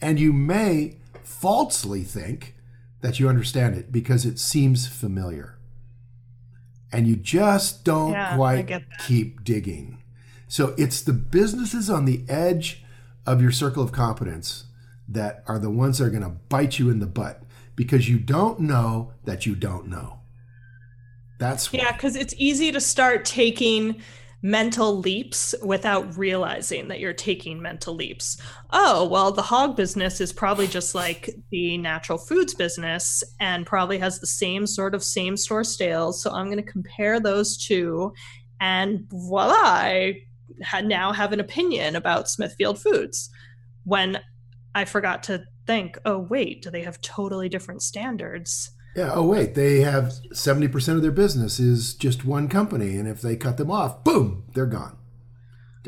and 0.00 0.20
you 0.20 0.32
may 0.32 0.98
falsely 1.24 2.04
think 2.04 2.54
that 3.00 3.18
you 3.18 3.28
understand 3.28 3.76
it 3.76 3.90
because 3.90 4.24
it 4.24 4.38
seems 4.38 4.86
familiar. 4.86 5.58
And 6.92 7.08
you 7.08 7.16
just 7.16 7.84
don't 7.84 8.12
yeah, 8.12 8.36
quite 8.36 8.84
keep 9.06 9.42
digging. 9.42 10.02
So 10.48 10.74
it's 10.76 11.00
the 11.02 11.12
businesses 11.12 11.88
on 11.88 12.04
the 12.04 12.24
edge 12.28 12.84
of 13.26 13.40
your 13.40 13.52
circle 13.52 13.82
of 13.82 13.92
competence 13.92 14.64
that 15.08 15.42
are 15.46 15.58
the 15.58 15.70
ones 15.70 15.98
that 15.98 16.04
are 16.04 16.10
going 16.10 16.22
to 16.22 16.28
bite 16.28 16.78
you 16.78 16.90
in 16.90 17.00
the 17.00 17.06
butt 17.06 17.42
because 17.74 18.08
you 18.08 18.18
don't 18.18 18.60
know 18.60 19.12
that 19.24 19.46
you 19.46 19.54
don't 19.54 19.88
know. 19.88 20.19
That's 21.40 21.72
yeah, 21.72 21.92
because 21.92 22.16
it's 22.16 22.34
easy 22.36 22.70
to 22.70 22.80
start 22.80 23.24
taking 23.24 24.02
mental 24.42 24.98
leaps 24.98 25.54
without 25.62 26.16
realizing 26.16 26.88
that 26.88 27.00
you're 27.00 27.12
taking 27.12 27.60
mental 27.60 27.94
leaps. 27.94 28.40
Oh, 28.70 29.08
well, 29.08 29.32
the 29.32 29.42
hog 29.42 29.74
business 29.74 30.20
is 30.20 30.32
probably 30.32 30.66
just 30.66 30.94
like 30.94 31.30
the 31.50 31.78
natural 31.78 32.18
foods 32.18 32.54
business 32.54 33.24
and 33.40 33.66
probably 33.66 33.98
has 33.98 34.20
the 34.20 34.26
same 34.26 34.66
sort 34.66 34.94
of 34.94 35.02
same 35.02 35.36
store 35.36 35.64
sales. 35.64 36.22
So 36.22 36.30
I'm 36.30 36.46
going 36.46 36.62
to 36.62 36.72
compare 36.72 37.20
those 37.20 37.56
two, 37.56 38.12
and 38.60 39.06
voila, 39.10 39.54
I 39.54 40.22
now 40.84 41.12
have 41.12 41.32
an 41.32 41.40
opinion 41.40 41.96
about 41.96 42.28
Smithfield 42.28 42.78
Foods. 42.78 43.30
When 43.84 44.20
I 44.74 44.84
forgot 44.84 45.22
to 45.24 45.44
think, 45.66 45.98
oh, 46.04 46.18
wait, 46.18 46.62
do 46.62 46.70
they 46.70 46.82
have 46.82 47.00
totally 47.00 47.48
different 47.48 47.80
standards? 47.80 48.70
Yeah. 48.96 49.12
Oh, 49.14 49.26
wait. 49.26 49.54
They 49.54 49.80
have 49.80 50.12
70% 50.32 50.96
of 50.96 51.02
their 51.02 51.10
business 51.12 51.60
is 51.60 51.94
just 51.94 52.24
one 52.24 52.48
company. 52.48 52.96
And 52.96 53.08
if 53.08 53.20
they 53.20 53.36
cut 53.36 53.56
them 53.56 53.70
off, 53.70 54.02
boom, 54.02 54.44
they're 54.54 54.66
gone. 54.66 54.96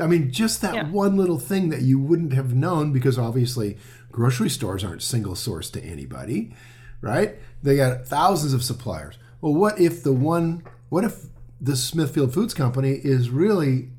I 0.00 0.06
mean, 0.06 0.30
just 0.30 0.62
that 0.62 0.74
yeah. 0.74 0.90
one 0.90 1.16
little 1.16 1.38
thing 1.38 1.68
that 1.68 1.82
you 1.82 1.98
wouldn't 1.98 2.32
have 2.32 2.54
known 2.54 2.92
because 2.92 3.18
obviously 3.18 3.76
grocery 4.10 4.48
stores 4.48 4.84
aren't 4.84 5.02
single 5.02 5.34
source 5.34 5.68
to 5.70 5.82
anybody, 5.82 6.54
right? 7.00 7.36
They 7.62 7.76
got 7.76 8.06
thousands 8.06 8.54
of 8.54 8.64
suppliers. 8.64 9.18
Well, 9.40 9.54
what 9.54 9.78
if 9.78 10.02
the 10.02 10.12
one, 10.12 10.62
what 10.88 11.04
if 11.04 11.26
the 11.60 11.76
Smithfield 11.76 12.32
Foods 12.32 12.54
Company 12.54 12.92
is 12.92 13.28
really 13.28 13.90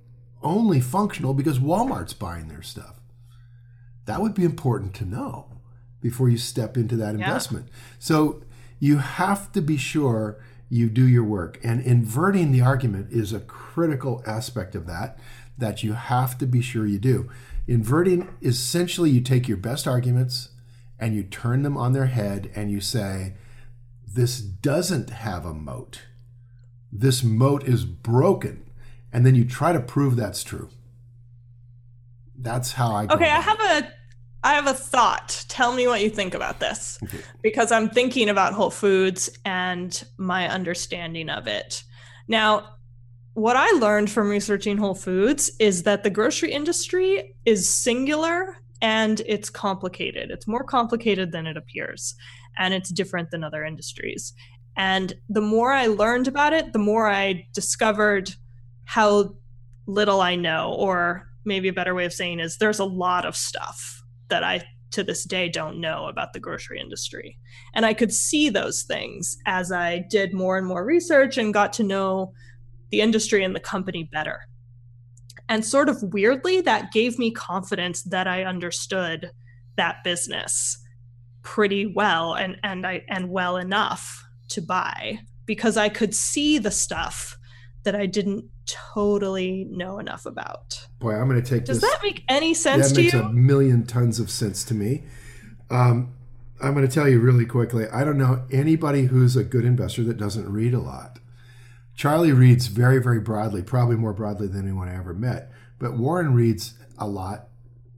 only 0.41 0.81
functional 0.81 1.33
because 1.33 1.59
Walmart's 1.59 2.13
buying 2.13 2.47
their 2.47 2.63
stuff? 2.63 2.99
That 4.05 4.21
would 4.21 4.33
be 4.33 4.43
important 4.43 4.95
to 4.95 5.05
know 5.05 5.49
before 6.01 6.27
you 6.27 6.37
step 6.37 6.75
into 6.75 6.95
that 6.97 7.15
investment. 7.15 7.67
Yeah. 7.69 7.77
So 7.99 8.42
you 8.83 8.97
have 8.97 9.49
to 9.49 9.61
be 9.61 9.77
sure 9.77 10.43
you 10.67 10.89
do 10.89 11.07
your 11.07 11.23
work. 11.23 11.57
And 11.63 11.79
inverting 11.79 12.51
the 12.51 12.59
argument 12.59 13.13
is 13.13 13.31
a 13.31 13.39
critical 13.39 14.21
aspect 14.25 14.75
of 14.75 14.87
that, 14.87 15.17
that 15.57 15.83
you 15.83 15.93
have 15.93 16.37
to 16.39 16.45
be 16.45 16.61
sure 16.61 16.85
you 16.85 16.99
do. 16.99 17.29
Inverting 17.65 18.35
essentially 18.41 19.09
you 19.09 19.21
take 19.21 19.47
your 19.47 19.55
best 19.55 19.87
arguments 19.87 20.49
and 20.99 21.15
you 21.15 21.23
turn 21.23 21.61
them 21.61 21.77
on 21.77 21.93
their 21.93 22.07
head 22.07 22.51
and 22.55 22.69
you 22.71 22.81
say, 22.81 23.35
this 24.05 24.39
doesn't 24.39 25.11
have 25.11 25.45
a 25.45 25.53
moat. 25.53 26.01
This 26.91 27.23
moat 27.23 27.63
is 27.63 27.85
broken. 27.85 28.69
And 29.13 29.25
then 29.25 29.33
you 29.33 29.45
try 29.45 29.71
to 29.71 29.79
prove 29.79 30.17
that's 30.17 30.43
true. 30.43 30.67
That's 32.37 32.73
how 32.73 32.93
I. 32.93 33.05
Okay, 33.05 33.31
I 33.31 33.39
have 33.39 33.61
a 33.61 33.93
I 34.43 34.53
have 34.53 34.67
a 34.67 34.73
thought. 34.73 35.45
Tell 35.47 35.73
me 35.73 35.87
what 35.87 36.01
you 36.01 36.09
think 36.09 36.33
about 36.33 36.59
this. 36.59 36.99
Because 37.41 37.71
I'm 37.71 37.89
thinking 37.89 38.29
about 38.29 38.53
Whole 38.53 38.69
Foods 38.69 39.29
and 39.45 40.03
my 40.17 40.49
understanding 40.49 41.29
of 41.29 41.47
it. 41.47 41.83
Now, 42.27 42.75
what 43.35 43.55
I 43.55 43.71
learned 43.71 44.11
from 44.11 44.29
researching 44.29 44.77
Whole 44.77 44.95
Foods 44.95 45.51
is 45.59 45.83
that 45.83 46.03
the 46.03 46.09
grocery 46.09 46.51
industry 46.51 47.35
is 47.45 47.69
singular 47.69 48.57
and 48.81 49.21
it's 49.25 49.49
complicated. 49.49 50.29
It's 50.29 50.47
more 50.47 50.63
complicated 50.63 51.31
than 51.31 51.47
it 51.47 51.55
appears, 51.55 52.15
and 52.59 52.73
it's 52.73 52.89
different 52.89 53.31
than 53.31 53.43
other 53.43 53.63
industries. 53.63 54.33
And 54.75 55.13
the 55.29 55.41
more 55.41 55.71
I 55.71 55.87
learned 55.87 56.27
about 56.27 56.51
it, 56.51 56.73
the 56.73 56.79
more 56.79 57.09
I 57.09 57.47
discovered 57.53 58.35
how 58.83 59.35
little 59.87 60.19
I 60.19 60.35
know, 60.35 60.75
or 60.77 61.29
maybe 61.45 61.69
a 61.69 61.73
better 61.73 61.95
way 61.95 62.05
of 62.05 62.13
saying 62.13 62.41
is 62.41 62.57
there's 62.57 62.79
a 62.79 62.85
lot 62.85 63.25
of 63.25 63.37
stuff 63.37 64.02
that 64.33 64.43
I 64.43 64.63
to 64.89 65.03
this 65.03 65.25
day 65.25 65.47
don't 65.47 65.79
know 65.79 66.07
about 66.07 66.33
the 66.33 66.39
grocery 66.39 66.79
industry. 66.79 67.37
And 67.75 67.85
I 67.85 67.93
could 67.93 68.11
see 68.11 68.49
those 68.49 68.81
things 68.81 69.37
as 69.45 69.71
I 69.71 70.05
did 70.09 70.33
more 70.33 70.57
and 70.57 70.65
more 70.65 70.83
research 70.83 71.37
and 71.37 71.53
got 71.53 71.71
to 71.73 71.83
know 71.83 72.33
the 72.89 73.01
industry 73.01 73.43
and 73.43 73.55
the 73.55 73.59
company 73.59 74.09
better. 74.11 74.39
And 75.49 75.63
sort 75.63 75.87
of 75.87 76.01
weirdly, 76.01 76.61
that 76.61 76.91
gave 76.91 77.19
me 77.19 77.29
confidence 77.29 78.01
that 78.05 78.27
I 78.27 78.43
understood 78.43 79.29
that 79.77 80.03
business 80.03 80.79
pretty 81.43 81.85
well 81.85 82.33
and, 82.33 82.57
and 82.63 82.87
I 82.87 83.03
and 83.07 83.29
well 83.29 83.57
enough 83.57 84.23
to 84.49 84.63
buy 84.63 85.19
because 85.45 85.77
I 85.77 85.89
could 85.89 86.15
see 86.15 86.57
the 86.57 86.71
stuff 86.71 87.37
that 87.83 87.95
I 87.95 88.05
didn't 88.05 88.45
totally 88.65 89.65
know 89.69 89.99
enough 89.99 90.25
about. 90.25 90.87
Boy, 90.99 91.13
I'm 91.15 91.27
going 91.27 91.41
to 91.41 91.47
take 91.47 91.65
Does 91.65 91.81
this. 91.81 91.89
that 91.89 92.01
make 92.01 92.23
any 92.29 92.53
sense 92.53 92.89
that 92.89 92.95
to 92.95 93.01
makes 93.01 93.13
you? 93.13 93.21
a 93.21 93.29
million 93.29 93.85
tons 93.85 94.19
of 94.19 94.29
sense 94.29 94.63
to 94.65 94.73
me. 94.73 95.03
Um, 95.69 96.13
I'm 96.61 96.73
going 96.73 96.87
to 96.87 96.93
tell 96.93 97.09
you 97.09 97.19
really 97.19 97.45
quickly. 97.45 97.87
I 97.87 98.03
don't 98.03 98.17
know 98.17 98.45
anybody 98.51 99.03
who's 99.05 99.35
a 99.35 99.43
good 99.43 99.65
investor 99.65 100.03
that 100.05 100.17
doesn't 100.17 100.51
read 100.51 100.73
a 100.73 100.79
lot. 100.79 101.19
Charlie 101.95 102.31
reads 102.31 102.67
very, 102.67 103.01
very 103.01 103.19
broadly, 103.19 103.61
probably 103.61 103.95
more 103.97 104.13
broadly 104.13 104.47
than 104.47 104.63
anyone 104.63 104.87
I 104.87 104.97
ever 104.97 105.13
met. 105.13 105.51
But 105.77 105.97
Warren 105.97 106.33
reads 106.33 106.75
a 106.97 107.07
lot. 107.07 107.49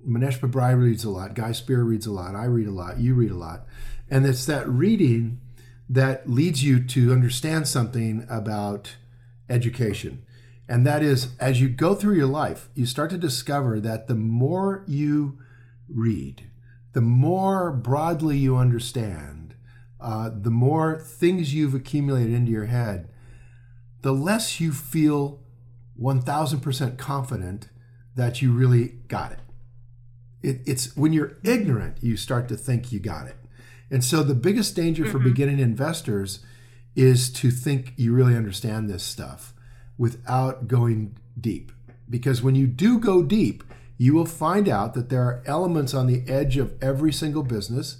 Mohnish 0.07 0.39
Pabrai 0.39 0.77
reads 0.79 1.03
a 1.03 1.09
lot. 1.09 1.33
Guy 1.33 1.51
Spier 1.51 1.83
reads 1.83 2.05
a 2.05 2.11
lot. 2.11 2.35
I 2.35 2.45
read 2.45 2.67
a 2.67 2.71
lot. 2.71 2.99
You 2.99 3.13
read 3.15 3.31
a 3.31 3.35
lot. 3.35 3.65
And 4.09 4.25
it's 4.25 4.45
that 4.45 4.67
reading 4.67 5.39
that 5.89 6.29
leads 6.29 6.63
you 6.63 6.83
to 6.83 7.11
understand 7.11 7.67
something 7.67 8.25
about 8.29 8.95
education. 9.49 10.25
And 10.67 10.85
that 10.85 11.03
is, 11.03 11.35
as 11.39 11.61
you 11.61 11.69
go 11.69 11.93
through 11.93 12.15
your 12.15 12.27
life, 12.27 12.69
you 12.73 12.85
start 12.85 13.11
to 13.11 13.17
discover 13.17 13.79
that 13.79 14.07
the 14.07 14.15
more 14.15 14.83
you 14.87 15.39
read, 15.87 16.49
the 16.93 17.01
more 17.01 17.71
broadly 17.71 18.37
you 18.37 18.57
understand, 18.57 19.55
uh, 19.99 20.29
the 20.33 20.49
more 20.49 20.97
things 20.97 21.53
you've 21.53 21.75
accumulated 21.75 22.33
into 22.33 22.51
your 22.51 22.65
head, 22.65 23.09
the 24.01 24.13
less 24.13 24.59
you 24.59 24.71
feel 24.71 25.39
1000% 25.99 26.97
confident 26.97 27.69
that 28.15 28.41
you 28.41 28.51
really 28.51 28.93
got 29.07 29.31
it. 29.31 29.39
it. 30.41 30.61
It's 30.65 30.95
when 30.95 31.13
you're 31.13 31.37
ignorant, 31.43 31.97
you 32.01 32.17
start 32.17 32.47
to 32.49 32.57
think 32.57 32.91
you 32.91 32.99
got 32.99 33.27
it. 33.27 33.35
And 33.91 34.03
so 34.03 34.23
the 34.23 34.35
biggest 34.35 34.75
danger 34.75 35.03
mm-hmm. 35.03 35.11
for 35.11 35.19
beginning 35.19 35.59
investors 35.59 36.39
is 36.95 37.29
to 37.29 37.51
think 37.51 37.93
you 37.97 38.13
really 38.13 38.35
understand 38.35 38.89
this 38.89 39.03
stuff 39.03 39.53
without 39.97 40.67
going 40.67 41.17
deep. 41.39 41.71
Because 42.09 42.41
when 42.41 42.55
you 42.55 42.67
do 42.67 42.99
go 42.99 43.23
deep, 43.23 43.63
you 43.97 44.13
will 44.13 44.25
find 44.25 44.67
out 44.67 44.93
that 44.93 45.09
there 45.09 45.23
are 45.23 45.43
elements 45.45 45.93
on 45.93 46.07
the 46.07 46.23
edge 46.27 46.57
of 46.57 46.73
every 46.81 47.11
single 47.11 47.43
business 47.43 47.97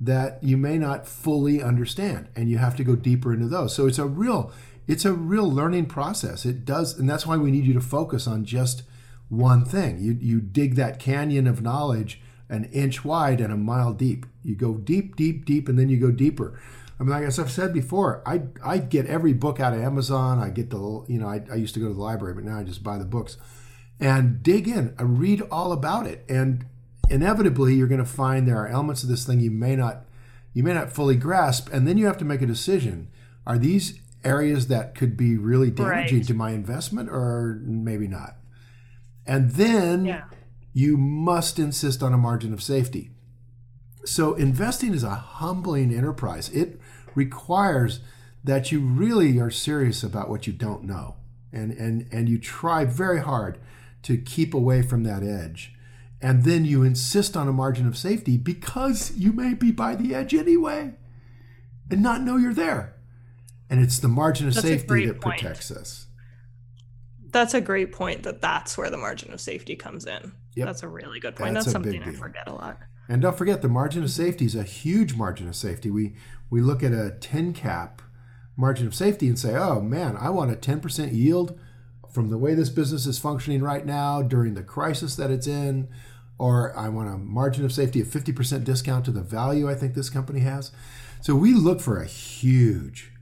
that 0.00 0.42
you 0.42 0.56
may 0.56 0.78
not 0.78 1.06
fully 1.06 1.62
understand 1.62 2.28
and 2.36 2.48
you 2.48 2.58
have 2.58 2.76
to 2.76 2.84
go 2.84 2.94
deeper 2.94 3.32
into 3.32 3.48
those. 3.48 3.74
So 3.74 3.86
it's 3.86 3.98
a 3.98 4.06
real 4.06 4.52
it's 4.86 5.04
a 5.04 5.12
real 5.12 5.50
learning 5.50 5.86
process. 5.86 6.46
It 6.46 6.64
does 6.64 6.98
and 6.98 7.08
that's 7.08 7.26
why 7.26 7.36
we 7.36 7.50
need 7.50 7.64
you 7.64 7.74
to 7.74 7.80
focus 7.80 8.26
on 8.26 8.44
just 8.44 8.82
one 9.28 9.64
thing. 9.64 9.98
You 9.98 10.16
you 10.20 10.40
dig 10.40 10.76
that 10.76 10.98
canyon 10.98 11.46
of 11.46 11.62
knowledge 11.62 12.20
an 12.48 12.64
inch 12.66 13.04
wide 13.04 13.40
and 13.40 13.52
a 13.52 13.56
mile 13.56 13.92
deep. 13.92 14.26
You 14.42 14.54
go 14.54 14.74
deep, 14.74 15.16
deep, 15.16 15.44
deep, 15.44 15.68
and 15.68 15.78
then 15.78 15.88
you 15.88 15.98
go 15.98 16.10
deeper. 16.10 16.58
I 16.98 17.04
mean, 17.04 17.10
like 17.10 17.24
as 17.24 17.38
I've 17.38 17.50
said 17.50 17.72
before, 17.72 18.22
I 18.26 18.42
I 18.64 18.78
get 18.78 19.06
every 19.06 19.32
book 19.32 19.60
out 19.60 19.72
of 19.72 19.80
Amazon. 19.80 20.38
I 20.38 20.50
get 20.50 20.70
the 20.70 21.04
you 21.08 21.18
know 21.18 21.28
I, 21.28 21.42
I 21.50 21.54
used 21.54 21.74
to 21.74 21.80
go 21.80 21.88
to 21.88 21.94
the 21.94 22.00
library, 22.00 22.34
but 22.34 22.44
now 22.44 22.58
I 22.58 22.64
just 22.64 22.82
buy 22.82 22.98
the 22.98 23.04
books 23.04 23.36
and 24.00 24.42
dig 24.42 24.68
in. 24.68 24.94
I 24.98 25.02
read 25.02 25.42
all 25.50 25.72
about 25.72 26.06
it, 26.06 26.24
and 26.28 26.66
inevitably 27.10 27.74
you're 27.74 27.88
going 27.88 27.98
to 28.00 28.06
find 28.06 28.46
there 28.46 28.58
are 28.58 28.68
elements 28.68 29.02
of 29.02 29.08
this 29.08 29.26
thing 29.26 29.40
you 29.40 29.50
may 29.50 29.76
not 29.76 30.04
you 30.54 30.62
may 30.62 30.74
not 30.74 30.92
fully 30.92 31.14
grasp, 31.14 31.68
and 31.72 31.86
then 31.86 31.98
you 31.98 32.06
have 32.06 32.18
to 32.18 32.24
make 32.24 32.42
a 32.42 32.46
decision. 32.46 33.08
Are 33.46 33.58
these 33.58 34.00
areas 34.24 34.66
that 34.66 34.94
could 34.94 35.16
be 35.16 35.36
really 35.36 35.70
damaging 35.70 36.18
right. 36.18 36.26
to 36.26 36.34
my 36.34 36.50
investment, 36.50 37.10
or 37.10 37.60
maybe 37.62 38.08
not? 38.08 38.36
And 39.24 39.52
then 39.52 40.04
yeah. 40.06 40.24
you 40.72 40.96
must 40.96 41.58
insist 41.58 42.02
on 42.02 42.12
a 42.12 42.18
margin 42.18 42.52
of 42.52 42.62
safety. 42.62 43.10
So 44.04 44.34
investing 44.34 44.94
is 44.94 45.04
a 45.04 45.10
humbling 45.10 45.94
enterprise. 45.94 46.48
It 46.48 46.80
requires 47.18 47.98
that 48.44 48.70
you 48.70 48.80
really 48.80 49.38
are 49.40 49.50
serious 49.50 50.02
about 50.04 50.30
what 50.30 50.46
you 50.46 50.52
don't 50.52 50.84
know 50.84 51.16
and, 51.52 51.72
and, 51.72 52.08
and 52.12 52.28
you 52.28 52.38
try 52.38 52.84
very 52.84 53.20
hard 53.20 53.58
to 54.02 54.16
keep 54.16 54.54
away 54.54 54.80
from 54.80 55.02
that 55.02 55.22
edge. 55.22 55.74
And 56.22 56.44
then 56.44 56.64
you 56.64 56.82
insist 56.82 57.36
on 57.36 57.48
a 57.48 57.52
margin 57.52 57.86
of 57.86 57.98
safety 57.98 58.36
because 58.36 59.12
you 59.16 59.32
may 59.32 59.54
be 59.54 59.72
by 59.72 59.96
the 59.96 60.14
edge 60.14 60.32
anyway 60.32 60.94
and 61.90 62.02
not 62.02 62.22
know 62.22 62.36
you're 62.36 62.54
there. 62.54 62.94
And 63.68 63.80
it's 63.80 63.98
the 63.98 64.08
margin 64.08 64.48
of 64.48 64.54
that's 64.54 64.66
safety 64.66 65.06
that 65.06 65.20
point. 65.20 65.40
protects 65.40 65.70
us. 65.70 66.06
That's 67.30 67.54
a 67.54 67.60
great 67.60 67.92
point 67.92 68.22
that 68.22 68.40
that's 68.40 68.78
where 68.78 68.88
the 68.88 68.96
margin 68.96 69.32
of 69.32 69.40
safety 69.40 69.76
comes 69.76 70.06
in. 70.06 70.32
Yep. 70.54 70.66
That's 70.66 70.82
a 70.82 70.88
really 70.88 71.20
good 71.20 71.36
point. 71.36 71.54
That's, 71.54 71.66
that's 71.66 71.72
something 71.72 72.02
I 72.02 72.12
forget 72.12 72.48
a 72.48 72.54
lot. 72.54 72.78
And 73.08 73.22
don't 73.22 73.38
forget 73.38 73.62
the 73.62 73.68
margin 73.68 74.02
of 74.02 74.10
safety 74.10 74.44
is 74.44 74.54
a 74.54 74.62
huge 74.62 75.14
margin 75.14 75.48
of 75.48 75.56
safety. 75.56 75.90
We 75.90 76.14
we 76.50 76.60
look 76.60 76.82
at 76.82 76.92
a 76.92 77.16
10 77.20 77.52
cap 77.52 78.02
margin 78.56 78.86
of 78.86 78.94
safety 78.94 79.28
and 79.28 79.38
say, 79.38 79.54
"Oh 79.54 79.80
man, 79.80 80.16
I 80.16 80.30
want 80.30 80.50
a 80.50 80.56
10% 80.56 81.12
yield 81.12 81.58
from 82.10 82.30
the 82.30 82.38
way 82.38 82.54
this 82.54 82.70
business 82.70 83.06
is 83.06 83.18
functioning 83.18 83.62
right 83.62 83.84
now 83.84 84.22
during 84.22 84.54
the 84.54 84.62
crisis 84.62 85.16
that 85.16 85.30
it's 85.30 85.46
in." 85.46 85.88
Or 86.38 86.76
I 86.76 86.88
want 86.88 87.08
a 87.08 87.18
margin 87.18 87.64
of 87.64 87.72
safety 87.72 88.00
of 88.00 88.06
50% 88.06 88.62
discount 88.64 89.04
to 89.06 89.10
the 89.10 89.22
value 89.22 89.68
I 89.68 89.74
think 89.74 89.94
this 89.94 90.10
company 90.10 90.40
has. 90.40 90.70
So 91.20 91.34
we 91.34 91.52
look 91.52 91.80
for 91.80 92.00
a 92.00 92.06
huge 92.06 93.12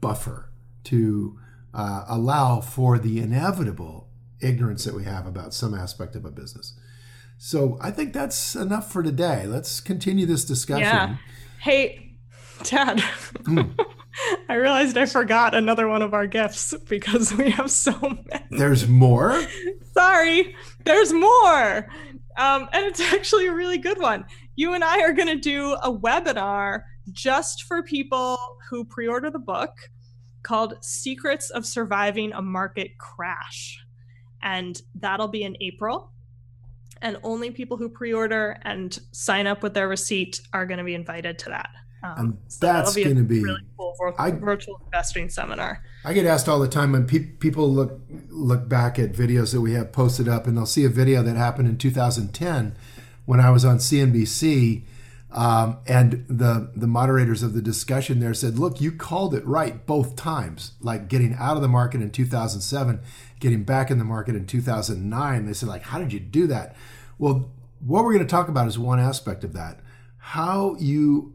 buffer 0.00 0.50
to 0.84 1.38
uh, 1.72 2.04
allow 2.08 2.60
for 2.60 2.98
the 2.98 3.20
inevitable 3.20 4.08
ignorance 4.40 4.84
that 4.84 4.94
we 4.94 5.04
have 5.04 5.26
about 5.26 5.54
some 5.54 5.74
aspect 5.74 6.16
of 6.16 6.24
a 6.24 6.30
business. 6.30 6.74
So 7.42 7.78
I 7.80 7.90
think 7.90 8.12
that's 8.12 8.54
enough 8.54 8.92
for 8.92 9.02
today. 9.02 9.46
Let's 9.46 9.80
continue 9.80 10.26
this 10.26 10.44
discussion. 10.44 10.82
Yeah. 10.82 11.16
Hey, 11.58 12.12
Dad. 12.64 12.98
Mm. 13.44 13.80
I 14.50 14.56
realized 14.56 14.98
I 14.98 15.06
forgot 15.06 15.54
another 15.54 15.88
one 15.88 16.02
of 16.02 16.12
our 16.12 16.26
gifts 16.26 16.74
because 16.86 17.32
we 17.32 17.48
have 17.48 17.70
so 17.70 17.98
many. 17.98 18.44
There's 18.50 18.86
more? 18.86 19.42
Sorry, 19.94 20.54
there's 20.84 21.14
more. 21.14 21.88
Um, 22.36 22.68
and 22.74 22.84
it's 22.84 23.00
actually 23.00 23.46
a 23.46 23.54
really 23.54 23.78
good 23.78 23.98
one. 23.98 24.26
You 24.56 24.74
and 24.74 24.84
I 24.84 25.00
are 25.00 25.14
going 25.14 25.28
to 25.28 25.36
do 25.36 25.72
a 25.82 25.90
webinar 25.90 26.82
just 27.10 27.62
for 27.62 27.82
people 27.82 28.36
who 28.68 28.84
pre 28.84 29.08
order 29.08 29.30
the 29.30 29.38
book 29.38 29.72
called 30.42 30.74
Secrets 30.82 31.48
of 31.48 31.64
Surviving 31.64 32.34
a 32.34 32.42
Market 32.42 32.98
Crash. 32.98 33.82
And 34.42 34.78
that'll 34.94 35.28
be 35.28 35.42
in 35.42 35.56
April 35.62 36.12
and 37.02 37.16
only 37.22 37.50
people 37.50 37.76
who 37.76 37.88
pre-order 37.88 38.58
and 38.62 38.98
sign 39.12 39.46
up 39.46 39.62
with 39.62 39.74
their 39.74 39.88
receipt 39.88 40.40
are 40.52 40.66
going 40.66 40.78
to 40.78 40.84
be 40.84 40.94
invited 40.94 41.38
to 41.40 41.48
that. 41.50 41.70
Um, 42.02 42.14
and 42.18 42.38
so 42.48 42.66
that's 42.66 42.94
going 42.94 43.16
to 43.16 43.22
be 43.22 43.40
a 43.40 43.42
really 43.42 43.60
cool 43.76 43.94
I, 44.18 44.30
virtual 44.30 44.80
investing 44.86 45.28
seminar. 45.28 45.82
I 46.04 46.14
get 46.14 46.24
asked 46.24 46.48
all 46.48 46.58
the 46.58 46.68
time 46.68 46.92
when 46.92 47.06
pe- 47.06 47.18
people 47.18 47.70
look 47.70 48.00
look 48.28 48.68
back 48.68 48.98
at 48.98 49.12
videos 49.12 49.52
that 49.52 49.60
we 49.60 49.74
have 49.74 49.92
posted 49.92 50.26
up, 50.26 50.46
and 50.46 50.56
they'll 50.56 50.66
see 50.66 50.84
a 50.84 50.88
video 50.88 51.22
that 51.22 51.36
happened 51.36 51.68
in 51.68 51.76
2010 51.76 52.74
when 53.26 53.40
I 53.40 53.50
was 53.50 53.64
on 53.64 53.78
CNBC. 53.78 54.82
Um, 55.32 55.78
and 55.86 56.24
the 56.28 56.72
the 56.74 56.88
moderators 56.88 57.42
of 57.42 57.52
the 57.52 57.62
discussion 57.62 58.18
there 58.18 58.34
said, 58.34 58.58
"Look, 58.58 58.80
you 58.80 58.90
called 58.90 59.34
it 59.34 59.46
right 59.46 59.86
both 59.86 60.16
times. 60.16 60.72
Like 60.80 61.08
getting 61.08 61.34
out 61.34 61.56
of 61.56 61.62
the 61.62 61.68
market 61.68 62.02
in 62.02 62.10
2007, 62.10 63.00
getting 63.38 63.62
back 63.62 63.90
in 63.90 63.98
the 63.98 64.04
market 64.04 64.34
in 64.34 64.46
2009." 64.46 65.46
They 65.46 65.52
said, 65.52 65.68
"Like, 65.68 65.82
how 65.82 65.98
did 65.98 66.12
you 66.12 66.20
do 66.20 66.46
that?" 66.48 66.74
Well, 67.18 67.50
what 67.78 68.04
we're 68.04 68.12
going 68.12 68.26
to 68.26 68.30
talk 68.30 68.48
about 68.48 68.66
is 68.66 68.78
one 68.78 68.98
aspect 68.98 69.44
of 69.44 69.52
that: 69.52 69.80
how 70.18 70.76
you 70.80 71.34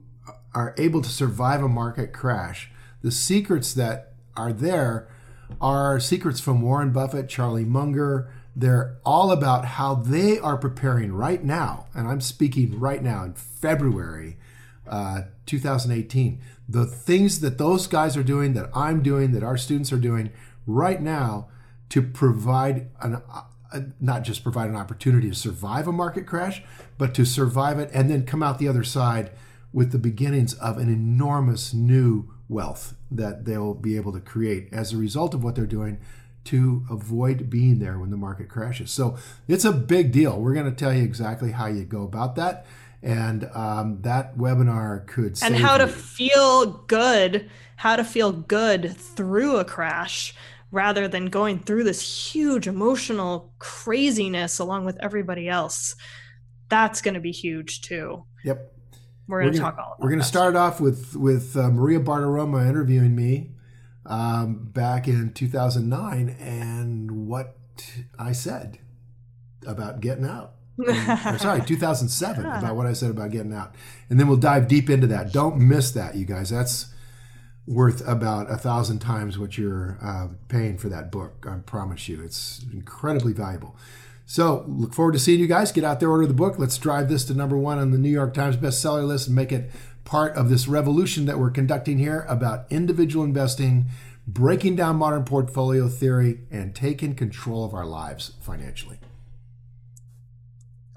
are 0.53 0.75
able 0.77 1.01
to 1.01 1.09
survive 1.09 1.63
a 1.63 1.69
market 1.69 2.11
crash. 2.11 2.71
The 3.01 3.11
secrets 3.11 3.73
that 3.73 4.13
are 4.35 4.51
there 4.51 5.07
are 5.61 5.99
secrets 5.99 6.39
from 6.39 6.61
Warren 6.61 6.91
Buffett, 6.91 7.29
Charlie 7.29 7.65
Munger, 7.65 8.29
they're 8.55 8.97
all 9.05 9.31
about 9.31 9.65
how 9.65 9.95
they 9.95 10.39
are 10.39 10.57
preparing 10.57 11.11
right 11.11 11.43
now, 11.43 11.87
and 11.93 12.07
I'm 12.07 12.21
speaking 12.21 12.79
right 12.79 13.03
now 13.03 13.23
in 13.23 13.33
February 13.33 14.37
uh, 14.87 15.23
2018. 15.45 16.41
The 16.67 16.85
things 16.85 17.41
that 17.41 17.57
those 17.57 17.87
guys 17.87 18.15
are 18.15 18.23
doing, 18.23 18.53
that 18.53 18.69
I'm 18.73 19.03
doing, 19.03 19.31
that 19.33 19.43
our 19.43 19.57
students 19.57 19.91
are 19.91 19.97
doing 19.97 20.31
right 20.65 21.01
now 21.01 21.49
to 21.89 22.01
provide 22.01 22.89
an 23.01 23.21
uh, 23.31 23.41
not 23.99 24.23
just 24.23 24.41
provide 24.41 24.69
an 24.69 24.75
opportunity 24.75 25.27
to 25.27 25.35
survive 25.35 25.87
a 25.87 25.91
market 25.91 26.25
crash, 26.25 26.63
but 26.97 27.13
to 27.15 27.25
survive 27.25 27.77
it 27.77 27.89
and 27.93 28.09
then 28.09 28.25
come 28.25 28.41
out 28.41 28.57
the 28.57 28.69
other 28.69 28.83
side 28.83 29.31
with 29.73 29.91
the 29.91 29.97
beginnings 29.97 30.53
of 30.53 30.77
an 30.77 30.87
enormous 30.87 31.73
new 31.73 32.31
wealth 32.47 32.95
that 33.11 33.43
they'll 33.43 33.73
be 33.73 33.97
able 33.97 34.13
to 34.13 34.21
create 34.21 34.69
as 34.71 34.93
a 34.93 34.97
result 34.97 35.33
of 35.33 35.43
what 35.43 35.55
they're 35.55 35.65
doing 35.65 35.99
to 36.45 36.85
avoid 36.89 37.49
being 37.49 37.79
there 37.79 37.99
when 37.99 38.11
the 38.11 38.17
market 38.17 38.49
crashes. 38.49 38.91
So 38.91 39.17
it's 39.47 39.65
a 39.65 39.71
big 39.71 40.11
deal. 40.11 40.39
We're 40.39 40.53
going 40.53 40.69
to 40.69 40.75
tell 40.75 40.93
you 40.93 41.03
exactly 41.03 41.51
how 41.51 41.67
you 41.67 41.83
go 41.83 42.03
about 42.03 42.35
that. 42.35 42.65
And 43.01 43.49
um, 43.53 44.01
that 44.01 44.35
webinar 44.37 45.05
could 45.05 45.37
and 45.43 45.55
how 45.55 45.77
to 45.77 45.87
feel 45.87 46.65
good, 46.87 47.51
how 47.75 47.95
to 47.97 48.03
feel 48.03 48.31
good 48.31 48.95
through 48.97 49.57
a 49.57 49.65
crash 49.65 50.33
rather 50.71 51.07
than 51.07 51.27
going 51.27 51.59
through 51.59 51.83
this 51.83 52.33
huge 52.33 52.67
emotional 52.67 53.53
craziness 53.59 54.57
along 54.57 54.85
with 54.85 54.97
everybody 55.01 55.47
else. 55.47 55.95
That's 56.69 57.01
going 57.01 57.13
to 57.13 57.19
be 57.19 57.31
huge 57.31 57.81
too. 57.81 58.25
Yep. 58.43 58.73
We're 59.27 59.41
going 59.41 59.53
to 59.53 59.59
talk 59.59 59.77
all 59.77 59.93
about 59.93 59.99
We're 59.99 60.09
going 60.09 60.21
to 60.21 60.25
start 60.25 60.55
off 60.55 60.79
with 60.79 61.15
with 61.15 61.55
uh, 61.57 61.69
Maria 61.69 61.99
Bartiromo 61.99 62.67
interviewing 62.67 63.15
me 63.15 63.54
um, 64.05 64.69
back 64.71 65.07
in 65.07 65.33
2009 65.33 66.29
and 66.39 67.27
what 67.27 67.57
I 68.17 68.31
said 68.31 68.79
about 69.65 70.01
getting 70.01 70.25
out. 70.25 70.53
or 70.77 71.37
sorry, 71.37 71.61
2007 71.61 72.43
yeah. 72.43 72.59
about 72.59 72.75
what 72.75 72.85
I 72.85 72.93
said 72.93 73.09
about 73.09 73.31
getting 73.31 73.53
out. 73.53 73.75
And 74.09 74.19
then 74.19 74.27
we'll 74.27 74.37
dive 74.37 74.67
deep 74.67 74.89
into 74.89 75.07
that. 75.07 75.31
Don't 75.31 75.57
miss 75.57 75.91
that, 75.91 76.15
you 76.15 76.25
guys. 76.25 76.49
That's 76.49 76.87
worth 77.67 78.05
about 78.07 78.51
a 78.51 78.57
thousand 78.57 78.99
times 78.99 79.39
what 79.39 79.57
you're 79.57 79.97
uh, 80.01 80.27
paying 80.49 80.77
for 80.77 80.89
that 80.89 81.11
book. 81.11 81.45
I 81.49 81.55
promise 81.65 82.07
you. 82.07 82.21
It's 82.21 82.63
incredibly 82.71 83.33
valuable. 83.33 83.75
So 84.25 84.65
look 84.67 84.93
forward 84.93 85.13
to 85.13 85.19
seeing 85.19 85.39
you 85.39 85.47
guys. 85.47 85.71
Get 85.71 85.83
out 85.83 85.99
there, 85.99 86.09
order 86.09 86.27
the 86.27 86.33
book. 86.33 86.57
Let's 86.57 86.77
drive 86.77 87.09
this 87.09 87.25
to 87.25 87.33
number 87.33 87.57
one 87.57 87.77
on 87.77 87.91
the 87.91 87.97
New 87.97 88.09
York 88.09 88.33
Times 88.33 88.57
bestseller 88.57 89.05
list 89.05 89.27
and 89.27 89.35
make 89.35 89.51
it 89.51 89.69
part 90.05 90.33
of 90.35 90.49
this 90.49 90.67
revolution 90.67 91.25
that 91.25 91.37
we're 91.37 91.51
conducting 91.51 91.97
here 91.97 92.25
about 92.29 92.65
individual 92.69 93.25
investing, 93.25 93.87
breaking 94.25 94.75
down 94.75 94.95
modern 94.95 95.25
portfolio 95.25 95.89
theory, 95.89 96.39
and 96.49 96.73
taking 96.73 97.15
control 97.15 97.65
of 97.65 97.73
our 97.73 97.85
lives 97.85 98.33
financially. 98.39 98.99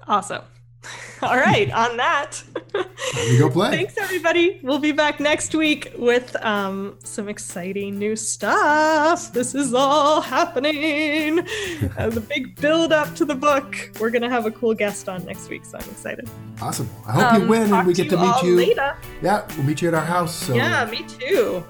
Awesome. 0.07 0.43
All 1.21 1.35
right, 1.35 1.69
on 1.71 1.97
that. 1.97 2.41
we 2.73 3.37
go 3.37 3.49
play. 3.49 3.71
Thanks, 3.71 3.97
everybody. 3.97 4.59
We'll 4.63 4.79
be 4.79 4.91
back 4.91 5.19
next 5.19 5.55
week 5.55 5.91
with 5.97 6.35
um, 6.43 6.97
some 7.03 7.29
exciting 7.29 7.97
new 7.97 8.15
stuff. 8.15 9.33
This 9.33 9.55
is 9.55 9.73
all 9.73 10.21
happening 10.21 11.39
as 11.97 12.17
a 12.17 12.21
big 12.21 12.55
build 12.55 12.93
up 12.93 13.15
to 13.15 13.25
the 13.25 13.35
book. 13.35 13.75
We're 13.99 14.09
going 14.09 14.21
to 14.21 14.29
have 14.29 14.45
a 14.45 14.51
cool 14.51 14.73
guest 14.73 15.09
on 15.09 15.25
next 15.25 15.49
week, 15.49 15.65
so 15.65 15.77
I'm 15.77 15.89
excited. 15.89 16.29
Awesome. 16.61 16.89
I 17.07 17.11
hope 17.11 17.33
um, 17.33 17.41
you 17.41 17.47
win 17.47 17.73
and 17.73 17.87
we 17.87 17.93
get 17.93 18.09
to, 18.09 18.17
to 18.17 18.21
meet 18.21 18.43
you. 18.43 18.55
Later. 18.55 18.97
Yeah, 19.21 19.47
we'll 19.55 19.65
meet 19.65 19.81
you 19.81 19.87
at 19.87 19.93
our 19.93 20.05
house. 20.05 20.35
So. 20.35 20.53
Yeah, 20.55 20.85
me 20.89 21.05
too. 21.07 21.63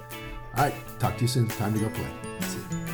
All 0.56 0.64
right, 0.64 0.74
talk 0.98 1.16
to 1.16 1.22
you 1.22 1.28
soon. 1.28 1.48
Time 1.48 1.72
to 1.74 1.80
go 1.80 1.88
play. 1.90 2.06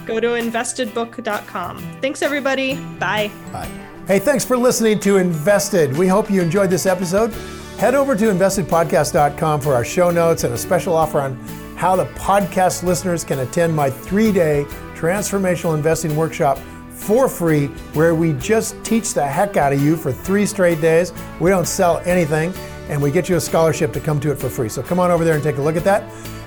Go 0.07 0.20
to 0.20 0.28
investedbook.com. 0.28 1.78
Thanks, 2.00 2.22
everybody. 2.22 2.76
Bye. 2.98 3.30
Bye. 3.52 3.68
Hey, 4.07 4.20
thanks 4.20 4.44
for 4.44 4.57
listening 4.57 5.00
to 5.00 5.16
Invested. 5.16 5.96
We 5.96 6.07
hope 6.07 6.30
you 6.30 6.40
enjoyed 6.40 6.70
this 6.70 6.86
episode. 6.86 7.34
Head 7.79 7.95
over 7.95 8.16
to 8.16 8.24
investedpodcast.com 8.24 9.61
for 9.61 9.74
our 9.74 9.85
show 9.85 10.11
notes 10.11 10.45
and 10.45 10.55
a 10.55 10.57
special 10.57 10.97
offer 10.97 11.20
on 11.20 11.37
how 11.77 11.95
the 11.95 12.07
podcast 12.14 12.83
listeners 12.83 13.22
can 13.22 13.41
attend 13.41 13.77
my 13.77 13.91
three 13.91 14.33
day 14.33 14.64
transformational 14.95 15.74
investing 15.74 16.16
workshop 16.16 16.59
for 16.89 17.29
free, 17.29 17.66
where 17.93 18.14
we 18.14 18.33
just 18.35 18.83
teach 18.83 19.12
the 19.12 19.27
heck 19.27 19.59
out 19.59 19.74
of 19.74 19.83
you 19.83 19.95
for 19.95 20.11
three 20.11 20.47
straight 20.47 20.81
days. 20.81 21.12
We 21.39 21.51
don't 21.51 21.68
sell 21.68 21.99
anything, 22.07 22.55
and 22.89 23.03
we 23.03 23.11
get 23.11 23.29
you 23.29 23.37
a 23.37 23.41
scholarship 23.41 23.93
to 23.93 24.01
come 24.01 24.20
to 24.20 24.33
it 24.33 24.39
for 24.39 24.49
free. 24.49 24.70
So 24.70 24.83
come 24.83 24.99
on 24.99 25.11
over 25.11 25.22
there 25.22 25.35
and 25.35 25.43
take 25.43 25.59
a 25.59 25.62
look 25.62 25.77
at 25.77 25.85
that. 25.85 26.03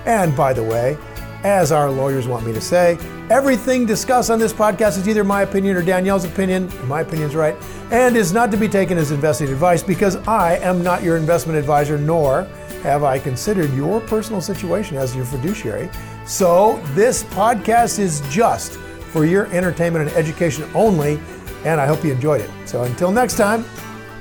And 0.08 0.36
by 0.36 0.52
the 0.52 0.64
way, 0.64 0.98
as 1.44 1.72
our 1.72 1.90
lawyers 1.90 2.28
want 2.28 2.46
me 2.46 2.54
to 2.54 2.62
say, 2.62 2.98
everything 3.30 3.86
discussed 3.86 4.30
on 4.30 4.40
this 4.40 4.54
podcast 4.54 4.98
is 4.98 5.08
either 5.08 5.24
my 5.24 5.44
opinion 5.44 5.76
or 5.76 5.82
Danielle's 5.82 6.26
opinion, 6.26 6.72
my 6.88 7.02
opinion's 7.02 7.36
right, 7.36 7.56
and 7.92 8.18
is 8.18 8.34
not 8.34 8.52
to 8.52 8.58
be 8.58 8.68
taken 8.68 8.98
as 8.98 9.12
investing 9.12 9.50
advice 9.50 9.82
because 9.82 10.16
I 10.28 10.58
am 10.58 10.84
not 10.84 11.04
your 11.04 11.18
investment 11.18 11.58
advisor, 11.58 11.98
nor 11.98 12.44
have 12.84 13.04
I 13.04 13.20
considered 13.20 13.74
your 13.74 14.02
personal 14.02 14.42
situation 14.42 14.98
as 14.98 15.16
your 15.16 15.26
fiduciary. 15.26 15.90
So 16.26 16.82
this 16.94 17.24
podcast 17.24 18.00
is 18.00 18.22
just 18.30 18.74
for 18.74 19.26
your 19.26 19.48
entertainment 19.48 20.08
and 20.08 20.18
education 20.18 20.70
only, 20.74 21.20
and 21.66 21.82
I 21.82 21.86
hope 21.86 22.04
you 22.04 22.12
enjoyed 22.12 22.42
it. 22.42 22.50
So 22.66 22.84
until 22.84 23.12
next 23.12 23.36
time, 23.36 23.66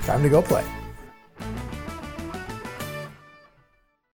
time 0.02 0.22
to 0.22 0.28
go 0.28 0.42
play. 0.42 0.64